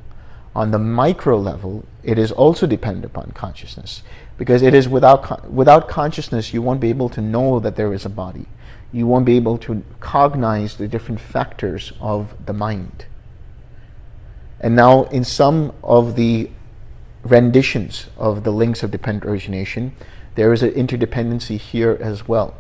On 0.56 0.72
the 0.72 0.80
micro 0.80 1.38
level, 1.38 1.84
it 2.04 2.18
is 2.18 2.32
also 2.32 2.68
dependent 2.68 3.06
upon 3.06 3.32
consciousness 3.32 4.04
because 4.38 4.62
it 4.62 4.74
is 4.74 4.88
without, 4.88 5.52
without 5.52 5.90
consciousness, 5.90 6.54
you 6.54 6.62
won't 6.62 6.80
be 6.80 6.90
able 6.90 7.10
to 7.10 7.22
know 7.22 7.60
that 7.60 7.76
there 7.76 7.94
is 7.94 8.06
a 8.06 8.10
body 8.10 8.46
you 8.94 9.08
won't 9.08 9.26
be 9.26 9.36
able 9.36 9.58
to 9.58 9.84
cognize 10.00 10.78
the 10.78 10.88
different 10.88 11.20
factors 11.20 11.92
of 12.00 12.34
the 12.46 12.54
mind. 12.54 13.06
And 14.60 14.76
now, 14.76 15.06
in 15.06 15.26
some 15.26 15.74
of 15.84 16.16
the 16.16 16.52
renditions 17.24 18.08
of 18.18 18.44
the 18.44 18.52
links 18.52 18.84
of 18.84 18.92
dependent 18.92 19.26
origination, 19.30 19.94
there 20.36 20.54
is 20.54 20.64
an 20.64 20.72
interdependency 20.72 21.58
here 21.58 21.98
as 22.00 22.28
well. 22.28 22.56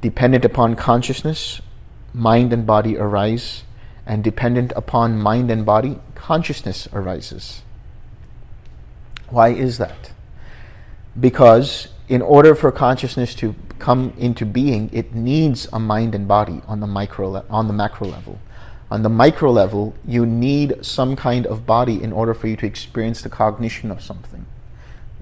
Dependent 0.00 0.44
upon 0.44 0.74
consciousness, 0.74 1.60
mind 2.12 2.52
and 2.52 2.66
body 2.66 2.96
arise, 2.96 3.62
and 4.06 4.24
dependent 4.24 4.72
upon 4.74 5.18
mind 5.20 5.50
and 5.50 5.66
body, 5.66 6.00
consciousness 6.14 6.88
arises. 6.92 7.62
Why 9.28 9.48
is 9.48 9.78
that? 9.78 10.12
Because 11.18 11.88
in 12.08 12.22
order 12.22 12.54
for 12.54 12.70
consciousness 12.70 13.34
to 13.34 13.54
come 13.78 14.12
into 14.16 14.46
being, 14.46 14.88
it 14.92 15.14
needs 15.14 15.68
a 15.72 15.78
mind 15.78 16.14
and 16.14 16.28
body 16.28 16.62
on 16.66 16.80
the 16.80 16.86
micro 16.86 17.28
le- 17.28 17.44
on 17.50 17.66
the 17.66 17.72
macro 17.72 18.06
level. 18.06 18.38
On 18.90 19.02
the 19.02 19.08
micro 19.08 19.50
level, 19.50 19.94
you 20.06 20.24
need 20.24 20.84
some 20.84 21.16
kind 21.16 21.44
of 21.46 21.66
body 21.66 22.00
in 22.00 22.12
order 22.12 22.34
for 22.34 22.46
you 22.46 22.56
to 22.56 22.66
experience 22.66 23.20
the 23.20 23.28
cognition 23.28 23.90
of 23.90 24.00
something. 24.00 24.46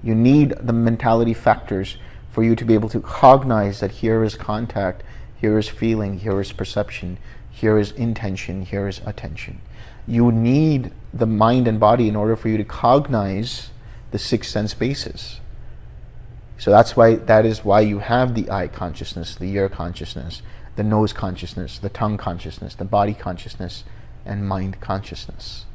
You 0.03 0.13
need 0.13 0.53
the 0.61 0.73
mentality 0.73 1.33
factors 1.33 1.97
for 2.31 2.43
you 2.43 2.55
to 2.55 2.63
be 2.65 2.75
able 2.75 2.89
to 2.89 2.99
cognize 2.99 3.79
that 3.79 3.91
here 3.91 4.23
is 4.23 4.35
contact, 4.35 5.01
here 5.35 5.57
is 5.57 5.67
feeling, 5.67 6.19
here 6.19 6.39
is 6.39 6.51
perception, 6.51 7.17
here 7.49 7.79
is 7.79 7.91
intention, 7.93 8.63
here 8.63 8.87
is 8.87 9.01
attention. 9.05 9.61
You 10.05 10.31
need 10.31 10.91
the 11.11 11.25
mind 11.25 11.67
and 11.67 11.79
body 11.79 12.07
in 12.07 12.15
order 12.15 12.35
for 12.35 12.49
you 12.49 12.57
to 12.57 12.63
cognize 12.63 13.71
the 14.11 14.19
six 14.19 14.49
sense 14.49 14.75
bases. 14.75 15.39
So 16.57 16.71
that's 16.71 16.95
why 16.95 17.15
that 17.15 17.45
is 17.45 17.65
why 17.65 17.81
you 17.81 17.99
have 17.99 18.33
the 18.33 18.49
eye 18.49 18.67
consciousness, 18.67 19.35
the 19.35 19.51
ear 19.51 19.69
consciousness, 19.69 20.41
the 20.75 20.83
nose 20.83 21.13
consciousness, 21.13 21.79
the 21.79 21.89
tongue 21.89 22.17
consciousness, 22.17 22.75
the 22.75 22.85
body 22.85 23.13
consciousness, 23.13 23.83
and 24.25 24.47
mind 24.47 24.79
consciousness. 24.79 25.65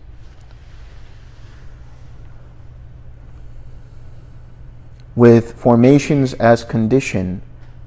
With 5.15 5.55
formations 5.55 6.35
as 6.35 6.65
condition, 6.65 7.43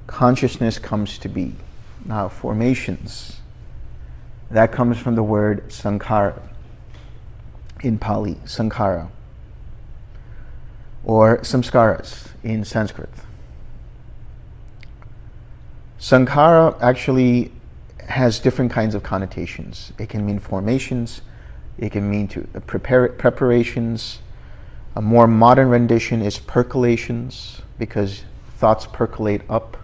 consciousness 0.07 0.77
comes 0.77 1.17
to 1.19 1.29
be. 1.29 1.55
Now, 2.05 2.29
formations, 2.29 3.39
that 4.51 4.71
comes 4.71 4.99
from 4.99 5.15
the 5.15 5.23
word 5.23 5.69
sankhara. 5.69 6.41
in 7.81 7.97
Pali, 7.97 8.35
sankhara, 8.45 9.09
or 11.03 11.39
samskaras 11.39 12.29
in 12.43 12.63
Sanskrit. 12.63 13.09
Sankhara 15.99 16.79
actually 16.81 17.51
has 18.09 18.39
different 18.39 18.71
kinds 18.71 18.95
of 18.95 19.03
connotations. 19.03 19.93
It 19.97 20.09
can 20.09 20.25
mean 20.25 20.39
formations, 20.39 21.21
it 21.77 21.91
can 21.91 22.09
mean 22.09 22.27
to 22.29 22.47
uh, 22.55 22.59
prepare 22.61 23.07
preparations. 23.09 24.19
A 24.95 25.01
more 25.01 25.27
modern 25.27 25.69
rendition 25.69 26.21
is 26.21 26.37
percolations 26.37 27.61
because 27.79 28.23
thoughts 28.57 28.85
percolate 28.85 29.41
up, 29.49 29.77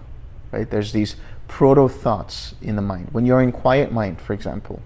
right? 0.51 0.69
There's 0.69 0.91
these 0.91 1.15
proto 1.47 1.87
thoughts 1.87 2.53
in 2.61 2.75
the 2.75 2.81
mind. 2.81 3.07
When 3.11 3.25
you're 3.25 3.41
in 3.41 3.51
quiet 3.51 3.91
mind, 3.91 4.21
for 4.21 4.33
example, 4.33 4.81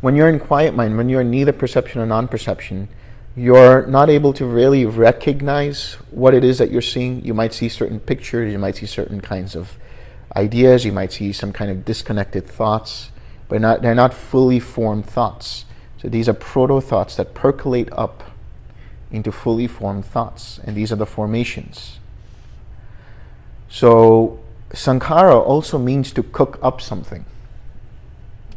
when 0.00 0.16
you're 0.16 0.28
in 0.28 0.40
quiet 0.40 0.74
mind, 0.74 0.96
when 0.96 1.08
you're 1.08 1.24
neither 1.24 1.52
perception 1.52 2.00
or 2.00 2.06
non 2.06 2.28
perception, 2.28 2.88
you're 3.36 3.84
not 3.86 4.08
able 4.08 4.32
to 4.32 4.46
really 4.46 4.86
recognize 4.86 5.94
what 6.10 6.34
it 6.34 6.44
is 6.44 6.58
that 6.58 6.70
you're 6.70 6.82
seeing. 6.82 7.24
You 7.24 7.34
might 7.34 7.52
see 7.52 7.68
certain 7.68 7.98
pictures, 7.98 8.52
you 8.52 8.58
might 8.58 8.76
see 8.76 8.86
certain 8.86 9.20
kinds 9.20 9.56
of 9.56 9.76
ideas, 10.36 10.84
you 10.84 10.92
might 10.92 11.12
see 11.12 11.32
some 11.32 11.52
kind 11.52 11.70
of 11.70 11.84
disconnected 11.84 12.46
thoughts, 12.46 13.10
but 13.48 13.60
not, 13.60 13.82
they're 13.82 13.94
not 13.94 14.14
fully 14.14 14.60
formed 14.60 15.06
thoughts. 15.06 15.64
So 16.00 16.08
these 16.08 16.28
are 16.28 16.34
proto 16.34 16.80
thoughts 16.80 17.16
that 17.16 17.34
percolate 17.34 17.88
up 17.92 18.22
into 19.10 19.32
fully 19.32 19.66
formed 19.66 20.04
thoughts, 20.04 20.60
and 20.64 20.76
these 20.76 20.92
are 20.92 20.96
the 20.96 21.06
formations. 21.06 21.98
So 23.68 24.38
sankhara 24.70 25.40
also 25.40 25.78
means 25.78 26.12
to 26.12 26.22
cook 26.22 26.58
up 26.62 26.80
something. 26.80 27.24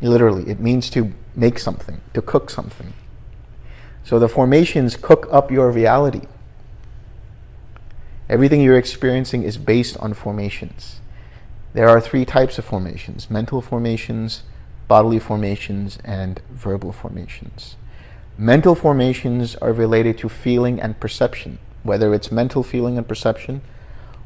Literally, 0.01 0.49
it 0.49 0.59
means 0.59 0.91
to 0.91 1.13
make 1.35 1.57
something, 1.57 2.01
to 2.13 2.21
cook 2.21 2.51
something. 2.51 2.93
So 4.07 4.19
the 4.19 4.29
formations 4.29 4.95
cook 4.95 5.27
up 5.33 5.51
your 5.51 5.69
reality. 5.69 6.27
Everything 8.29 8.61
you're 8.61 8.77
experiencing 8.77 9.43
is 9.43 9.57
based 9.57 9.97
on 9.97 10.13
formations. 10.13 11.01
There 11.73 11.89
are 11.89 11.99
three 11.99 12.23
types 12.23 12.57
of 12.57 12.63
formations 12.63 13.29
mental 13.29 13.61
formations, 13.61 14.43
bodily 14.87 15.19
formations, 15.19 15.97
and 16.05 16.39
verbal 16.49 16.93
formations. 16.93 17.75
Mental 18.37 18.75
formations 18.75 19.57
are 19.57 19.73
related 19.73 20.17
to 20.19 20.29
feeling 20.29 20.79
and 20.79 20.97
perception, 21.01 21.59
whether 21.83 22.13
it's 22.13 22.31
mental 22.31 22.63
feeling 22.63 22.97
and 22.97 23.05
perception 23.05 23.59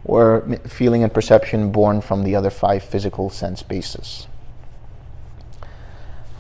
or 0.06 0.42
feeling 0.68 1.02
and 1.02 1.12
perception 1.12 1.72
born 1.72 2.02
from 2.02 2.22
the 2.24 2.36
other 2.36 2.52
five 2.52 2.84
physical 2.84 3.32
sense 3.32 3.64
bases. 3.64 4.28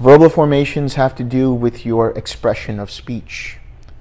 Verbal 0.02 0.30
formations 0.30 0.96
have 0.96 1.14
to 1.14 1.24
do 1.24 1.54
with 1.54 1.86
your 1.86 2.10
expression 2.18 2.80
of 2.80 2.90
speech. 2.90 3.58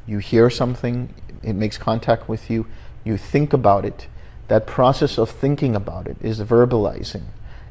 You 0.07 0.17
hear 0.17 0.49
something, 0.49 1.13
it 1.43 1.53
makes 1.53 1.77
contact 1.77 2.27
with 2.27 2.49
you, 2.49 2.67
you 3.05 3.19
think 3.19 3.53
about 3.53 3.85
it. 3.85 4.07
That 4.49 4.67
process 4.67 5.19
of 5.19 5.29
thinking 5.29 5.77
about 5.77 6.09
it 6.09 6.17
is 6.23 6.41
verbalizing. 6.41 7.25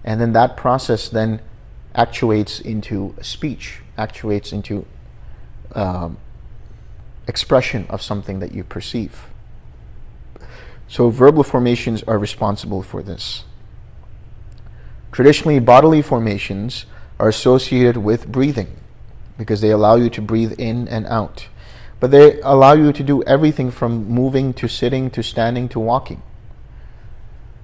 And 0.03 0.21
then 0.21 0.33
that 0.33 0.55
process 0.55 1.09
then 1.09 1.41
actuates 1.95 2.59
into 2.59 3.15
speech, 3.19 3.81
actuates 3.97 4.53
into 4.53 4.85
um, 5.73 6.19
expression 7.27 7.87
of 7.89 7.99
something 7.99 8.37
that 8.41 8.51
you 8.51 8.63
perceive. 8.63 9.25
So 10.87 11.09
verbal 11.09 11.41
formations 11.41 12.03
are 12.03 12.19
responsible 12.19 12.83
for 12.83 13.01
this. 13.01 13.45
Traditionally, 15.11 15.57
bodily 15.57 16.03
formations 16.03 16.85
are 17.19 17.29
associated 17.29 17.97
with 17.97 18.31
breathing 18.31 18.77
because 19.37 19.61
they 19.61 19.71
allow 19.71 19.95
you 19.95 20.09
to 20.09 20.21
breathe 20.21 20.53
in 20.59 20.87
and 20.87 21.05
out. 21.07 21.47
But 21.99 22.11
they 22.11 22.39
allow 22.41 22.73
you 22.73 22.93
to 22.93 23.03
do 23.03 23.23
everything 23.23 23.71
from 23.71 24.07
moving 24.07 24.53
to 24.53 24.67
sitting 24.67 25.09
to 25.11 25.21
standing 25.21 25.67
to 25.69 25.79
walking. 25.79 26.21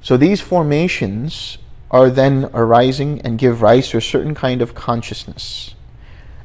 So 0.01 0.17
these 0.17 0.41
formations 0.41 1.57
are 1.89 2.09
then 2.09 2.49
arising 2.53 3.21
and 3.21 3.39
give 3.39 3.61
rise 3.61 3.89
to 3.89 3.97
a 3.97 4.01
certain 4.01 4.35
kind 4.35 4.61
of 4.61 4.75
consciousness. 4.75 5.75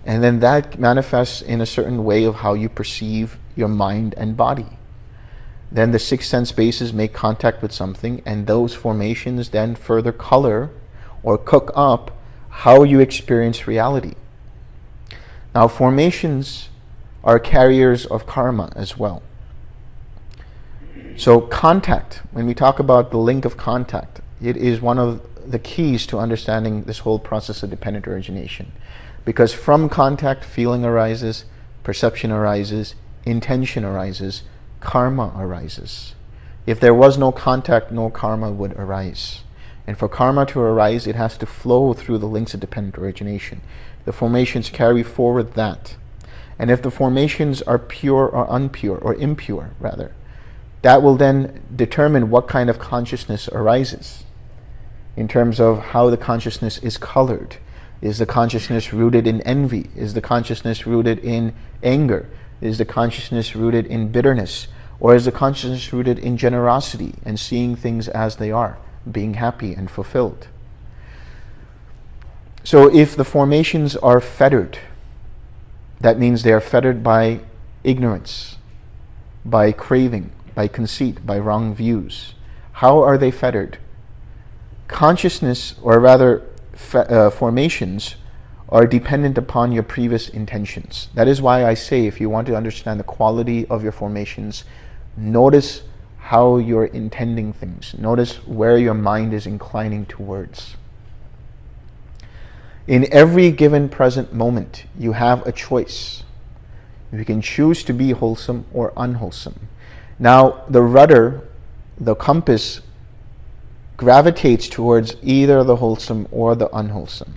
And 0.06 0.22
then 0.22 0.40
that 0.40 0.78
manifests 0.78 1.42
in 1.42 1.60
a 1.60 1.66
certain 1.66 2.04
way 2.04 2.24
of 2.24 2.36
how 2.36 2.54
you 2.54 2.68
perceive 2.68 3.38
your 3.56 3.68
mind 3.68 4.14
and 4.16 4.36
body. 4.36 4.78
Then 5.72 5.92
the 5.92 5.98
six 5.98 6.28
sense 6.28 6.52
bases 6.52 6.92
make 6.92 7.12
contact 7.12 7.62
with 7.62 7.72
something, 7.72 8.22
and 8.24 8.46
those 8.46 8.74
formations 8.74 9.50
then 9.50 9.74
further 9.74 10.12
color 10.12 10.70
or 11.22 11.38
cook 11.38 11.70
up 11.74 12.16
how 12.50 12.82
you 12.82 13.00
experience 13.00 13.66
reality. 13.66 14.14
Now, 15.54 15.66
formations 15.66 16.68
are 17.24 17.38
carriers 17.38 18.06
of 18.06 18.26
karma 18.26 18.72
as 18.76 18.98
well. 18.98 19.22
So, 21.16 21.40
contact, 21.40 22.22
when 22.32 22.46
we 22.46 22.54
talk 22.54 22.78
about 22.78 23.10
the 23.10 23.18
link 23.18 23.44
of 23.44 23.56
contact, 23.56 24.20
it 24.40 24.56
is 24.56 24.80
one 24.80 24.98
of 24.98 25.26
the 25.50 25.58
keys 25.58 26.06
to 26.06 26.18
understanding 26.18 26.84
this 26.84 27.00
whole 27.00 27.18
process 27.18 27.62
of 27.62 27.70
dependent 27.70 28.06
origination. 28.06 28.72
Because 29.24 29.52
from 29.52 29.88
contact, 29.88 30.44
feeling 30.44 30.84
arises, 30.84 31.44
perception 31.82 32.30
arises, 32.30 32.94
intention 33.26 33.84
arises, 33.84 34.42
karma 34.80 35.34
arises. 35.36 36.14
If 36.66 36.80
there 36.80 36.94
was 36.94 37.18
no 37.18 37.32
contact, 37.32 37.90
no 37.90 38.10
karma 38.10 38.50
would 38.50 38.72
arise. 38.74 39.42
And 39.86 39.98
for 39.98 40.08
karma 40.08 40.46
to 40.46 40.60
arise, 40.60 41.06
it 41.06 41.16
has 41.16 41.36
to 41.38 41.46
flow 41.46 41.92
through 41.92 42.18
the 42.18 42.26
links 42.26 42.54
of 42.54 42.60
dependent 42.60 42.98
origination. 42.98 43.60
The 44.04 44.12
formations 44.12 44.70
carry 44.70 45.02
forward 45.02 45.54
that. 45.54 45.96
And 46.58 46.70
if 46.70 46.82
the 46.82 46.90
formations 46.90 47.62
are 47.62 47.78
pure 47.78 48.28
or 48.28 48.46
unpure, 48.46 49.02
or 49.02 49.14
impure, 49.14 49.70
rather, 49.80 50.12
that 50.82 51.02
will 51.02 51.16
then 51.16 51.62
determine 51.74 52.30
what 52.30 52.48
kind 52.48 52.70
of 52.70 52.78
consciousness 52.78 53.48
arises 53.48 54.24
in 55.16 55.28
terms 55.28 55.60
of 55.60 55.78
how 55.78 56.08
the 56.10 56.16
consciousness 56.16 56.78
is 56.78 56.96
colored. 56.96 57.56
Is 58.00 58.18
the 58.18 58.26
consciousness 58.26 58.92
rooted 58.92 59.26
in 59.26 59.42
envy? 59.42 59.90
Is 59.94 60.14
the 60.14 60.22
consciousness 60.22 60.86
rooted 60.86 61.18
in 61.18 61.54
anger? 61.82 62.28
Is 62.60 62.78
the 62.78 62.84
consciousness 62.84 63.54
rooted 63.54 63.86
in 63.86 64.10
bitterness? 64.10 64.68
Or 64.98 65.14
is 65.14 65.24
the 65.24 65.32
consciousness 65.32 65.92
rooted 65.92 66.18
in 66.18 66.36
generosity 66.36 67.14
and 67.24 67.38
seeing 67.38 67.76
things 67.76 68.08
as 68.08 68.36
they 68.36 68.50
are? 68.50 68.78
Being 69.10 69.34
happy 69.34 69.72
and 69.74 69.90
fulfilled. 69.90 70.48
So 72.62 72.94
if 72.94 73.16
the 73.16 73.24
formations 73.24 73.96
are 73.96 74.20
fettered, 74.20 74.78
that 76.00 76.18
means 76.18 76.42
they 76.42 76.52
are 76.52 76.60
fettered 76.60 77.02
by 77.02 77.40
ignorance, 77.84 78.56
by 79.44 79.72
craving, 79.72 80.32
by 80.54 80.68
conceit, 80.68 81.24
by 81.26 81.38
wrong 81.38 81.74
views. 81.74 82.34
How 82.72 83.02
are 83.02 83.18
they 83.18 83.30
fettered? 83.30 83.78
Consciousness, 84.88 85.74
or 85.82 86.00
rather, 86.00 86.42
fe- 86.72 87.06
uh, 87.08 87.30
formations, 87.30 88.16
are 88.68 88.86
dependent 88.86 89.36
upon 89.36 89.72
your 89.72 89.82
previous 89.82 90.28
intentions. 90.28 91.08
That 91.14 91.28
is 91.28 91.42
why 91.42 91.64
I 91.64 91.74
say 91.74 92.06
if 92.06 92.20
you 92.20 92.30
want 92.30 92.46
to 92.46 92.56
understand 92.56 93.00
the 93.00 93.04
quality 93.04 93.66
of 93.66 93.82
your 93.82 93.92
formations, 93.92 94.64
notice 95.16 95.82
how 96.30 96.58
you're 96.58 96.84
intending 96.84 97.52
things. 97.52 97.92
Notice 97.98 98.36
where 98.46 98.78
your 98.78 98.94
mind 98.94 99.34
is 99.34 99.46
inclining 99.46 100.06
towards. 100.06 100.76
In 102.86 103.12
every 103.12 103.50
given 103.50 103.88
present 103.88 104.32
moment, 104.32 104.84
you 104.96 105.10
have 105.10 105.44
a 105.44 105.50
choice. 105.50 106.22
You 107.12 107.24
can 107.24 107.42
choose 107.42 107.82
to 107.82 107.92
be 107.92 108.12
wholesome 108.12 108.64
or 108.72 108.92
unwholesome. 108.96 109.66
Now, 110.20 110.62
the 110.68 110.82
rudder, 110.82 111.48
the 111.98 112.14
compass, 112.14 112.80
gravitates 113.96 114.68
towards 114.68 115.16
either 115.24 115.64
the 115.64 115.76
wholesome 115.76 116.28
or 116.30 116.54
the 116.54 116.72
unwholesome. 116.72 117.34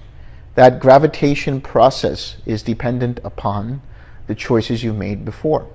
That 0.53 0.80
gravitation 0.80 1.61
process 1.61 2.38
is 2.45 2.61
dependent 2.61 3.20
upon 3.24 3.82
the 4.28 4.36
choices 4.36 4.84
you 4.84 4.94
made 4.94 5.26
before. 5.26 5.68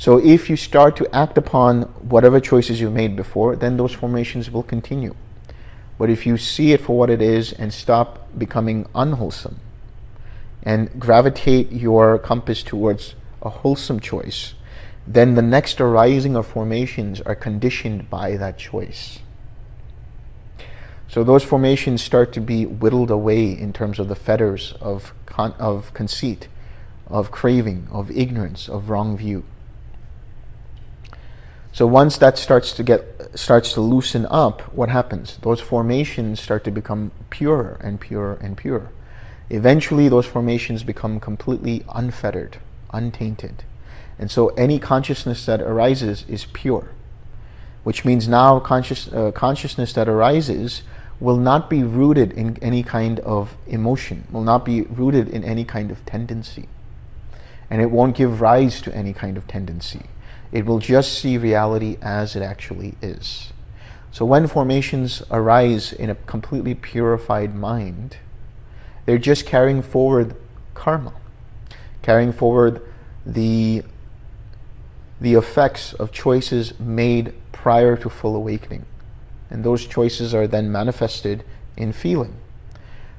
So 0.00 0.16
if 0.16 0.48
you 0.48 0.56
start 0.56 0.96
to 0.96 1.14
act 1.14 1.36
upon 1.36 1.82
whatever 2.08 2.40
choices 2.40 2.80
you 2.80 2.88
made 2.88 3.16
before, 3.16 3.54
then 3.54 3.76
those 3.76 3.92
formations 3.92 4.50
will 4.50 4.62
continue. 4.62 5.14
But 5.98 6.08
if 6.08 6.24
you 6.24 6.38
see 6.38 6.72
it 6.72 6.80
for 6.80 6.96
what 6.96 7.10
it 7.10 7.20
is 7.20 7.52
and 7.52 7.70
stop 7.70 8.26
becoming 8.38 8.86
unwholesome 8.94 9.60
and 10.62 10.88
gravitate 10.98 11.70
your 11.70 12.18
compass 12.18 12.62
towards 12.62 13.14
a 13.42 13.50
wholesome 13.50 14.00
choice, 14.00 14.54
then 15.06 15.34
the 15.34 15.42
next 15.42 15.82
arising 15.82 16.34
of 16.34 16.46
formations 16.46 17.20
are 17.20 17.34
conditioned 17.34 18.08
by 18.08 18.38
that 18.38 18.56
choice. 18.56 19.18
So 21.08 21.22
those 21.22 21.44
formations 21.44 22.00
start 22.00 22.32
to 22.32 22.40
be 22.40 22.64
whittled 22.64 23.10
away 23.10 23.50
in 23.50 23.74
terms 23.74 23.98
of 23.98 24.08
the 24.08 24.16
fetters 24.16 24.72
of, 24.80 25.12
con- 25.26 25.54
of 25.58 25.92
conceit, 25.92 26.48
of 27.06 27.30
craving, 27.30 27.86
of 27.90 28.10
ignorance, 28.10 28.66
of 28.66 28.88
wrong 28.88 29.18
view. 29.18 29.44
So 31.72 31.86
once 31.86 32.18
that 32.18 32.36
starts 32.36 32.72
to 32.72 32.82
get 32.82 33.38
starts 33.38 33.72
to 33.74 33.80
loosen 33.80 34.26
up, 34.26 34.62
what 34.74 34.88
happens? 34.88 35.38
Those 35.42 35.60
formations 35.60 36.40
start 36.40 36.64
to 36.64 36.70
become 36.70 37.12
purer 37.30 37.78
and 37.80 38.00
purer 38.00 38.38
and 38.40 38.56
purer. 38.56 38.90
eventually 39.50 40.08
those 40.08 40.26
formations 40.26 40.84
become 40.84 41.18
completely 41.18 41.84
unfettered, 41.92 42.58
untainted. 42.92 43.64
And 44.18 44.30
so 44.30 44.48
any 44.50 44.78
consciousness 44.78 45.44
that 45.46 45.60
arises 45.60 46.24
is 46.28 46.44
pure, 46.52 46.90
which 47.82 48.04
means 48.04 48.28
now 48.28 48.60
conscious, 48.60 49.08
uh, 49.12 49.32
consciousness 49.32 49.92
that 49.94 50.08
arises 50.08 50.82
will 51.18 51.36
not 51.36 51.68
be 51.68 51.82
rooted 51.82 52.32
in 52.32 52.56
any 52.62 52.82
kind 52.82 53.18
of 53.20 53.56
emotion, 53.66 54.24
will 54.30 54.44
not 54.44 54.64
be 54.64 54.82
rooted 54.82 55.28
in 55.28 55.42
any 55.42 55.64
kind 55.64 55.90
of 55.90 56.06
tendency. 56.06 56.68
And 57.68 57.82
it 57.82 57.90
won't 57.90 58.16
give 58.16 58.40
rise 58.40 58.80
to 58.82 58.94
any 58.94 59.12
kind 59.12 59.36
of 59.36 59.46
tendency. 59.46 60.02
It 60.52 60.66
will 60.66 60.78
just 60.78 61.18
see 61.18 61.38
reality 61.38 61.96
as 62.02 62.34
it 62.34 62.42
actually 62.42 62.96
is. 63.00 63.52
So 64.12 64.24
when 64.24 64.48
formations 64.48 65.22
arise 65.30 65.92
in 65.92 66.10
a 66.10 66.16
completely 66.16 66.74
purified 66.74 67.54
mind, 67.54 68.16
they're 69.06 69.18
just 69.18 69.46
carrying 69.46 69.82
forward 69.82 70.34
karma, 70.74 71.12
carrying 72.02 72.32
forward 72.32 72.82
the, 73.24 73.84
the 75.20 75.34
effects 75.34 75.92
of 75.92 76.10
choices 76.10 76.78
made 76.80 77.34
prior 77.52 77.96
to 77.96 78.10
full 78.10 78.34
awakening. 78.34 78.86
And 79.48 79.64
those 79.64 79.86
choices 79.86 80.34
are 80.34 80.46
then 80.46 80.72
manifested 80.72 81.44
in 81.76 81.92
feeling. 81.92 82.36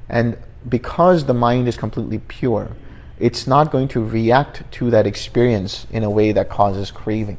And 0.10 0.38
because 0.68 1.26
the 1.26 1.34
mind 1.34 1.68
is 1.68 1.78
completely 1.78 2.20
pure, 2.20 2.72
it's 3.22 3.45
not 3.45 3.72
going 3.72 3.88
to 3.88 4.03
react 4.03 4.64
to 4.72 4.89
that 4.89 5.06
experience 5.06 5.85
in 5.91 6.03
a 6.03 6.10
way 6.10 6.31
that 6.31 6.49
causes 6.49 6.89
craving 6.89 7.38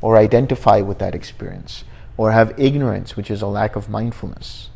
or 0.00 0.16
identify 0.16 0.80
with 0.80 0.98
that 1.00 1.14
experience 1.14 1.84
or 2.16 2.32
have 2.32 2.58
ignorance, 2.58 3.14
which 3.14 3.30
is 3.30 3.42
a 3.42 3.46
lack 3.46 3.76
of 3.76 3.90
mindfulness. 3.90 4.70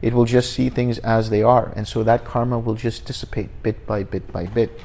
It 0.00 0.14
will 0.14 0.24
just 0.24 0.54
see 0.54 0.70
things 0.70 0.96
as 1.00 1.28
they 1.28 1.42
are, 1.42 1.72
and 1.76 1.86
so 1.86 2.02
that 2.04 2.24
karma 2.24 2.58
will 2.58 2.74
just 2.74 3.04
dissipate 3.04 3.50
bit 3.62 3.86
by 3.86 4.02
bit 4.02 4.32
by 4.32 4.46
bit. 4.46 4.80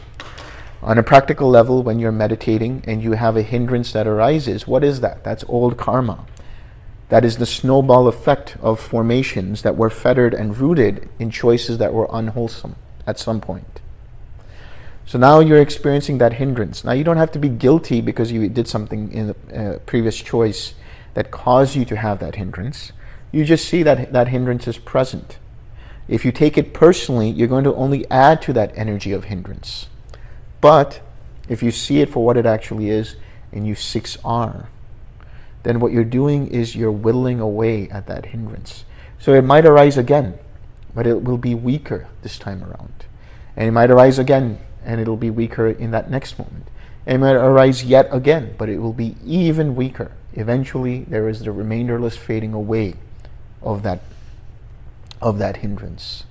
On 0.82 0.98
a 0.98 1.04
practical 1.04 1.50
level, 1.50 1.84
when 1.84 2.00
you're 2.00 2.12
meditating 2.12 2.84
and 2.86 3.02
you 3.02 3.14
have 3.14 3.38
a 3.38 3.44
hindrance 3.44 3.94
that 3.94 4.06
arises, 4.06 4.68
what 4.68 4.84
is 4.84 5.00
that? 5.00 5.24
That's 5.24 5.45
old 5.48 5.78
karma. 5.78 6.26
That 7.08 7.24
is 7.24 7.38
the 7.38 7.45
snowball 7.45 8.10
effect 8.10 8.58
of 8.62 8.78
formations 8.78 9.62
that 9.62 9.78
were 9.78 9.90
fettered 9.90 10.34
and 10.34 10.58
rooted 10.58 11.08
in 11.18 11.32
choices 11.32 11.78
that 11.78 11.94
were 11.94 12.10
unwholesome 12.12 12.76
at 13.08 13.20
some 13.20 13.40
point. 13.40 13.80
So 15.06 15.18
now 15.18 15.40
you're 15.40 15.62
experiencing 15.62 16.18
that 16.20 16.34
hindrance. 16.34 16.84
Now 16.84 16.94
you 16.94 17.04
don't 17.04 17.18
have 17.18 17.32
to 17.34 17.40
be 17.40 17.50
guilty 17.50 18.02
because 18.02 18.32
you 18.32 18.48
did 18.50 18.68
something 18.68 19.12
in 19.12 19.28
the 19.28 19.36
uh, 19.76 19.80
previous 19.80 20.18
choice 20.18 20.74
that 21.14 21.32
caused 21.32 21.76
you 21.76 21.86
to 21.86 21.96
have 21.96 22.20
that 22.20 22.36
hindrance. 22.36 22.92
You 23.32 23.46
just 23.46 23.68
see 23.68 23.84
that 23.84 24.14
that 24.14 24.30
hindrance 24.30 24.68
is 24.68 24.78
present. 24.78 25.38
If 26.08 26.26
you 26.26 26.32
take 26.32 26.58
it 26.58 26.74
personally, 26.74 27.30
you're 27.30 27.48
going 27.48 27.64
to 27.64 27.76
only 27.76 28.10
add 28.10 28.42
to 28.44 28.54
that 28.54 28.72
energy 28.76 29.12
of 29.12 29.26
hindrance. 29.26 29.88
But 30.62 31.02
if 31.50 31.64
you 31.64 31.72
see 31.72 32.02
it 32.02 32.10
for 32.10 32.26
what 32.26 32.38
it 32.38 32.46
actually 32.46 32.90
is 32.90 33.16
and 33.52 33.68
you 33.68 33.76
6R, 33.76 34.68
then 35.64 35.80
what 35.80 35.92
you're 35.92 36.04
doing 36.04 36.48
is 36.48 36.76
you're 36.76 36.92
whittling 36.92 37.40
away 37.40 37.90
at 37.90 38.08
that 38.08 38.28
hindrance. 38.28 38.86
So 39.20 39.34
it 39.34 39.44
might 39.44 39.66
arise 39.66 39.98
again, 39.98 40.38
but 40.94 41.08
it 41.08 41.24
will 41.24 41.38
be 41.38 41.56
weaker 41.56 42.08
this 42.22 42.38
time 42.38 42.64
around. 42.64 43.06
And 43.56 43.68
it 43.68 43.72
might 43.72 43.92
arise 43.92 44.20
again, 44.20 44.60
and 44.86 45.00
it'll 45.02 45.18
be 45.18 45.30
weaker 45.30 45.68
in 45.68 45.92
that 45.92 46.10
next 46.10 46.38
moment. 46.38 46.68
It 47.06 47.18
might 47.18 47.34
arise 47.34 47.84
yet 47.84 48.08
again, 48.12 48.56
but 48.58 48.70
it 48.70 48.80
will 48.80 48.94
be 48.94 49.16
even 49.26 49.76
weaker 49.76 50.12
eventually 50.36 51.04
there 51.08 51.30
is 51.30 51.42
the 51.42 51.52
remainderless 51.52 52.18
fading 52.18 52.54
away 52.54 52.96
of 53.62 53.84
that 53.84 54.02
of 55.22 55.38
that 55.40 55.58
hindrance. 55.58 56.26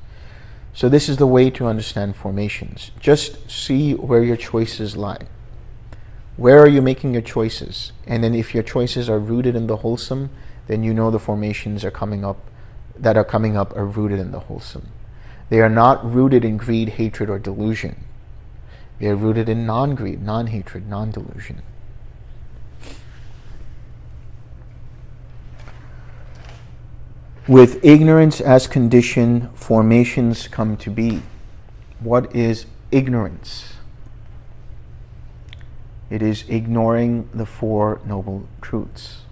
So 0.75 0.89
this 0.89 1.09
is 1.09 1.17
the 1.17 1.27
way 1.27 1.51
to 1.51 1.67
understand 1.67 2.17
formations. 2.17 2.91
Just 3.01 3.51
see 3.51 3.95
where 3.95 4.23
your 4.23 4.37
choices 4.37 4.97
lie. 4.97 5.27
Where 6.37 6.59
are 6.59 6.69
you 6.69 6.83
making 6.83 7.13
your 7.13 7.23
choices? 7.23 7.93
And 8.07 8.25
then 8.25 8.35
if 8.35 8.55
your 8.55 8.63
choices 8.63 9.09
are 9.09 9.19
rooted 9.19 9.55
in 9.55 9.67
the 9.67 9.79
wholesome, 9.79 10.31
then 10.67 10.83
you 10.83 10.93
know 10.93 11.11
the 11.11 11.19
formations 11.19 11.85
are 11.85 11.91
coming 11.91 12.25
up 12.25 12.39
that 12.99 13.17
are 13.17 13.25
coming 13.25 13.57
up 13.57 13.75
are 13.77 13.87
rooted 13.87 14.19
in 14.19 14.33
the 14.33 14.41
wholesome. 14.41 14.89
They 15.49 15.61
are 15.61 15.71
not 15.71 16.05
rooted 16.11 16.45
in 16.45 16.57
greed, 16.57 16.91
hatred, 16.91 17.29
or 17.29 17.39
delusion. 17.39 18.05
They 19.03 19.09
are 19.09 19.17
rooted 19.17 19.49
in 19.49 19.67
non-greed, 19.67 20.23
non-hatred, 20.23 20.89
non-delusion. 20.89 21.63
With 27.49 27.85
ignorance 27.85 28.41
as 28.41 28.69
condition, 28.69 29.49
formations 29.55 30.47
come 30.47 30.77
to 30.77 30.89
be. 30.89 31.23
What 31.99 32.33
is 32.33 32.67
ignorance? 32.93 33.73
It 36.09 36.23
is 36.23 36.45
ignoring 36.49 37.29
the 37.35 37.45
Four 37.45 38.01
Noble 38.07 38.47
Truths. 38.61 39.23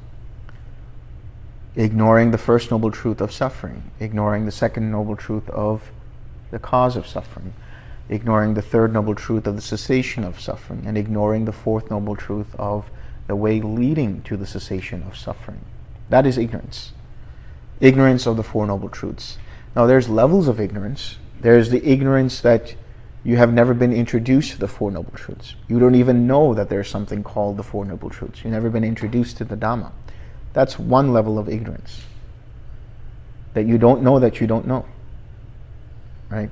Ignoring 1.77 2.33
the 2.33 2.39
first 2.39 2.73
noble 2.73 2.91
truth 2.91 3.21
of 3.21 3.31
suffering, 3.31 3.93
ignoring 4.01 4.47
the 4.47 4.51
second 4.51 4.91
noble 4.91 5.15
truth 5.15 5.49
of 5.51 5.93
the 6.51 6.59
cause 6.59 6.97
of 6.97 7.07
suffering, 7.07 7.55
ignoring 8.11 8.53
the 8.53 8.63
third 8.63 8.93
noble 8.93 9.15
truth 9.15 9.47
of 9.47 9.57
the 9.57 9.63
cessation 9.63 10.25
of 10.25 10.39
suffering, 10.39 10.83
and 10.85 10.99
ignoring 10.99 11.47
the 11.47 11.53
fourth 11.53 11.91
noble 11.91 12.17
truth 12.17 12.55
of 12.59 12.91
the 13.27 13.37
way 13.37 13.63
leading 13.63 14.21
to 14.23 14.37
the 14.37 14.47
cessation 14.47 15.03
of 15.05 15.17
suffering. 15.17 15.65
That 16.11 16.27
is 16.27 16.37
ignorance 16.37 16.93
ignorance 17.81 18.27
of 18.27 18.37
the 18.37 18.43
Four 18.43 18.67
Noble 18.67 18.89
Truths. 18.89 19.39
Now, 19.75 19.87
there's 19.87 20.09
levels 20.09 20.49
of 20.49 20.61
ignorance. 20.61 21.17
There's 21.41 21.71
the 21.71 21.85
ignorance 21.87 22.41
that 22.41 22.75
you 23.25 23.37
have 23.37 23.53
never 23.53 23.75
been 23.75 23.93
introduced 23.93 24.53
to 24.53 24.59
the 24.59 24.69
Four 24.69 24.91
Noble 24.91 25.13
Truths. 25.13 25.55
You 25.69 25.79
don't 25.79 25.95
even 25.95 26.27
know 26.27 26.55
that 26.55 26.69
there's 26.69 26.89
something 26.89 27.23
called 27.23 27.57
the 27.57 27.63
Four 27.63 27.85
Noble 27.85 28.11
Truths. 28.11 28.45
You've 28.45 28.53
never 28.53 28.71
been 28.71 28.85
introduced 28.85 29.39
to 29.39 29.45
the 29.45 29.57
Dhamma. 29.57 29.93
That's 30.53 30.79
one 30.79 31.13
level 31.13 31.39
of 31.39 31.49
ignorance. 31.49 32.03
That 33.55 33.67
you 33.67 33.79
don't 33.79 34.03
know 34.03 34.19
that 34.19 34.41
you 34.41 34.47
don't 34.47 34.67
know. 34.67 34.87
Right? 36.29 36.51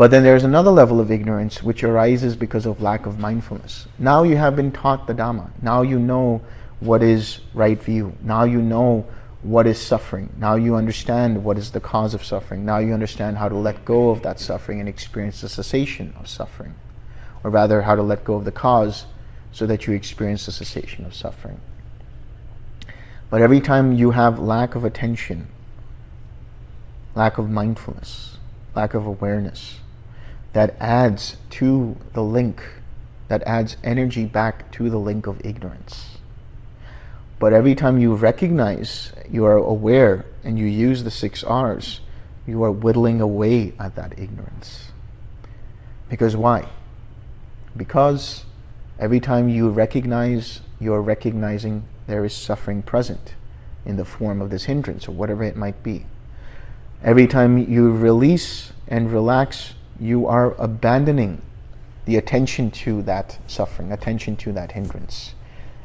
But 0.00 0.10
then 0.10 0.22
there's 0.22 0.44
another 0.44 0.70
level 0.70 0.98
of 0.98 1.10
ignorance 1.10 1.62
which 1.62 1.84
arises 1.84 2.34
because 2.34 2.64
of 2.64 2.80
lack 2.80 3.04
of 3.04 3.18
mindfulness. 3.18 3.86
Now 3.98 4.22
you 4.22 4.38
have 4.38 4.56
been 4.56 4.72
taught 4.72 5.06
the 5.06 5.12
Dhamma. 5.12 5.50
Now 5.60 5.82
you 5.82 5.98
know 5.98 6.40
what 6.80 7.02
is 7.02 7.40
right 7.52 7.78
view. 7.78 8.14
Now 8.22 8.44
you 8.44 8.62
know 8.62 9.06
what 9.42 9.66
is 9.66 9.78
suffering. 9.78 10.32
Now 10.38 10.54
you 10.54 10.74
understand 10.74 11.44
what 11.44 11.58
is 11.58 11.72
the 11.72 11.80
cause 11.80 12.14
of 12.14 12.24
suffering. 12.24 12.64
Now 12.64 12.78
you 12.78 12.94
understand 12.94 13.36
how 13.36 13.50
to 13.50 13.54
let 13.54 13.84
go 13.84 14.08
of 14.08 14.22
that 14.22 14.40
suffering 14.40 14.80
and 14.80 14.88
experience 14.88 15.42
the 15.42 15.50
cessation 15.50 16.14
of 16.18 16.28
suffering. 16.28 16.76
Or 17.44 17.50
rather, 17.50 17.82
how 17.82 17.94
to 17.94 18.02
let 18.02 18.24
go 18.24 18.36
of 18.36 18.46
the 18.46 18.52
cause 18.52 19.04
so 19.52 19.66
that 19.66 19.86
you 19.86 19.92
experience 19.92 20.46
the 20.46 20.52
cessation 20.52 21.04
of 21.04 21.14
suffering. 21.14 21.60
But 23.28 23.42
every 23.42 23.60
time 23.60 23.92
you 23.92 24.12
have 24.12 24.38
lack 24.38 24.74
of 24.74 24.82
attention, 24.82 25.48
lack 27.14 27.36
of 27.36 27.50
mindfulness, 27.50 28.38
lack 28.74 28.94
of 28.94 29.04
awareness, 29.04 29.80
that 30.52 30.74
adds 30.80 31.36
to 31.50 31.96
the 32.12 32.22
link, 32.22 32.62
that 33.28 33.42
adds 33.44 33.76
energy 33.84 34.24
back 34.24 34.70
to 34.72 34.90
the 34.90 34.98
link 34.98 35.26
of 35.26 35.40
ignorance. 35.44 36.18
But 37.38 37.52
every 37.52 37.74
time 37.74 37.98
you 37.98 38.14
recognize, 38.14 39.12
you 39.30 39.44
are 39.46 39.56
aware, 39.56 40.26
and 40.44 40.58
you 40.58 40.66
use 40.66 41.04
the 41.04 41.10
six 41.10 41.42
R's, 41.42 42.00
you 42.46 42.62
are 42.62 42.70
whittling 42.70 43.20
away 43.20 43.72
at 43.78 43.94
that 43.96 44.18
ignorance. 44.18 44.90
Because 46.08 46.36
why? 46.36 46.68
Because 47.76 48.44
every 48.98 49.20
time 49.20 49.48
you 49.48 49.70
recognize, 49.70 50.60
you 50.80 50.92
are 50.92 51.00
recognizing 51.00 51.84
there 52.06 52.24
is 52.24 52.34
suffering 52.34 52.82
present 52.82 53.34
in 53.86 53.96
the 53.96 54.04
form 54.04 54.42
of 54.42 54.50
this 54.50 54.64
hindrance 54.64 55.08
or 55.08 55.12
whatever 55.12 55.44
it 55.44 55.56
might 55.56 55.82
be. 55.82 56.06
Every 57.02 57.26
time 57.26 57.56
you 57.56 57.90
release 57.92 58.72
and 58.88 59.12
relax, 59.12 59.74
you 60.00 60.26
are 60.26 60.54
abandoning 60.54 61.42
the 62.06 62.16
attention 62.16 62.70
to 62.70 63.02
that 63.02 63.38
suffering, 63.46 63.92
attention 63.92 64.36
to 64.36 64.52
that 64.52 64.72
hindrance 64.72 65.34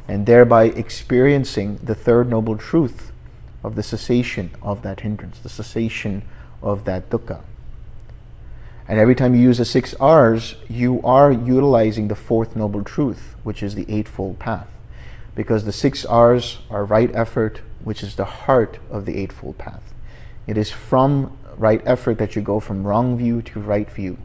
and 0.07 0.25
thereby 0.25 0.65
experiencing 0.65 1.77
the 1.77 1.95
third 1.95 2.29
noble 2.29 2.57
truth 2.57 3.11
of 3.63 3.75
the 3.75 3.83
cessation 3.83 4.51
of 4.61 4.83
that 4.83 4.99
hindrance, 4.99 5.39
the 5.39 5.49
cessation 5.49 6.23
of 6.61 6.85
that 6.85 7.09
dukkha. 7.09 7.41
And 8.87 8.99
every 8.99 9.15
time 9.15 9.33
you 9.33 9.41
use 9.41 9.57
the 9.57 9.65
six 9.65 9.95
R's, 9.95 10.55
you 10.69 11.01
are 11.03 11.31
utilizing 11.31 12.07
the 12.07 12.15
fourth 12.15 12.55
noble 12.55 12.83
truth, 12.83 13.35
which 13.43 13.63
is 13.63 13.73
the 13.73 13.91
Eightfold 13.91 14.37
Path. 14.37 14.67
Because 15.33 15.65
the 15.65 15.71
six 15.71 16.05
R's 16.05 16.59
are 16.69 16.85
right 16.85 17.13
effort, 17.15 17.61
which 17.83 18.03
is 18.03 18.15
the 18.15 18.25
heart 18.25 18.77
of 18.91 19.05
the 19.05 19.17
Eightfold 19.17 19.57
Path. 19.57 19.93
It 20.45 20.55
is 20.55 20.69
from 20.69 21.35
right 21.57 21.82
effort 21.86 22.18
that 22.18 22.36
you 22.36 22.41
go 22.41 22.60
from 22.60 22.86
wrong 22.86 23.18
view 23.18 23.41
to 23.41 23.60
right 23.60 23.90
view, 23.90 24.18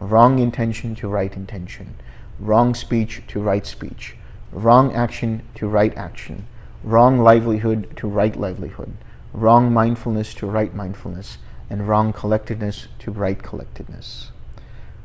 wrong 0.00 0.38
intention 0.38 0.94
to 0.96 1.08
right 1.08 1.34
intention, 1.34 1.94
wrong 2.38 2.74
speech 2.74 3.22
to 3.28 3.40
right 3.40 3.66
speech, 3.66 4.16
wrong 4.52 4.94
action 4.94 5.42
to 5.54 5.66
right 5.66 5.96
action, 5.96 6.46
wrong 6.82 7.18
livelihood 7.18 7.96
to 7.96 8.06
right 8.06 8.36
livelihood, 8.36 8.92
wrong 9.32 9.72
mindfulness 9.72 10.34
to 10.34 10.46
right 10.46 10.74
mindfulness, 10.74 11.38
and 11.70 11.88
wrong 11.88 12.12
collectedness 12.12 12.88
to 12.98 13.10
right 13.10 13.42
collectedness. 13.42 14.30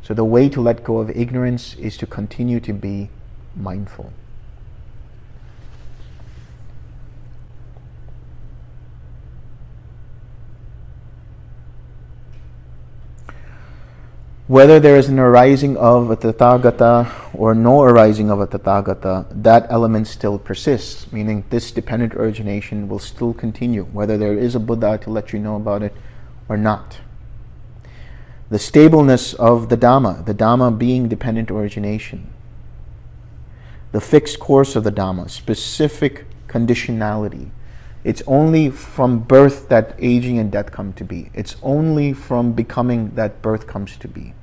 So 0.01 0.13
the 0.13 0.25
way 0.25 0.49
to 0.49 0.61
let 0.61 0.83
go 0.83 0.99
of 0.99 1.09
ignorance 1.09 1.75
is 1.75 1.97
to 1.97 2.05
continue 2.05 2.59
to 2.59 2.73
be 2.73 3.09
mindful. 3.55 4.11
Whether 14.49 14.79
there 14.79 14.95
is 14.95 15.09
an 15.09 15.19
arising 15.19 15.77
of 15.77 16.09
a 16.09 16.17
Tathagata 16.17 17.35
or 17.35 17.53
no 17.53 17.83
arising 17.83 18.31
of 18.31 18.41
a 18.41 18.47
Tathagata, 18.47 19.27
that 19.29 19.67
element 19.69 20.07
still 20.07 20.39
persists, 20.39 21.11
meaning 21.11 21.43
this 21.51 21.69
dependent 21.69 22.15
origination 22.15 22.89
will 22.89 22.97
still 22.97 23.31
continue, 23.31 23.83
whether 23.83 24.17
there 24.17 24.35
is 24.35 24.55
a 24.55 24.59
Buddha 24.59 24.97
to 25.03 25.11
let 25.11 25.33
you 25.33 25.37
know 25.37 25.55
about 25.55 25.83
it 25.83 25.93
or 26.47 26.57
not. 26.57 26.97
The 28.49 28.57
stableness 28.57 29.35
of 29.35 29.69
the 29.69 29.77
Dhamma, 29.77 30.25
the 30.25 30.33
Dhamma 30.33 30.75
being 30.75 31.07
dependent 31.07 31.51
origination, 31.51 32.33
the 33.91 34.01
fixed 34.01 34.39
course 34.39 34.75
of 34.75 34.83
the 34.83 34.91
Dhamma, 34.91 35.29
specific 35.29 36.25
conditionality. 36.47 37.51
It's 38.03 38.23
only 38.25 38.71
from 38.71 39.19
birth 39.19 39.69
that 39.69 39.93
aging 39.99 40.39
and 40.39 40.51
death 40.51 40.71
come 40.71 40.93
to 40.93 41.03
be. 41.03 41.29
It's 41.35 41.55
only 41.61 42.13
from 42.13 42.53
becoming 42.53 43.11
that 43.13 43.43
birth 43.43 43.67
comes 43.67 43.95
to 43.97 44.07
be. 44.07 44.33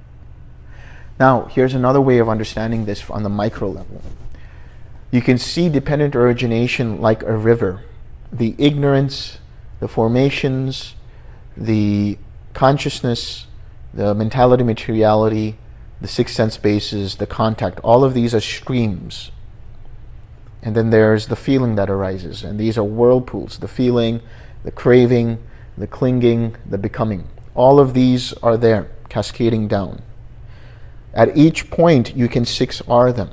Now, 1.19 1.47
here's 1.47 1.75
another 1.75 2.01
way 2.01 2.19
of 2.19 2.29
understanding 2.29 2.85
this 2.85 3.09
on 3.11 3.23
the 3.23 3.29
micro 3.29 3.69
level. 3.69 4.03
You 5.11 5.23
can 5.23 5.39
see 5.39 5.69
dependent 5.69 6.15
origination 6.15 7.01
like 7.01 7.23
a 7.23 7.37
river. 7.37 7.83
The 8.31 8.55
ignorance, 8.59 9.39
the 9.81 9.89
formations, 9.89 10.95
the 11.57 12.19
consciousness, 12.53 13.47
the 13.95 14.15
mentality, 14.15 14.63
materiality, 14.63 15.57
the 16.01 16.09
six 16.09 16.33
sense 16.33 16.59
bases, 16.59 17.17
the 17.17 17.27
contact, 17.27 17.81
all 17.81 18.05
of 18.05 18.13
these 18.13 18.35
are 18.35 18.41
streams. 18.41 19.31
And 20.63 20.75
then 20.75 20.91
there's 20.91 21.29
the 21.29 21.37
feeling 21.37 21.77
that 21.77 21.89
arises. 21.89 22.43
And 22.43 22.59
these 22.59 22.77
are 22.77 22.85
whirlpools 22.85 23.59
the 23.59 23.69
feeling, 23.69 24.21
the 24.65 24.71
craving, 24.71 25.39
the 25.79 25.87
clinging, 25.87 26.57
the 26.69 26.79
becoming. 26.79 27.29
All 27.55 27.79
of 27.79 27.95
these 27.95 28.35
are 28.43 28.57
there, 28.57 28.91
cascading 29.09 29.69
down. 29.69 30.03
At 31.17 31.35
each 31.35 31.71
point, 31.71 32.15
you 32.15 32.29
can 32.29 32.45
6R 32.45 33.17
them. 33.17 33.31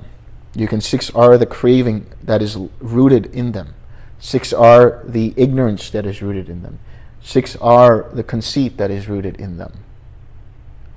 You 0.56 0.70
can 0.70 0.80
6R 0.80 1.38
the 1.38 1.46
craving 1.46 2.06
that 2.24 2.42
is 2.42 2.56
rooted 2.80 3.26
in 3.36 3.52
them, 3.52 3.74
6R 4.22 5.12
the 5.12 5.34
ignorance 5.36 5.90
that 5.90 6.06
is 6.06 6.22
rooted 6.22 6.48
in 6.48 6.64
them, 6.64 6.80
6R 7.22 8.16
the 8.16 8.24
conceit 8.24 8.78
that 8.78 8.90
is 8.90 9.10
rooted 9.10 9.36
in 9.36 9.58
them. 9.58 9.74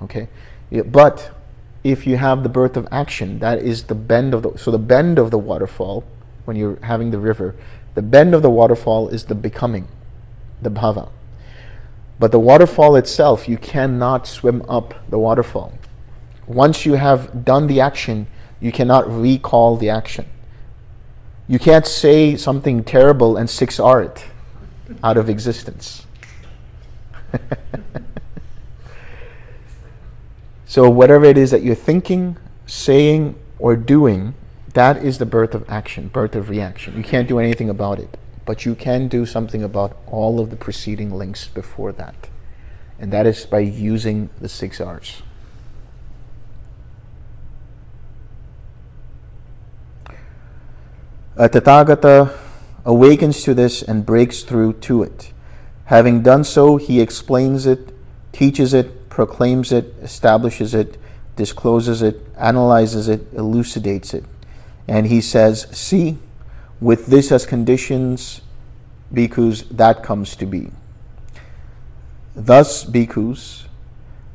Okay? 0.01 0.29
But 0.85 1.31
if 1.83 2.07
you 2.07 2.15
have 2.15 2.43
the 2.43 2.49
birth 2.49 2.77
of 2.77 2.87
action, 2.89 3.39
that 3.39 3.59
is 3.59 3.83
the 3.83 3.95
bend 3.95 4.33
of 4.33 4.43
the 4.43 4.57
so 4.57 4.71
the 4.71 4.79
bend 4.79 5.19
of 5.19 5.29
the 5.29 5.37
waterfall 5.37 6.05
when 6.45 6.55
you're 6.55 6.77
having 6.83 7.11
the 7.11 7.19
river, 7.19 7.55
the 7.95 8.01
bend 8.01 8.33
of 8.33 8.41
the 8.41 8.49
waterfall 8.49 9.09
is 9.09 9.25
the 9.25 9.35
becoming, 9.35 9.89
the 10.61 10.69
bhava. 10.69 11.09
But 12.19 12.31
the 12.31 12.39
waterfall 12.39 12.95
itself, 12.95 13.49
you 13.49 13.57
cannot 13.57 14.25
swim 14.27 14.63
up 14.69 14.93
the 15.09 15.19
waterfall 15.19 15.73
once 16.47 16.85
you 16.85 16.93
have 16.93 17.43
done 17.43 17.67
the 17.67 17.81
action, 17.81 18.27
you 18.59 18.71
cannot 18.71 19.09
recall 19.09 19.77
the 19.77 19.89
action. 19.89 20.25
You 21.47 21.59
can't 21.59 21.85
say 21.85 22.35
something 22.35 22.83
terrible 22.83 23.37
and 23.37 23.47
6R 23.47 24.05
it 24.05 24.25
out 25.03 25.17
of 25.17 25.29
existence. 25.29 26.05
so, 30.65 30.89
whatever 30.89 31.25
it 31.25 31.37
is 31.37 31.51
that 31.51 31.61
you're 31.61 31.75
thinking, 31.75 32.37
saying, 32.65 33.35
or 33.59 33.75
doing, 33.75 34.33
that 34.73 34.97
is 34.97 35.17
the 35.17 35.25
birth 35.25 35.53
of 35.53 35.65
action, 35.69 36.07
birth 36.07 36.35
of 36.35 36.49
reaction. 36.49 36.95
You 36.95 37.03
can't 37.03 37.27
do 37.27 37.39
anything 37.39 37.69
about 37.69 37.99
it, 37.99 38.17
but 38.45 38.65
you 38.65 38.75
can 38.75 39.07
do 39.07 39.25
something 39.25 39.63
about 39.63 39.97
all 40.07 40.39
of 40.39 40.49
the 40.49 40.55
preceding 40.55 41.11
links 41.11 41.47
before 41.47 41.91
that. 41.93 42.29
And 42.99 43.11
that 43.11 43.25
is 43.25 43.45
by 43.45 43.59
using 43.59 44.29
the 44.39 44.49
six 44.49 44.79
R's. 44.81 45.21
A 51.39 51.47
Tathagata 51.47 52.35
awakens 52.83 53.43
to 53.43 53.53
this 53.53 53.83
and 53.83 54.03
breaks 54.03 54.41
through 54.41 54.73
to 54.73 55.03
it. 55.03 55.31
Having 55.85 56.23
done 56.23 56.43
so, 56.43 56.77
he 56.77 56.99
explains 56.99 57.67
it, 57.67 57.93
teaches 58.31 58.73
it, 58.73 59.07
proclaims 59.09 59.71
it, 59.71 59.93
establishes 60.01 60.73
it, 60.73 60.97
discloses 61.35 62.01
it, 62.01 62.25
analyzes 62.35 63.07
it, 63.07 63.31
elucidates 63.33 64.15
it. 64.15 64.23
And 64.87 65.05
he 65.05 65.21
says, 65.21 65.67
See, 65.69 66.17
with 66.81 67.05
this 67.05 67.31
as 67.31 67.45
conditions, 67.45 68.41
bhikkhus, 69.13 69.69
that 69.69 70.01
comes 70.01 70.35
to 70.37 70.47
be. 70.47 70.71
Thus, 72.35 72.83
bhikkhus, 72.83 73.65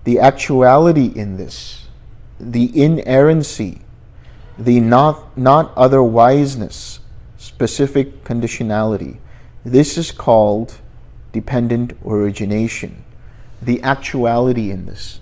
the 0.05 0.21
actuality 0.21 1.07
in 1.07 1.37
this, 1.37 1.89
the 2.39 2.71
inerrancy 2.81 3.82
the 4.65 4.81
not, 4.81 5.37
not 5.37 5.75
otherwiseness, 5.75 7.01
specific 7.37 8.25
conditionality. 8.25 9.19
This 9.65 9.99
is 9.99 10.13
called 10.13 10.79
dependent 11.33 11.95
origination. 12.05 13.05
The 13.61 13.83
actuality 13.83 14.71
in 14.71 14.87
this. 14.87 15.21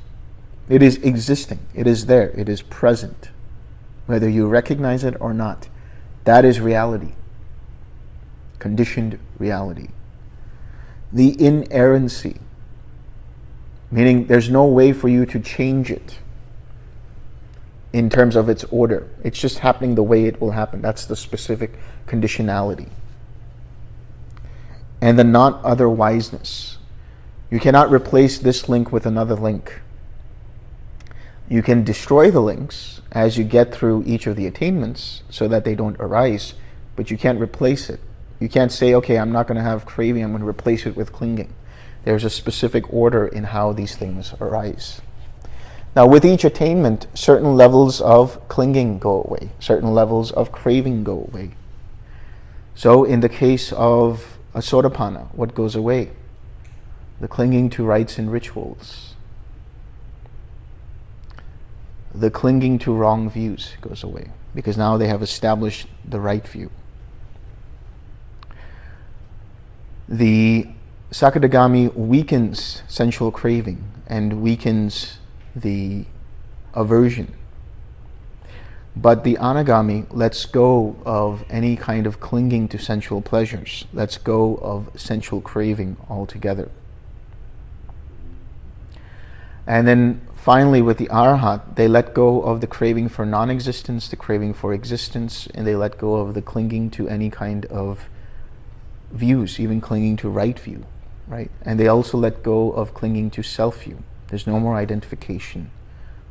It 0.68 0.82
is 0.82 0.96
existing, 0.98 1.60
it 1.74 1.86
is 1.86 2.06
there, 2.06 2.30
it 2.30 2.48
is 2.48 2.62
present. 2.62 3.30
Whether 4.06 4.28
you 4.28 4.46
recognize 4.46 5.04
it 5.04 5.16
or 5.20 5.34
not, 5.34 5.68
that 6.24 6.44
is 6.44 6.60
reality. 6.60 7.14
Conditioned 8.58 9.18
reality. 9.38 9.88
The 11.12 11.34
inerrancy, 11.44 12.36
meaning 13.90 14.26
there's 14.26 14.50
no 14.50 14.66
way 14.66 14.92
for 14.92 15.08
you 15.08 15.26
to 15.26 15.40
change 15.40 15.90
it 15.90 16.18
in 17.92 18.08
terms 18.08 18.36
of 18.36 18.48
its 18.48 18.64
order. 18.64 19.08
It's 19.24 19.38
just 19.38 19.58
happening 19.58 19.94
the 19.94 20.02
way 20.02 20.26
it 20.26 20.40
will 20.40 20.52
happen. 20.52 20.80
That's 20.80 21.06
the 21.06 21.16
specific 21.16 21.78
conditionality. 22.06 22.88
And 25.00 25.18
the 25.18 25.24
not 25.24 25.62
otherwiseness. 25.62 26.76
You 27.50 27.58
cannot 27.58 27.90
replace 27.90 28.38
this 28.38 28.68
link 28.68 28.92
with 28.92 29.06
another 29.06 29.34
link. 29.34 29.80
You 31.48 31.62
can 31.62 31.82
destroy 31.82 32.30
the 32.30 32.40
links 32.40 33.00
as 33.10 33.36
you 33.36 33.42
get 33.42 33.74
through 33.74 34.04
each 34.06 34.28
of 34.28 34.36
the 34.36 34.46
attainments 34.46 35.24
so 35.30 35.48
that 35.48 35.64
they 35.64 35.74
don't 35.74 35.96
arise, 35.98 36.54
but 36.94 37.10
you 37.10 37.18
can't 37.18 37.40
replace 37.40 37.90
it. 37.90 37.98
You 38.38 38.48
can't 38.48 38.70
say, 38.70 38.94
okay, 38.94 39.18
I'm 39.18 39.32
not 39.32 39.48
going 39.48 39.56
to 39.56 39.64
have 39.64 39.84
craving, 39.84 40.22
I'm 40.22 40.30
going 40.30 40.42
to 40.42 40.48
replace 40.48 40.86
it 40.86 40.94
with 40.94 41.12
clinging. 41.12 41.52
There's 42.04 42.24
a 42.24 42.30
specific 42.30 42.92
order 42.92 43.26
in 43.26 43.44
how 43.44 43.72
these 43.72 43.96
things 43.96 44.32
arise. 44.40 45.00
Now, 45.96 46.06
with 46.06 46.24
each 46.24 46.44
attainment, 46.44 47.06
certain 47.14 47.56
levels 47.56 48.00
of 48.00 48.46
clinging 48.48 48.98
go 49.00 49.24
away, 49.24 49.50
certain 49.58 49.92
levels 49.92 50.30
of 50.30 50.52
craving 50.52 51.02
go 51.02 51.28
away. 51.32 51.50
So, 52.76 53.02
in 53.04 53.20
the 53.20 53.28
case 53.28 53.72
of 53.72 54.38
a 54.54 54.60
sotapanna, 54.60 55.34
what 55.34 55.54
goes 55.54 55.74
away? 55.74 56.10
The 57.20 57.28
clinging 57.28 57.70
to 57.70 57.84
rites 57.84 58.18
and 58.18 58.30
rituals. 58.30 59.14
The 62.14 62.30
clinging 62.30 62.78
to 62.80 62.94
wrong 62.94 63.28
views 63.28 63.72
goes 63.80 64.02
away 64.02 64.30
because 64.54 64.76
now 64.76 64.96
they 64.96 65.08
have 65.08 65.22
established 65.22 65.86
the 66.04 66.20
right 66.20 66.46
view. 66.46 66.70
The 70.08 70.68
Sakadagami 71.12 71.94
weakens 71.94 72.82
sensual 72.88 73.30
craving 73.30 73.84
and 74.08 74.42
weakens 74.42 75.19
the 75.54 76.04
aversion. 76.74 77.34
But 78.96 79.22
the 79.22 79.36
anagami 79.36 80.06
lets 80.10 80.44
go 80.46 80.96
of 81.06 81.44
any 81.48 81.76
kind 81.76 82.06
of 82.06 82.20
clinging 82.20 82.68
to 82.68 82.78
sensual 82.78 83.22
pleasures, 83.22 83.86
lets 83.92 84.18
go 84.18 84.56
of 84.56 84.90
sensual 84.96 85.40
craving 85.40 85.96
altogether. 86.08 86.70
And 89.66 89.86
then 89.86 90.22
finally, 90.34 90.82
with 90.82 90.98
the 90.98 91.06
arhat, 91.06 91.76
they 91.76 91.86
let 91.86 92.14
go 92.14 92.42
of 92.42 92.60
the 92.60 92.66
craving 92.66 93.08
for 93.08 93.24
non 93.24 93.50
existence, 93.50 94.08
the 94.08 94.16
craving 94.16 94.54
for 94.54 94.74
existence, 94.74 95.46
and 95.54 95.66
they 95.66 95.76
let 95.76 95.96
go 95.96 96.16
of 96.16 96.34
the 96.34 96.42
clinging 96.42 96.90
to 96.90 97.08
any 97.08 97.30
kind 97.30 97.66
of 97.66 98.08
views, 99.12 99.60
even 99.60 99.80
clinging 99.80 100.16
to 100.16 100.28
right 100.28 100.58
view, 100.58 100.84
right? 101.28 101.50
And 101.62 101.78
they 101.78 101.86
also 101.86 102.18
let 102.18 102.42
go 102.42 102.72
of 102.72 102.94
clinging 102.94 103.30
to 103.30 103.42
self 103.44 103.84
view. 103.84 104.02
There's 104.30 104.46
no 104.46 104.58
more 104.60 104.76
identification 104.76 105.70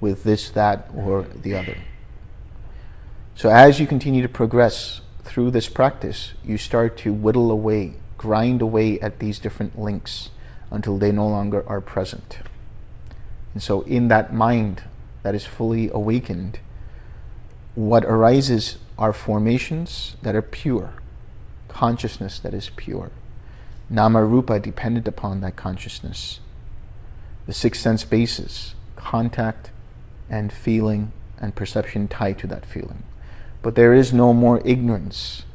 with 0.02 0.24
this, 0.24 0.50
that, 0.52 0.90
or 0.96 1.24
the 1.24 1.56
other. 1.56 1.78
So 3.36 3.50
as 3.50 3.80
you 3.80 3.88
continue 3.88 4.22
to 4.22 4.30
progress 4.30 5.02
through 5.24 5.52
this 5.52 5.70
practice, 5.70 6.34
you 6.44 6.58
start 6.58 6.98
to 7.00 7.14
whittle 7.14 7.52
away, 7.52 7.94
grind 8.18 8.62
away 8.62 9.00
at 9.02 9.20
these 9.20 9.38
different 9.38 9.78
links 9.78 10.30
until 10.72 10.98
they 10.98 11.12
no 11.12 11.28
longer 11.28 11.68
are 11.68 11.82
present. 11.82 12.40
And 13.54 13.62
so 13.62 13.82
in 13.82 14.08
that 14.08 14.34
mind 14.34 14.84
that 15.24 15.36
is 15.36 15.46
fully 15.46 15.90
awakened, 15.90 16.60
what 17.76 18.06
arises 18.06 18.78
are 18.98 19.14
formations 19.14 20.16
that 20.22 20.36
are 20.36 20.42
pure, 20.42 20.94
consciousness 21.68 22.40
that 22.40 22.54
is 22.54 22.72
pure, 22.76 23.12
nama 23.90 24.24
rupa 24.24 24.60
dependent 24.60 25.08
upon 25.08 25.42
that 25.42 25.56
consciousness, 25.56 26.40
the 27.50 27.56
six 27.56 27.80
sense 27.80 28.04
bases, 28.04 28.76
contact 28.96 29.72
and 30.30 30.54
feeling 30.54 31.12
and 31.40 31.56
perception 31.56 32.08
tied 32.08 32.38
to 32.38 32.46
that 32.46 32.64
feeling. 32.64 33.02
But 33.64 33.74
there 33.74 33.92
is 33.92 34.14
no 34.14 34.34
more 34.34 34.62
ignorance. 34.64 35.46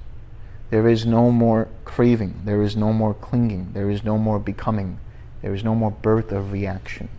There 0.71 0.89
is 0.89 1.07
no 1.07 1.31
more 1.31 1.69
craving. 1.85 2.41
There 2.47 2.62
is 2.62 2.75
no 2.75 2.93
more 2.93 3.15
clinging. 3.15 3.71
There 3.75 3.91
is 3.91 4.03
no 4.03 4.19
more 4.19 4.41
becoming. 4.41 4.99
There 5.41 5.55
is 5.55 5.62
no 5.62 5.77
more 5.77 5.93
birth 5.93 6.33
of 6.33 6.51
reaction. 6.51 7.11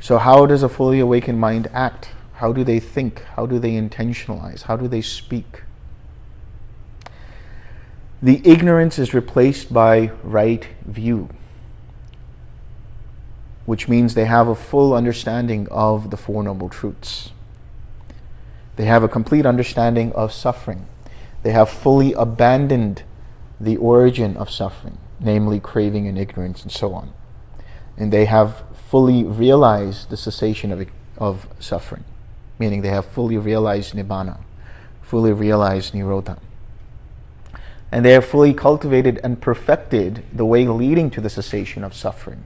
So, 0.00 0.16
how 0.16 0.46
does 0.46 0.62
a 0.62 0.68
fully 0.70 0.98
awakened 0.98 1.38
mind 1.38 1.68
act? 1.74 2.12
How 2.36 2.54
do 2.54 2.64
they 2.64 2.80
think? 2.80 3.22
How 3.36 3.44
do 3.44 3.58
they 3.58 3.72
intentionalize? 3.72 4.62
How 4.62 4.78
do 4.78 4.88
they 4.88 5.02
speak? 5.02 5.64
The 8.22 8.40
ignorance 8.48 8.98
is 8.98 9.12
replaced 9.12 9.74
by 9.74 10.10
right 10.22 10.66
view, 10.86 11.28
which 13.64 13.88
means 13.88 14.14
they 14.14 14.24
have 14.24 14.48
a 14.48 14.54
full 14.54 14.94
understanding 14.94 15.68
of 15.70 16.10
the 16.10 16.16
Four 16.16 16.42
Noble 16.42 16.68
Truths. 16.68 17.30
They 18.76 18.84
have 18.86 19.02
a 19.02 19.08
complete 19.08 19.46
understanding 19.46 20.12
of 20.12 20.32
suffering. 20.32 20.86
They 21.42 21.52
have 21.52 21.68
fully 21.68 22.12
abandoned 22.14 23.02
the 23.60 23.76
origin 23.76 24.36
of 24.36 24.50
suffering, 24.50 24.98
namely 25.20 25.60
craving 25.60 26.06
and 26.08 26.18
ignorance 26.18 26.62
and 26.62 26.72
so 26.72 26.94
on. 26.94 27.12
And 27.96 28.12
they 28.12 28.24
have 28.24 28.64
fully 28.74 29.24
realized 29.24 30.10
the 30.10 30.16
cessation 30.16 30.72
of, 30.72 30.86
of 31.18 31.46
suffering, 31.58 32.04
meaning 32.58 32.82
they 32.82 32.88
have 32.88 33.06
fully 33.06 33.36
realized 33.36 33.94
nibbana, 33.94 34.40
fully 35.02 35.32
realized 35.32 35.92
nirodha. 35.92 36.38
And 37.92 38.04
they 38.04 38.12
have 38.12 38.24
fully 38.24 38.54
cultivated 38.54 39.20
and 39.22 39.40
perfected 39.40 40.24
the 40.32 40.46
way 40.46 40.66
leading 40.66 41.10
to 41.10 41.20
the 41.20 41.28
cessation 41.28 41.84
of 41.84 41.94
suffering, 41.94 42.44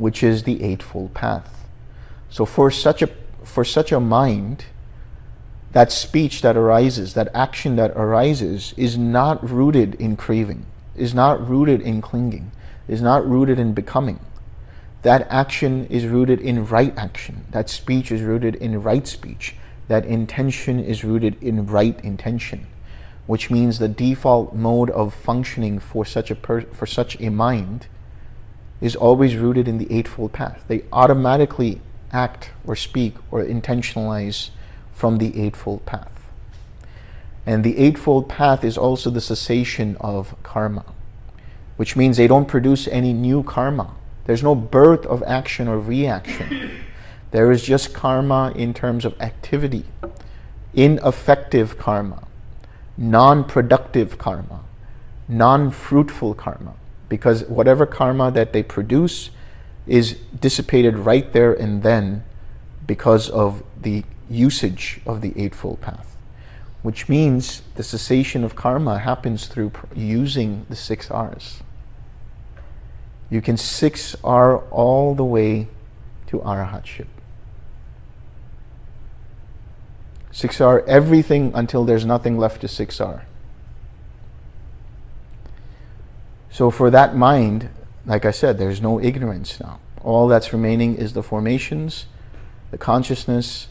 which 0.00 0.22
is 0.22 0.42
the 0.42 0.62
Eightfold 0.64 1.14
Path. 1.14 1.66
So 2.28 2.44
for 2.44 2.70
such 2.70 3.02
a, 3.02 3.08
for 3.44 3.64
such 3.64 3.92
a 3.92 4.00
mind, 4.00 4.64
that 5.72 5.92
speech 5.92 6.42
that 6.42 6.56
arises, 6.56 7.14
that 7.14 7.28
action 7.32 7.76
that 7.76 7.92
arises, 7.92 8.74
is 8.76 8.98
not 8.98 9.48
rooted 9.48 9.94
in 9.94 10.16
craving, 10.16 10.66
is 10.96 11.14
not 11.14 11.48
rooted 11.48 11.80
in 11.80 12.00
clinging, 12.02 12.50
is 12.88 13.00
not 13.00 13.28
rooted 13.28 13.60
in 13.60 13.72
becoming 13.72 14.18
that 15.02 15.26
action 15.30 15.86
is 15.86 16.06
rooted 16.06 16.40
in 16.40 16.66
right 16.66 16.96
action. 16.96 17.46
That 17.50 17.70
speech 17.70 18.12
is 18.12 18.22
rooted 18.22 18.54
in 18.56 18.82
right 18.82 19.06
speech. 19.06 19.54
That 19.88 20.04
intention 20.04 20.78
is 20.78 21.04
rooted 21.04 21.42
in 21.42 21.66
right 21.66 21.98
intention, 22.04 22.66
which 23.26 23.50
means 23.50 23.78
the 23.78 23.88
default 23.88 24.54
mode 24.54 24.90
of 24.90 25.14
functioning 25.14 25.78
for 25.78 26.04
such 26.04 26.30
a 26.30 26.34
per- 26.34 26.62
for 26.72 26.86
such 26.86 27.18
a 27.20 27.30
mind 27.30 27.86
is 28.80 28.96
always 28.96 29.36
rooted 29.36 29.68
in 29.68 29.78
the 29.78 29.92
eightfold 29.92 30.32
path. 30.32 30.64
They 30.68 30.84
automatically 30.92 31.80
act 32.12 32.50
or 32.66 32.74
speak 32.76 33.14
or 33.30 33.44
intentionalize 33.44 34.50
from 34.92 35.18
the 35.18 35.40
eightfold 35.40 35.84
path. 35.86 36.30
And 37.46 37.64
the 37.64 37.78
eightfold 37.78 38.28
path 38.28 38.64
is 38.64 38.78
also 38.78 39.10
the 39.10 39.20
cessation 39.20 39.96
of 40.00 40.34
karma, 40.42 40.84
which 41.76 41.96
means 41.96 42.16
they 42.16 42.28
don't 42.28 42.46
produce 42.46 42.86
any 42.88 43.12
new 43.12 43.42
karma 43.42 43.94
there's 44.30 44.44
no 44.44 44.54
birth 44.54 45.06
of 45.06 45.24
action 45.24 45.66
or 45.66 45.80
reaction. 45.80 46.70
There 47.32 47.52
is 47.52 47.62
just 47.62 47.94
karma 47.94 48.52
in 48.56 48.74
terms 48.74 49.04
of 49.04 49.20
activity, 49.20 49.84
ineffective 50.74 51.78
karma, 51.78 52.26
non 52.96 53.42
productive 53.44 54.18
karma, 54.18 54.60
non 55.28 55.70
fruitful 55.70 56.34
karma. 56.34 56.74
Because 57.10 57.44
whatever 57.44 57.84
karma 57.84 58.30
that 58.30 58.54
they 58.54 58.62
produce 58.62 59.28
is 59.86 60.14
dissipated 60.40 60.96
right 60.96 61.30
there 61.34 61.52
and 61.52 61.82
then 61.82 62.24
because 62.86 63.28
of 63.28 63.62
the 63.78 64.04
usage 64.30 65.02
of 65.04 65.20
the 65.20 65.34
Eightfold 65.36 65.82
Path. 65.82 66.16
Which 66.80 67.10
means 67.10 67.60
the 67.74 67.82
cessation 67.82 68.44
of 68.44 68.56
karma 68.56 69.00
happens 69.00 69.46
through 69.46 69.72
using 69.94 70.64
the 70.70 70.76
six 70.76 71.10
R's 71.10 71.62
you 73.30 73.40
can 73.40 73.54
6R 73.54 74.64
all 74.72 75.14
the 75.14 75.24
way 75.24 75.68
to 76.26 76.38
arahatship. 76.40 77.06
6R 80.32 80.86
everything 80.86 81.52
until 81.54 81.84
there's 81.84 82.04
nothing 82.04 82.38
left 82.38 82.60
to 82.60 82.66
6R. 82.66 83.22
So 86.50 86.70
for 86.70 86.90
that 86.90 87.16
mind, 87.16 87.70
like 88.06 88.24
I 88.24 88.30
said, 88.30 88.58
there's 88.58 88.80
no 88.80 89.00
ignorance 89.00 89.60
now. 89.60 89.80
All 90.02 90.28
that's 90.28 90.52
remaining 90.52 90.96
is 90.96 91.12
the 91.12 91.22
formations, 91.22 92.06
the 92.70 92.78
consciousness, 92.78 93.68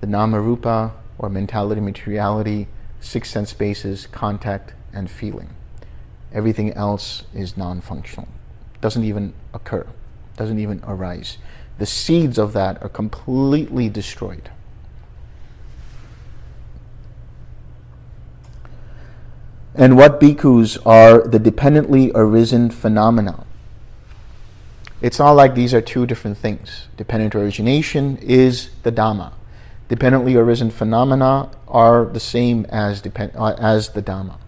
the 0.00 0.06
nama 0.06 0.40
rupa 0.40 0.92
or 1.18 1.28
mentality, 1.28 1.80
materiality, 1.80 2.68
six 3.00 3.30
sense 3.30 3.52
bases, 3.52 4.06
contact, 4.06 4.74
and 4.92 5.10
feeling. 5.10 5.50
Everything 6.32 6.72
else 6.72 7.22
is 7.32 7.56
non 7.56 7.80
functional 7.80 8.28
doesn't 8.80 9.04
even 9.04 9.34
occur, 9.52 9.86
doesn't 10.36 10.58
even 10.58 10.80
arise. 10.86 11.38
The 11.78 11.86
seeds 11.86 12.38
of 12.38 12.52
that 12.52 12.80
are 12.82 12.88
completely 12.88 13.88
destroyed. 13.88 14.50
And 19.76 19.96
what 19.96 20.20
bhikkhus 20.20 20.78
are 20.86 21.26
the 21.26 21.38
dependently 21.38 22.10
arisen 22.14 22.70
phenomena? 22.70 23.44
It's 25.02 25.18
not 25.18 25.32
like 25.32 25.54
these 25.54 25.74
are 25.74 25.82
two 25.82 26.06
different 26.06 26.38
things. 26.38 26.88
Dependent 26.96 27.34
origination 27.34 28.16
is 28.16 28.70
the 28.82 28.90
Dhamma. 28.90 29.32
Dependently 29.88 30.34
arisen 30.34 30.70
phenomena 30.70 31.50
are 31.68 32.06
the 32.06 32.20
same 32.20 32.64
as, 32.70 33.02
depend, 33.02 33.32
uh, 33.36 33.54
as 33.58 33.90
the 33.90 34.02
Dhamma. 34.02 34.38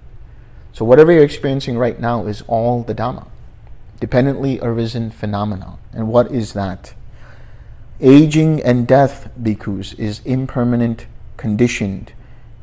So 0.73 0.85
whatever 0.85 1.13
you're 1.13 1.25
experiencing 1.25 1.77
right 1.77 2.01
now 2.01 2.27
is 2.27 2.43
all 2.49 2.83
the 2.83 2.95
Dhamma 2.95 3.29
dependently 4.01 4.59
arisen 4.63 5.11
phenomena. 5.11 5.79
And 5.93 6.09
what 6.09 6.31
is 6.33 6.53
that? 6.53 6.95
Aging 8.01 8.63
and 8.63 8.87
death, 8.87 9.29
bhikkhus, 9.41 9.99
is 9.99 10.21
impermanent, 10.25 11.07
conditioned, 11.37 12.13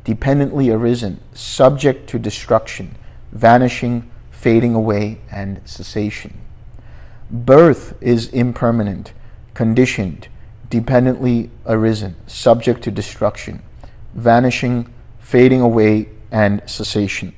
dependently 0.06 0.70
arisen, 0.70 1.20
subject 1.34 2.08
to 2.12 2.20
destruction, 2.20 2.96
vanishing, 3.34 4.10
fading 4.32 4.74
away, 4.74 5.20
and 5.32 5.60
cessation. 5.66 6.40
Birth 7.30 7.98
is 8.02 8.28
impermanent, 8.30 9.12
conditioned, 9.56 10.28
dependently 10.70 11.50
arisen, 11.66 12.16
subject 12.28 12.84
to 12.84 12.92
destruction, 12.92 13.64
vanishing, 14.14 14.94
fading 15.20 15.60
away, 15.60 16.08
and 16.32 16.62
cessation. 16.70 17.34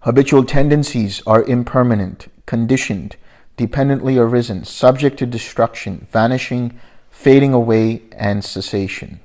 Habitual 0.00 0.44
tendencies 0.44 1.22
are 1.26 1.44
impermanent, 1.44 2.28
conditioned, 2.46 3.16
dependently 3.58 4.16
arisen, 4.16 4.64
subject 4.64 5.18
to 5.18 5.26
destruction, 5.26 6.06
vanishing, 6.10 6.80
fading 7.10 7.52
away, 7.52 8.02
and 8.12 8.42
cessation. 8.42 9.20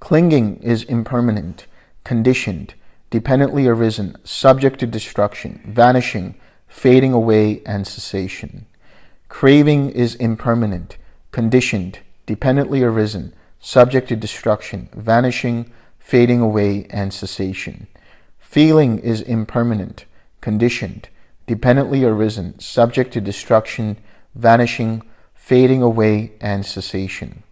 Clinging 0.00 0.56
is 0.62 0.82
impermanent, 0.84 1.66
conditioned, 2.04 2.74
dependently 3.10 3.66
arisen, 3.68 4.16
subject 4.24 4.80
to 4.80 4.86
destruction, 4.86 5.60
vanishing, 5.66 6.34
fading 6.66 7.12
away, 7.12 7.62
and 7.66 7.86
cessation. 7.86 8.66
Craving 9.28 9.90
is 9.90 10.14
impermanent, 10.16 10.96
conditioned, 11.30 12.00
dependently 12.26 12.82
arisen, 12.82 13.34
subject 13.60 14.08
to 14.08 14.16
destruction, 14.16 14.88
vanishing, 14.94 15.70
fading 15.98 16.40
away, 16.40 16.86
and 16.90 17.12
cessation. 17.12 17.86
Feeling 18.38 18.98
is 18.98 19.20
impermanent, 19.20 20.06
conditioned, 20.40 21.08
dependently 21.46 22.04
arisen, 22.04 22.58
subject 22.58 23.12
to 23.12 23.20
destruction, 23.20 23.98
vanishing, 24.34 25.02
fading 25.34 25.82
away, 25.82 26.32
and 26.40 26.64
cessation. 26.64 27.42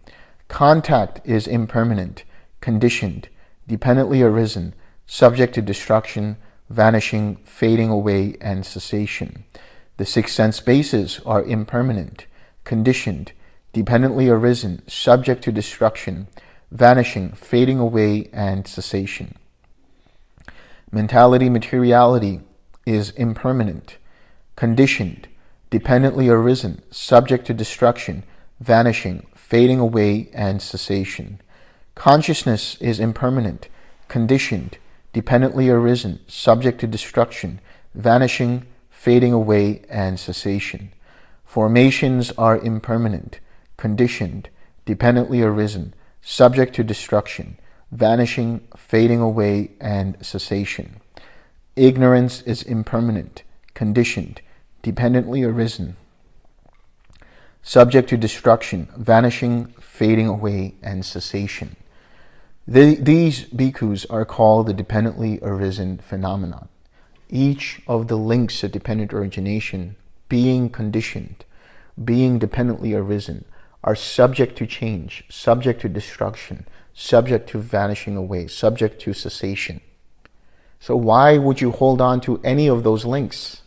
Contact 0.47 1.21
is 1.23 1.47
impermanent, 1.47 2.23
conditioned, 2.61 3.29
dependently 3.67 4.21
arisen, 4.21 4.73
subject 5.05 5.55
to 5.55 5.61
destruction, 5.61 6.37
vanishing, 6.69 7.37
fading 7.43 7.89
away, 7.89 8.35
and 8.41 8.65
cessation. 8.65 9.43
The 9.97 10.05
six 10.05 10.33
sense 10.33 10.59
bases 10.59 11.19
are 11.25 11.43
impermanent, 11.43 12.25
conditioned, 12.63 13.33
dependently 13.73 14.29
arisen, 14.29 14.87
subject 14.87 15.43
to 15.43 15.51
destruction, 15.51 16.27
vanishing, 16.71 17.31
fading 17.31 17.79
away, 17.79 18.29
and 18.31 18.67
cessation. 18.67 19.35
Mentality 20.91 21.49
materiality 21.49 22.41
is 22.85 23.11
impermanent, 23.11 23.97
conditioned, 24.55 25.27
dependently 25.69 26.29
arisen, 26.29 26.81
subject 26.89 27.45
to 27.47 27.53
destruction, 27.53 28.23
vanishing, 28.59 29.27
fading 29.35 29.79
away, 29.79 30.29
and 30.33 30.61
cessation. 30.61 31.41
Consciousness 31.99 32.77
is 32.79 32.97
impermanent, 32.97 33.67
conditioned, 34.07 34.77
dependently 35.11 35.69
arisen, 35.69 36.21
subject 36.27 36.79
to 36.79 36.87
destruction, 36.87 37.59
vanishing, 37.93 38.65
fading 38.89 39.33
away, 39.33 39.81
and 39.89 40.17
cessation. 40.17 40.93
Formations 41.43 42.31
are 42.37 42.57
impermanent, 42.57 43.41
conditioned, 43.75 44.47
dependently 44.85 45.41
arisen, 45.41 45.93
subject 46.21 46.73
to 46.75 46.85
destruction, 46.85 47.59
vanishing, 47.91 48.61
fading 48.77 49.19
away, 49.19 49.71
and 49.81 50.15
cessation. 50.25 51.01
Ignorance 51.75 52.41
is 52.43 52.63
impermanent, 52.63 53.43
conditioned, 53.73 54.39
dependently 54.83 55.43
arisen, 55.43 55.97
subject 57.61 58.07
to 58.07 58.15
destruction, 58.15 58.87
vanishing, 58.95 59.73
fading 59.81 60.27
away, 60.27 60.75
and 60.81 61.05
cessation. 61.05 61.75
The, 62.69 62.93
these 63.01 63.45
bhikkhus 63.45 64.05
are 64.11 64.25
called 64.25 64.67
the 64.67 64.75
dependently 64.75 65.39
arisen 65.41 65.97
phenomenon. 65.97 66.69
Each 67.27 67.81
of 67.87 68.09
the 68.09 68.15
links 68.15 68.63
of 68.63 68.71
dependent 68.71 69.11
origination, 69.11 69.95
being 70.27 70.69
conditioned, 70.69 71.45
being 72.05 72.37
dependently 72.37 72.93
arisen, 72.93 73.45
are 73.83 73.95
subject 73.95 74.55
to 74.59 74.67
change, 74.67 75.23
subject 75.29 75.81
to 75.81 75.89
destruction, 75.89 76.67
subject 76.93 77.49
to 77.49 77.57
vanishing 77.57 78.15
away, 78.15 78.45
subject 78.45 79.01
to 79.01 79.13
cessation. 79.13 79.81
So, 80.79 80.95
why 80.95 81.39
would 81.39 81.61
you 81.61 81.71
hold 81.71 81.99
on 81.99 82.21
to 82.21 82.39
any 82.43 82.67
of 82.67 82.83
those 82.83 83.03
links? 83.03 83.63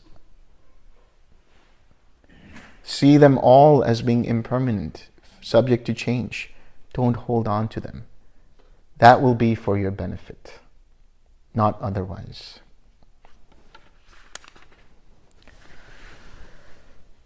See 2.84 3.16
them 3.16 3.36
all 3.38 3.82
as 3.82 4.00
being 4.00 4.24
impermanent, 4.24 5.08
subject 5.40 5.86
to 5.86 5.92
change. 5.92 6.54
Don't 6.92 7.16
hold 7.16 7.48
on 7.48 7.66
to 7.66 7.80
them. 7.80 8.04
That 9.02 9.20
will 9.20 9.34
be 9.34 9.56
for 9.56 9.76
your 9.76 9.90
benefit, 9.90 10.60
not 11.56 11.76
otherwise. 11.82 12.60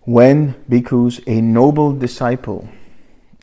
When 0.00 0.54
bhikkhus, 0.70 1.22
a 1.26 1.42
noble 1.42 1.92
disciple, 1.92 2.70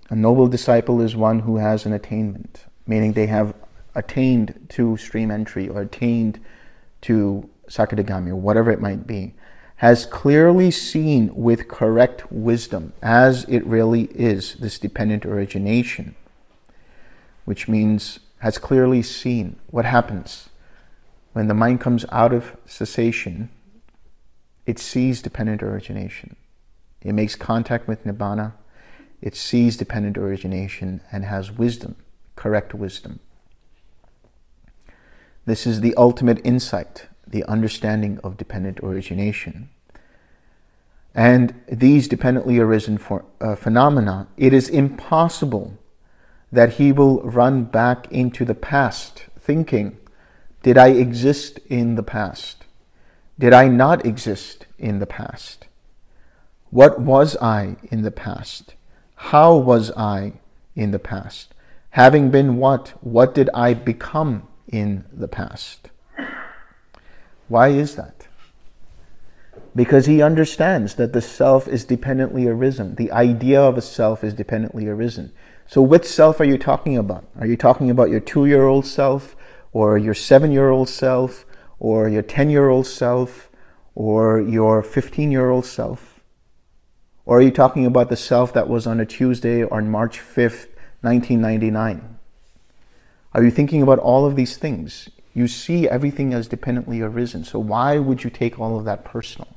a 0.09 0.15
noble 0.15 0.47
disciple 0.47 0.99
is 0.99 1.15
one 1.15 1.41
who 1.41 1.57
has 1.57 1.85
an 1.85 1.93
attainment, 1.93 2.65
meaning 2.87 3.13
they 3.13 3.27
have 3.27 3.53
attained 3.93 4.65
to 4.69 4.97
stream 4.97 5.29
entry 5.29 5.69
or 5.69 5.81
attained 5.81 6.39
to 7.01 7.47
Sakadagami 7.69 8.29
or 8.29 8.35
whatever 8.35 8.71
it 8.71 8.81
might 8.81 9.05
be 9.05 9.35
has 9.75 10.07
clearly 10.07 10.71
seen 10.71 11.29
with 11.35 11.67
correct 11.67 12.31
wisdom, 12.31 12.93
as 12.99 13.45
it 13.47 13.63
really 13.67 14.05
is, 14.05 14.55
this 14.55 14.79
dependent 14.79 15.23
origination, 15.23 16.15
which 17.45 17.67
means 17.67 18.19
has 18.43 18.57
clearly 18.57 19.01
seen 19.01 19.55
what 19.67 19.85
happens 19.85 20.49
when 21.31 21.47
the 21.47 21.53
mind 21.53 21.79
comes 21.79 22.05
out 22.11 22.33
of 22.33 22.57
cessation, 22.65 23.49
it 24.65 24.77
sees 24.77 25.21
dependent 25.21 25.63
origination. 25.63 26.35
It 27.01 27.13
makes 27.13 27.37
contact 27.37 27.87
with 27.87 28.03
Nibbana, 28.03 28.51
it 29.21 29.37
sees 29.37 29.77
dependent 29.77 30.17
origination 30.17 30.99
and 31.09 31.23
has 31.23 31.53
wisdom, 31.53 31.95
correct 32.35 32.73
wisdom. 32.73 33.21
This 35.45 35.65
is 35.65 35.79
the 35.79 35.95
ultimate 35.95 36.41
insight, 36.43 37.07
the 37.25 37.45
understanding 37.45 38.19
of 38.25 38.35
dependent 38.35 38.81
origination. 38.81 39.69
And 41.15 41.53
these 41.71 42.09
dependently 42.09 42.59
arisen 42.59 42.97
for, 42.97 43.23
uh, 43.39 43.55
phenomena, 43.55 44.27
it 44.35 44.51
is 44.51 44.67
impossible 44.67 45.77
that 46.53 46.73
he 46.73 46.91
will 46.91 47.19
run 47.23 47.63
back 47.63 48.09
into 48.11 48.45
the 48.45 48.53
past 48.53 49.25
thinking, 49.39 49.97
Did 50.61 50.77
I 50.77 50.89
exist 50.89 51.59
in 51.67 51.95
the 51.95 52.03
past? 52.03 52.65
Did 53.39 53.53
I 53.53 53.67
not 53.67 54.05
exist 54.05 54.67
in 54.77 54.99
the 54.99 55.07
past? 55.07 55.65
What 56.69 56.99
was 56.99 57.35
I 57.41 57.75
in 57.91 58.03
the 58.03 58.11
past? 58.11 58.75
How 59.15 59.55
was 59.55 59.91
I 59.97 60.33
in 60.75 60.91
the 60.91 60.99
past? 60.99 61.55
Having 61.91 62.29
been 62.29 62.57
what? 62.57 62.89
What 63.01 63.33
did 63.33 63.49
I 63.53 63.73
become 63.73 64.47
in 64.67 65.05
the 65.11 65.27
past? 65.27 65.89
Why 67.47 67.69
is 67.69 67.95
that? 67.95 68.27
because 69.75 70.05
he 70.05 70.21
understands 70.21 70.95
that 70.95 71.13
the 71.13 71.21
self 71.21 71.67
is 71.67 71.85
dependently 71.85 72.47
arisen. 72.47 72.95
The 72.95 73.11
idea 73.11 73.61
of 73.61 73.77
a 73.77 73.81
self 73.81 74.23
is 74.23 74.33
dependently 74.33 74.87
arisen. 74.87 75.31
So, 75.67 75.81
which 75.81 76.05
self 76.05 76.39
are 76.39 76.45
you 76.45 76.57
talking 76.57 76.97
about? 76.97 77.25
Are 77.39 77.47
you 77.47 77.57
talking 77.57 77.89
about 77.89 78.09
your 78.09 78.19
two 78.19 78.45
year 78.45 78.65
old 78.65 78.85
self, 78.85 79.35
or 79.71 79.97
your 79.97 80.13
seven 80.13 80.51
year 80.51 80.69
old 80.69 80.89
self, 80.89 81.45
or 81.79 82.07
your 82.07 82.21
10 82.21 82.49
year 82.49 82.69
old 82.69 82.87
self, 82.87 83.49
or 83.95 84.39
your 84.39 84.81
15 84.81 85.31
year 85.31 85.49
old 85.49 85.65
self? 85.65 86.21
Or 87.25 87.37
are 87.37 87.41
you 87.41 87.51
talking 87.51 87.85
about 87.85 88.09
the 88.09 88.15
self 88.15 88.53
that 88.53 88.67
was 88.67 88.85
on 88.85 88.99
a 88.99 89.05
Tuesday 89.05 89.63
on 89.63 89.89
March 89.89 90.19
5th, 90.19 90.67
1999? 91.01 92.17
Are 93.33 93.43
you 93.43 93.51
thinking 93.51 93.81
about 93.81 93.99
all 93.99 94.25
of 94.25 94.35
these 94.35 94.57
things? 94.57 95.09
You 95.33 95.47
see 95.47 95.89
everything 95.89 96.33
as 96.33 96.47
dependently 96.47 97.01
arisen. 97.01 97.43
So, 97.43 97.59
why 97.59 97.97
would 97.97 98.23
you 98.23 98.29
take 98.29 98.59
all 98.59 98.77
of 98.77 98.85
that 98.85 99.03
personal? 99.03 99.47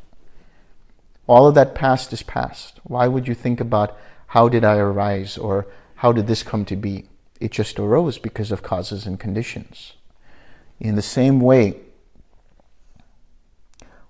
All 1.26 1.46
of 1.46 1.54
that 1.54 1.74
past 1.74 2.12
is 2.12 2.22
past. 2.22 2.80
Why 2.84 3.08
would 3.08 3.28
you 3.28 3.34
think 3.34 3.60
about 3.60 3.98
how 4.28 4.48
did 4.48 4.64
I 4.64 4.78
arise 4.78 5.36
or 5.36 5.66
how 5.96 6.12
did 6.12 6.26
this 6.26 6.42
come 6.42 6.64
to 6.66 6.76
be? 6.76 7.06
It 7.40 7.50
just 7.50 7.78
arose 7.78 8.18
because 8.18 8.52
of 8.52 8.62
causes 8.62 9.06
and 9.06 9.20
conditions. 9.20 9.94
In 10.80 10.94
the 10.94 11.02
same 11.02 11.40
way, 11.40 11.80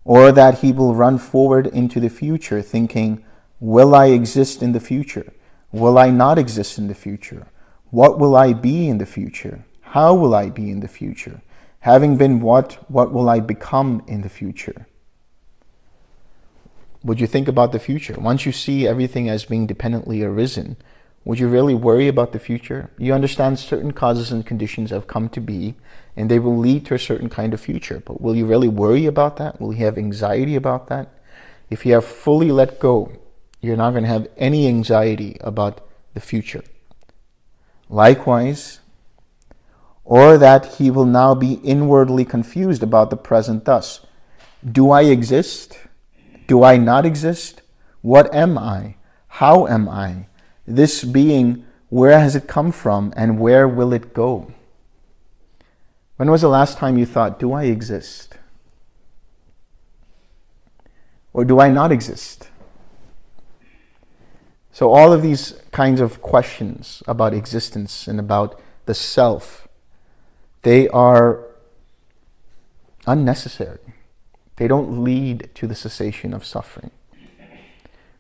or 0.05 0.31
that 0.33 0.59
he 0.61 0.73
will 0.73 0.95
run 0.95 1.19
forward 1.19 1.67
into 1.67 1.99
the 2.01 2.11
future 2.11 2.63
thinking, 2.63 3.25
Will 3.59 3.95
I 3.95 4.07
exist 4.07 4.63
in 4.63 4.73
the 4.73 4.81
future? 4.81 5.33
Will 5.73 5.99
I 5.99 6.11
not 6.11 6.39
exist 6.39 6.77
in 6.77 6.89
the 6.89 6.95
future? 6.95 7.47
What 7.91 8.19
will 8.19 8.37
I 8.37 8.53
be 8.53 8.89
in 8.89 8.99
the 8.99 9.07
future? 9.07 9.65
How 9.81 10.15
will 10.15 10.35
I 10.35 10.51
be 10.51 10.71
in 10.71 10.81
the 10.81 10.89
future? 10.89 11.41
Having 11.81 12.19
been 12.19 12.41
what, 12.41 12.75
what 12.91 13.13
will 13.13 13.31
I 13.31 13.41
become 13.41 14.03
in 14.07 14.21
the 14.21 14.29
future? 14.29 14.87
would 17.07 17.21
you 17.21 17.27
think 17.27 17.47
about 17.47 17.71
the 17.71 17.79
future? 17.79 18.15
Once 18.19 18.45
you 18.45 18.51
see 18.51 18.87
everything 18.87 19.29
as 19.29 19.45
being 19.45 19.67
dependently 19.67 20.23
arisen, 20.23 20.77
would 21.27 21.41
you 21.41 21.49
really 21.49 21.75
worry 21.75 22.07
about 22.07 22.31
the 22.31 22.39
future? 22.39 22.89
You 22.99 23.13
understand 23.13 23.59
certain 23.59 23.93
causes 23.93 24.31
and 24.31 24.47
conditions 24.47 24.91
have 24.91 25.09
come 25.09 25.29
to 25.31 25.41
be, 25.41 25.75
and 26.17 26.31
they 26.31 26.39
will 26.39 26.57
lead 26.57 26.87
to 26.87 26.95
a 26.95 27.01
certain 27.01 27.29
kind 27.29 27.53
of 27.53 27.61
future. 27.61 28.01
But 28.07 28.21
will 28.21 28.37
you 28.37 28.47
really 28.47 28.69
worry 28.69 29.07
about 29.07 29.37
that? 29.39 29.61
Will 29.61 29.75
you 29.75 29.85
have 29.85 29.99
anxiety 29.99 30.55
about 30.55 30.87
that? 30.87 31.09
If 31.69 31.85
you 31.85 31.95
have 31.95 32.05
fully 32.05 32.53
let 32.53 32.79
go, 32.79 33.11
you're 33.61 33.77
not 33.77 33.91
going 33.91 34.05
to 34.05 34.09
have 34.09 34.29
any 34.37 34.69
anxiety 34.69 35.37
about 35.41 35.81
the 36.15 36.21
future. 36.21 36.63
Likewise, 37.89 38.79
or 40.05 40.39
that 40.39 40.77
he 40.77 40.93
will 40.93 41.07
now 41.07 41.35
be 41.35 41.55
inwardly 41.65 42.25
confused 42.25 42.85
about 42.85 43.11
the 43.11 43.17
present 43.17 43.65
thus. 43.65 44.07
Do 44.65 44.93
I 44.93 45.03
exist? 45.03 45.77
Do 46.47 46.63
I 46.63 46.77
not 46.77 47.05
exist? 47.05 47.63
What 48.01 48.33
am 48.33 48.57
I? 48.57 48.95
How 49.27 49.67
am 49.67 49.89
I? 49.89 50.27
This 50.67 51.05
being, 51.05 51.65
where 51.89 52.19
has 52.19 52.35
it 52.35 52.49
come 52.49 52.73
from 52.73 53.13
and 53.17 53.39
where 53.39 53.69
will 53.69 53.93
it 53.93 54.13
go? 54.13 54.53
When 56.17 56.31
was 56.31 56.41
the 56.41 56.49
last 56.49 56.79
time 56.79 56.99
you 56.99 57.07
thought, 57.07 57.39
do 57.39 57.53
I 57.53 57.65
exist? 57.65 58.39
Or 61.33 61.45
do 61.45 61.61
I 61.61 61.71
not 61.71 61.93
exist? 61.93 62.49
So, 64.73 64.93
all 64.93 65.13
of 65.13 65.23
these 65.23 65.55
kinds 65.71 66.01
of 66.01 66.21
questions 66.21 67.03
about 67.07 67.33
existence 67.33 68.07
and 68.09 68.19
about 68.19 68.61
the 68.87 68.95
self, 68.95 69.69
they 70.63 70.89
are 70.89 71.45
unnecessary. 73.07 73.95
They 74.57 74.69
don't 74.69 75.03
lead 75.05 75.51
to 75.55 75.67
the 75.67 75.75
cessation 75.75 76.35
of 76.35 76.45
suffering. 76.45 76.91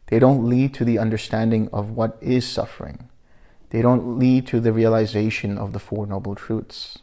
They 0.06 0.18
don't 0.18 0.48
lead 0.48 0.72
to 0.74 0.84
the 0.84 0.98
understanding 0.98 1.68
of 1.72 1.90
what 1.90 2.16
is 2.20 2.46
suffering. 2.46 3.08
They 3.70 3.82
don't 3.82 4.18
lead 4.18 4.46
to 4.48 4.60
the 4.60 4.72
realization 4.72 5.58
of 5.58 5.72
the 5.72 5.80
Four 5.80 6.06
Noble 6.06 6.34
Truths. 6.34 6.98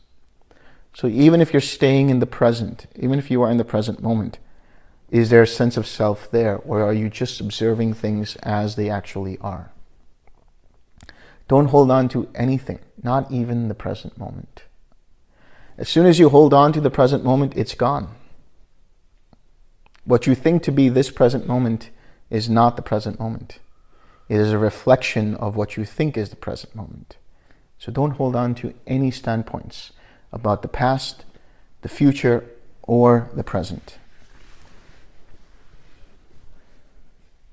So 0.93 1.07
even 1.07 1.41
if 1.41 1.51
you're 1.51 1.61
staying 1.61 2.09
in 2.09 2.19
the 2.19 2.25
present, 2.25 2.85
even 2.95 3.19
if 3.19 3.29
you 3.29 3.41
are 3.41 3.51
in 3.51 3.57
the 3.57 3.65
present 3.65 4.01
moment, 4.01 4.39
is 5.09 5.29
there 5.29 5.41
a 5.41 5.47
sense 5.47 5.75
of 5.75 5.85
self 5.85 6.31
there, 6.31 6.57
or 6.57 6.81
are 6.81 6.93
you 6.93 7.09
just 7.09 7.39
observing 7.39 7.93
things 7.93 8.35
as 8.37 8.75
they 8.75 8.89
actually 8.89 9.37
are? 9.39 9.71
Don't 11.47 11.67
hold 11.67 11.91
on 11.91 12.09
to 12.09 12.29
anything, 12.33 12.79
not 13.01 13.29
even 13.31 13.67
the 13.67 13.75
present 13.75 14.17
moment. 14.17 14.63
As 15.77 15.89
soon 15.89 16.05
as 16.05 16.19
you 16.19 16.29
hold 16.29 16.53
on 16.53 16.71
to 16.73 16.81
the 16.81 16.89
present 16.89 17.23
moment, 17.23 17.53
it's 17.55 17.75
gone. 17.75 18.15
What 20.05 20.25
you 20.25 20.35
think 20.35 20.63
to 20.63 20.71
be 20.71 20.89
this 20.89 21.11
present 21.11 21.47
moment 21.47 21.89
is 22.33 22.49
not 22.49 22.75
the 22.75 22.81
present 22.81 23.19
moment. 23.19 23.59
It 24.27 24.37
is 24.39 24.51
a 24.51 24.57
reflection 24.57 25.35
of 25.35 25.55
what 25.55 25.77
you 25.77 25.85
think 25.85 26.17
is 26.17 26.29
the 26.29 26.35
present 26.35 26.75
moment. 26.75 27.17
So 27.77 27.91
don't 27.91 28.11
hold 28.11 28.35
on 28.35 28.55
to 28.55 28.73
any 28.87 29.11
standpoints 29.11 29.91
about 30.31 30.63
the 30.63 30.67
past, 30.67 31.25
the 31.83 31.89
future, 31.89 32.43
or 32.81 33.29
the 33.35 33.43
present. 33.43 33.99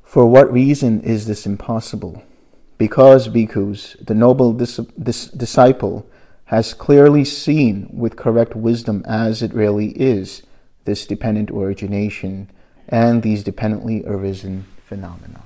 For 0.02 0.24
what 0.24 0.50
reason 0.50 1.02
is 1.02 1.26
this 1.26 1.44
impossible? 1.44 2.22
Because, 2.78 3.28
bhikkhus, 3.28 4.02
the 4.04 4.14
noble 4.14 4.54
dis- 4.54 4.80
dis- 5.00 5.26
disciple 5.26 6.06
has 6.46 6.72
clearly 6.72 7.24
seen 7.24 7.90
with 7.92 8.16
correct 8.16 8.56
wisdom 8.56 9.04
as 9.06 9.42
it 9.42 9.52
really 9.52 9.90
is 9.90 10.42
this 10.86 11.06
dependent 11.06 11.50
origination 11.50 12.50
and 12.90 13.22
these 13.22 13.42
dependently 13.44 14.04
arisen 14.06 14.66
phenomena. 14.84 15.42